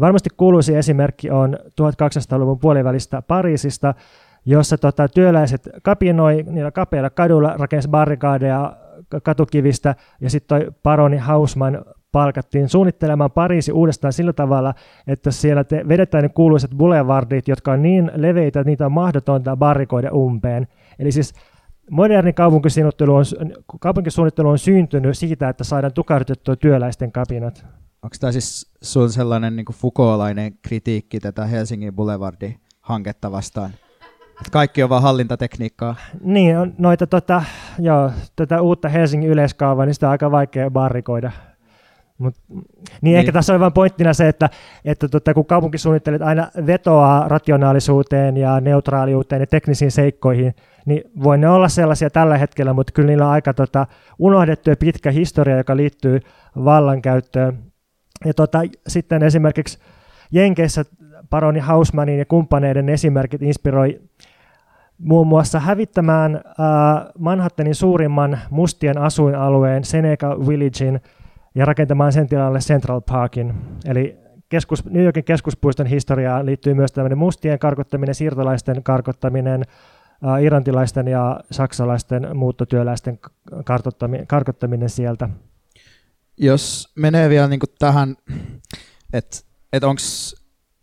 Varmasti 0.00 0.30
kuuluisi 0.36 0.76
esimerkki 0.76 1.30
on 1.30 1.58
1800-luvun 1.64 2.58
puolivälistä 2.58 3.22
Pariisista, 3.22 3.94
jossa 4.46 4.78
tota, 4.78 5.08
työläiset 5.08 5.68
kapinoi 5.82 6.44
niillä 6.50 6.70
kapeilla 6.70 7.10
kaduilla, 7.10 7.54
rakensi 7.58 7.88
barrikaadeja 7.88 8.76
katukivistä, 9.22 9.94
ja 10.20 10.30
sitten 10.30 10.60
toi 10.60 10.72
paroni 10.82 11.16
Hausman 11.16 11.84
palkattiin 12.12 12.68
suunnittelemaan 12.68 13.30
Pariisi 13.30 13.72
uudestaan 13.72 14.12
sillä 14.12 14.32
tavalla, 14.32 14.74
että 15.06 15.30
siellä 15.30 15.64
te 15.64 15.88
vedetään 15.88 16.22
ne 16.22 16.28
kuuluisat 16.28 16.70
boulevardit, 16.70 17.48
jotka 17.48 17.72
on 17.72 17.82
niin 17.82 18.10
leveitä, 18.14 18.60
että 18.60 18.70
niitä 18.70 18.86
on 18.86 18.92
mahdotonta 18.92 19.56
barrikoida 19.56 20.10
umpeen. 20.12 20.66
Eli 20.98 21.12
siis 21.12 21.34
moderni 21.90 22.32
kaupunkisuunnittelu 22.32 23.14
on, 23.14 23.24
kaupunkisuunnittelu 23.80 24.48
on 24.48 24.58
syntynyt 24.58 25.18
siitä, 25.18 25.48
että 25.48 25.64
saadaan 25.64 25.92
tukahdutettua 25.92 26.56
työläisten 26.56 27.12
kapinat. 27.12 27.66
Onko 28.02 28.16
tämä 28.20 28.32
siis 28.32 28.72
sun 28.82 29.10
sellainen 29.10 29.56
niin 29.56 29.66
Foucaultlainen 29.72 30.52
kritiikki 30.62 31.20
tätä 31.20 31.46
Helsingin 31.46 31.94
Boulevardin-hanketta 31.94 33.32
vastaan? 33.32 33.70
Että 34.30 34.50
kaikki 34.50 34.82
on 34.82 34.88
vaan 34.88 35.02
hallintatekniikkaa. 35.02 35.96
Niin, 36.20 36.56
noita 36.78 37.06
tota, 37.06 37.42
joo, 37.78 38.10
tätä 38.36 38.60
uutta 38.60 38.88
Helsingin 38.88 39.30
yleiskaavaa, 39.30 39.86
niin 39.86 39.94
sitä 39.94 40.06
on 40.06 40.10
aika 40.10 40.30
vaikea 40.30 40.70
barrikoida. 40.70 41.32
Mut, 42.18 42.34
niin, 42.48 42.64
niin, 43.02 43.18
ehkä 43.18 43.32
tässä 43.32 43.54
on 43.54 43.60
vain 43.60 43.72
pointtina 43.72 44.14
se, 44.14 44.28
että, 44.28 44.50
että 44.84 45.08
tota, 45.08 45.34
kun 45.34 45.46
kaupunkisuunnittelijat 45.46 46.22
aina 46.22 46.48
vetoaa 46.66 47.28
rationaalisuuteen 47.28 48.36
ja 48.36 48.60
neutraaliuteen 48.60 49.40
ja 49.40 49.46
teknisiin 49.46 49.90
seikkoihin, 49.90 50.54
niin 50.84 51.02
voi 51.22 51.38
ne 51.38 51.48
olla 51.48 51.68
sellaisia 51.68 52.10
tällä 52.10 52.38
hetkellä, 52.38 52.72
mutta 52.72 52.92
kyllä 52.92 53.06
niillä 53.06 53.26
on 53.26 53.32
aika 53.32 53.54
tota, 53.54 53.86
unohdettu 54.18 54.70
ja 54.70 54.76
pitkä 54.76 55.10
historia, 55.10 55.56
joka 55.56 55.76
liittyy 55.76 56.20
vallankäyttöön. 56.64 57.58
Ja 58.24 58.34
tota, 58.34 58.60
sitten 58.88 59.22
esimerkiksi 59.22 59.78
Jenkeissä 60.32 60.84
paroni 61.30 61.60
Hausmanin 61.60 62.18
ja 62.18 62.24
kumppaneiden 62.24 62.88
esimerkit 62.88 63.42
inspiroi 63.42 64.00
muun 64.98 65.26
muassa 65.26 65.60
hävittämään 65.60 66.34
äh, 66.34 66.42
Manhattanin 67.18 67.74
suurimman 67.74 68.38
mustien 68.50 68.98
asuinalueen 68.98 69.84
Seneca 69.84 70.38
Villagein 70.48 71.00
ja 71.54 71.64
rakentamaan 71.64 72.12
sen 72.12 72.28
tilalle 72.28 72.58
Central 72.58 73.00
Parkin. 73.00 73.54
Eli 73.84 74.18
keskus, 74.48 74.84
New 74.84 75.04
Yorkin 75.04 75.24
keskuspuiston 75.24 75.86
historiaan 75.86 76.46
liittyy 76.46 76.74
myös 76.74 76.92
tämmöinen 76.92 77.18
mustien 77.18 77.58
karkottaminen, 77.58 78.14
siirtolaisten 78.14 78.82
karkottaminen, 78.82 79.62
irantilaisten 80.42 81.08
ja 81.08 81.40
saksalaisten 81.50 82.36
muuttotyöläisten 82.36 83.18
karkottaminen, 84.28 84.90
sieltä. 84.90 85.28
Jos 86.36 86.92
menee 86.94 87.28
vielä 87.28 87.48
niin 87.48 87.60
tähän, 87.78 88.16
että 89.12 89.36
et 89.72 89.84
onko 89.84 90.02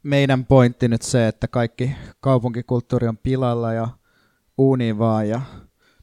meidän 0.04 0.46
pointti 0.46 0.88
nyt 0.88 1.02
se, 1.02 1.28
että 1.28 1.48
kaikki 1.48 1.96
kaupunkikulttuuri 2.20 3.08
on 3.08 3.18
pilalla 3.18 3.74
ja 3.74 3.88
uuniin 4.58 5.00
vaan 5.00 5.30
ja 5.30 5.42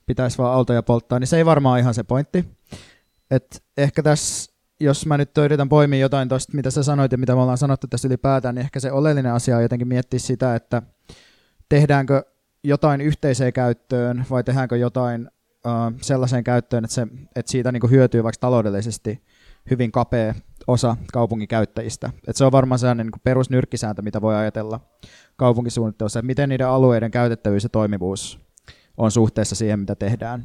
pitäisi 0.07 0.39
vaan 0.39 0.55
autoja 0.55 0.83
polttaa, 0.83 1.19
niin 1.19 1.29
se 1.29 1.37
ei 1.37 1.47
varmaan 1.47 1.81
ihan 1.81 1.95
se 1.95 2.03
pointti. 2.03 2.45
Et 3.31 3.65
ehkä 3.77 4.03
tässä, 4.03 4.53
jos 4.81 5.07
mä 5.07 5.19
nyt 5.19 5.39
yritän 5.39 5.69
poimia 5.69 6.01
jotain 6.01 6.29
tuosta, 6.29 6.57
mitä 6.57 6.71
sä 6.71 6.83
sanoit 6.83 7.13
ja 7.13 7.19
mitä 7.19 7.35
me 7.35 7.41
ollaan 7.41 7.59
sanottu 7.59 7.87
tässä 7.87 8.09
ylipäätään, 8.09 8.55
niin 8.55 8.65
ehkä 8.65 8.81
se 8.81 8.93
oleellinen 8.93 9.33
asia 9.33 9.57
on 9.57 9.63
jotenkin 9.63 9.89
miettiä 9.89 10.19
sitä, 10.19 10.55
että 10.55 10.83
tehdäänkö 11.69 12.23
jotain 12.65 13.01
yhteiseen 13.01 13.53
käyttöön 13.53 14.25
vai 14.31 14.45
tehdäänkö 14.45 14.77
jotain 14.77 15.31
uh, 15.67 15.99
sellaiseen 16.01 16.45
käyttöön, 16.45 16.85
että, 16.85 16.95
se, 16.95 17.07
että 17.37 17.53
siitä 17.53 17.73
niin 17.73 17.81
kuin 17.81 17.91
hyötyy 17.91 18.23
vaikka 18.23 18.41
taloudellisesti 18.41 19.23
hyvin 19.71 19.93
kapea 19.93 20.35
osa 20.67 20.97
kaupungin 21.13 21.49
käyttäjistä. 21.49 22.11
Että 22.17 22.39
se 22.39 22.45
on 22.45 22.53
varmaan 22.53 22.79
sellainen 22.79 23.07
niin 23.07 23.21
perusnyrkkisääntö, 23.25 24.03
mitä 24.03 24.21
voi 24.21 24.37
ajatella 24.37 24.81
kaupunkisuunnittelussa, 25.37 26.19
että 26.19 26.27
miten 26.27 26.49
niiden 26.49 26.69
alueiden 26.69 27.11
käytettävyys 27.11 27.63
ja 27.63 27.69
toimivuus 27.69 28.41
on 28.97 29.11
suhteessa 29.11 29.55
siihen, 29.55 29.81
mitä 29.81 29.95
tehdään. 29.95 30.45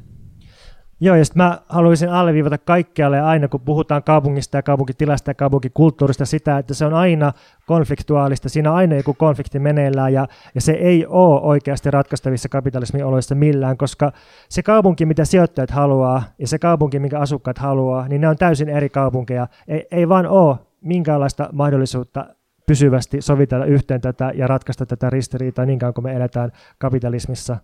Joo, 1.00 1.16
ja 1.16 1.24
mä 1.36 1.60
haluaisin 1.70 2.10
alleviivata 2.10 2.58
kaikkialle 2.58 3.22
aina, 3.22 3.48
kun 3.48 3.62
puhutaan 3.62 4.04
kaupungista 4.04 4.58
ja 4.58 4.64
kaupunkitilasta 4.64 5.30
ja 5.30 5.36
kaupunkikulttuurista 5.36 6.26
sitä, 6.26 6.58
että 6.58 6.74
se 6.74 6.86
on 6.86 6.94
aina 6.94 7.34
konfliktuaalista, 7.66 8.50
siinä 8.50 8.72
on 8.72 8.78
aina 8.78 8.96
joku 8.96 9.14
konflikti 9.14 9.60
meneillään 9.60 10.14
ja, 10.14 10.28
ja 10.56 10.62
se 10.62 10.72
ei 10.72 11.06
ole 11.06 11.42
oikeasti 11.42 11.92
ratkaistavissa 11.92 12.50
kapitalismin 12.50 13.06
oloissa 13.06 13.36
millään, 13.36 13.78
koska 13.78 14.12
se 14.50 14.64
kaupunki, 14.64 15.06
mitä 15.06 15.26
sijoittajat 15.26 15.72
haluaa 15.72 16.24
ja 16.40 16.48
se 16.48 16.60
kaupunki, 16.60 17.00
minkä 17.00 17.20
asukkaat 17.20 17.58
haluaa, 17.58 18.08
niin 18.08 18.22
ne 18.22 18.28
on 18.28 18.38
täysin 18.38 18.70
eri 18.70 18.90
kaupunkeja. 18.90 19.48
Ei, 19.68 19.88
ei 19.92 20.10
vaan 20.10 20.28
ole 20.28 20.58
minkäänlaista 20.82 21.50
mahdollisuutta 21.52 22.26
pysyvästi 22.68 23.22
sovitella 23.22 23.66
yhteen 23.66 24.02
tätä 24.02 24.32
ja 24.36 24.48
ratkaista 24.48 24.86
tätä 24.86 25.10
ristiriitaa 25.10 25.66
niin 25.66 25.80
kauan 25.80 25.94
kuin 25.94 26.06
me 26.06 26.14
eletään 26.14 26.52
kapitalismissa. 26.78 27.58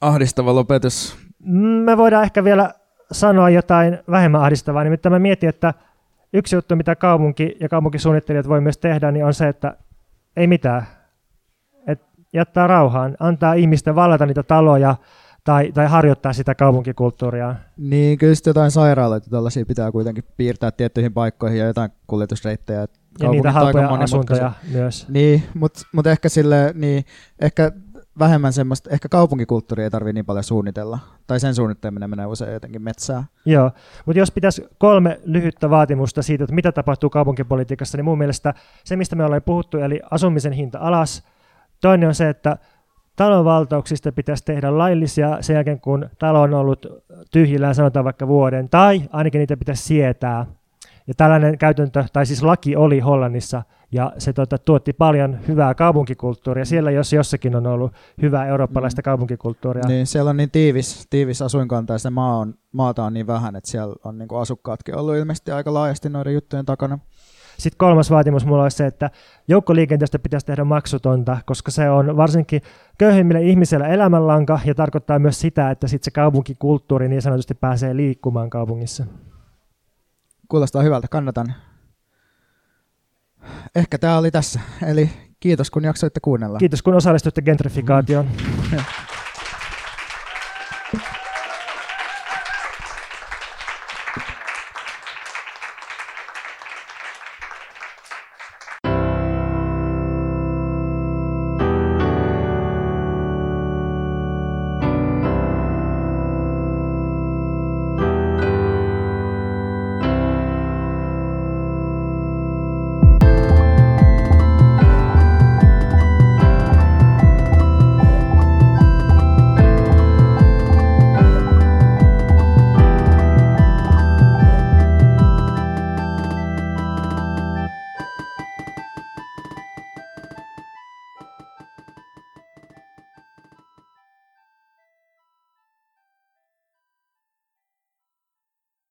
Ahdistava 0.00 0.54
lopetus. 0.54 1.16
Me 1.44 1.96
voidaan 1.96 2.24
ehkä 2.24 2.44
vielä 2.44 2.74
sanoa 3.12 3.50
jotain 3.50 3.98
vähemmän 4.10 4.40
ahdistavaa, 4.40 4.84
nimittäin 4.84 5.12
mä 5.12 5.18
mietin, 5.18 5.48
että 5.48 5.74
yksi 6.32 6.56
juttu, 6.56 6.76
mitä 6.76 6.96
kaupunki 6.96 7.56
ja 7.60 7.68
kaupunkisuunnittelijat 7.68 8.48
voi 8.48 8.60
myös 8.60 8.78
tehdä, 8.78 9.12
niin 9.12 9.24
on 9.24 9.34
se, 9.34 9.48
että 9.48 9.76
ei 10.36 10.46
mitään. 10.46 10.86
Et 11.86 12.02
jättää 12.32 12.66
rauhaan, 12.66 13.16
antaa 13.20 13.54
ihmisten 13.54 13.94
vallata 13.94 14.26
niitä 14.26 14.42
taloja 14.42 14.96
tai, 15.44 15.72
tai 15.72 15.86
harjoittaa 15.86 16.32
sitä 16.32 16.54
kaupunkikulttuuria. 16.54 17.54
Niin, 17.76 18.18
kyllä 18.18 18.34
sitten 18.34 18.50
jotain 18.50 18.70
sairaaloita 18.70 19.30
tällaisia 19.30 19.66
pitää 19.66 19.92
kuitenkin 19.92 20.24
piirtää 20.36 20.70
tiettyihin 20.70 21.12
paikkoihin 21.12 21.58
ja 21.58 21.66
jotain 21.66 21.90
kuljetusreittejä. 22.06 22.86
Ja 23.20 23.30
niitä 23.30 23.52
halpoja 23.52 23.88
asuntoja 23.88 24.52
myös. 24.72 25.08
Niin, 25.08 25.42
mutta 25.54 25.80
mut 25.92 26.06
ehkä 26.06 26.28
sille, 26.28 26.72
niin 26.74 27.04
ehkä 27.40 27.72
vähemmän 28.18 28.52
semmoista, 28.52 28.90
ehkä 28.90 29.08
kaupunkikulttuuria 29.08 29.84
ei 29.84 29.90
tarvitse 29.90 30.12
niin 30.12 30.24
paljon 30.26 30.44
suunnitella, 30.44 30.98
tai 31.26 31.40
sen 31.40 31.54
suunnitteleminen 31.54 32.10
menee 32.10 32.26
usein 32.26 32.52
jotenkin 32.52 32.82
metsään. 32.82 33.24
Joo, 33.46 33.70
mutta 34.06 34.18
jos 34.18 34.30
pitäisi 34.30 34.66
kolme 34.78 35.20
lyhyttä 35.24 35.70
vaatimusta 35.70 36.22
siitä, 36.22 36.44
että 36.44 36.54
mitä 36.54 36.72
tapahtuu 36.72 37.10
kaupunkipolitiikassa, 37.10 37.98
niin 37.98 38.04
mun 38.04 38.18
mielestä 38.18 38.54
se, 38.84 38.96
mistä 38.96 39.16
me 39.16 39.24
ollaan 39.24 39.42
puhuttu, 39.42 39.78
eli 39.78 40.00
asumisen 40.10 40.52
hinta 40.52 40.78
alas, 40.78 41.22
toinen 41.80 42.08
on 42.08 42.14
se, 42.14 42.28
että 42.28 42.56
talonvaltauksista 43.16 44.12
pitäisi 44.12 44.44
tehdä 44.44 44.78
laillisia 44.78 45.38
sen 45.40 45.54
jälkeen, 45.54 45.80
kun 45.80 46.10
talo 46.18 46.40
on 46.40 46.54
ollut 46.54 46.86
tyhjillään, 47.30 47.74
sanotaan 47.74 48.04
vaikka 48.04 48.28
vuoden, 48.28 48.68
tai 48.68 49.02
ainakin 49.12 49.38
niitä 49.38 49.56
pitäisi 49.56 49.82
sietää. 49.82 50.46
Ja 51.06 51.14
tällainen 51.16 51.58
käytäntö, 51.58 52.04
tai 52.12 52.26
siis 52.26 52.42
laki 52.42 52.76
oli 52.76 53.00
Hollannissa 53.00 53.62
ja 53.92 54.12
se 54.18 54.32
tota, 54.32 54.58
tuotti 54.58 54.92
paljon 54.92 55.38
hyvää 55.48 55.74
kaupunkikulttuuria. 55.74 56.64
Siellä 56.64 56.90
jos 56.90 57.12
jossakin 57.12 57.56
on 57.56 57.66
ollut 57.66 57.92
hyvää 58.22 58.46
eurooppalaista 58.46 59.00
mm. 59.00 59.04
kaupunkikulttuuria. 59.04 59.84
Niin, 59.88 60.06
siellä 60.06 60.30
on 60.30 60.36
niin 60.36 60.50
tiivis, 60.50 61.06
tiivis 61.10 61.42
asuinkanta 61.42 61.92
ja 61.92 61.98
se 61.98 62.10
maa 62.10 62.38
on, 62.38 62.54
maata 62.72 63.04
on 63.04 63.14
niin 63.14 63.26
vähän, 63.26 63.56
että 63.56 63.70
siellä 63.70 63.94
on 64.04 64.18
niin 64.18 64.28
kuin 64.28 64.40
asukkaatkin 64.40 64.96
ollut 64.96 65.16
ilmeisesti 65.16 65.50
aika 65.50 65.74
laajasti 65.74 66.08
noiden 66.08 66.34
juttujen 66.34 66.66
takana. 66.66 66.98
Sitten 67.58 67.78
kolmas 67.78 68.10
vaatimus 68.10 68.46
mulla 68.46 68.62
olisi 68.62 68.76
se, 68.76 68.86
että 68.86 69.10
joukkoliikenteestä 69.48 70.18
pitäisi 70.18 70.46
tehdä 70.46 70.64
maksutonta, 70.64 71.38
koska 71.46 71.70
se 71.70 71.90
on 71.90 72.16
varsinkin 72.16 72.62
köyhimmille 72.98 73.42
ihmisille 73.42 73.94
elämänlanka 73.94 74.60
ja 74.64 74.74
tarkoittaa 74.74 75.18
myös 75.18 75.40
sitä, 75.40 75.70
että 75.70 75.88
sitten 75.88 76.04
se 76.04 76.10
kaupunkikulttuuri 76.10 77.08
niin 77.08 77.22
sanotusti 77.22 77.54
pääsee 77.54 77.96
liikkumaan 77.96 78.50
kaupungissa. 78.50 79.04
Kuulostaa 80.48 80.82
hyvältä, 80.82 81.08
kannatan 81.08 81.54
ehkä 83.74 83.98
tämä 83.98 84.18
oli 84.18 84.30
tässä. 84.30 84.60
Eli 84.86 85.10
kiitos 85.40 85.70
kun 85.70 85.84
jaksoitte 85.84 86.20
kuunnella. 86.20 86.58
Kiitos 86.58 86.82
kun 86.82 86.94
osallistuitte 86.94 87.42
gentrifikaatioon. 87.42 88.28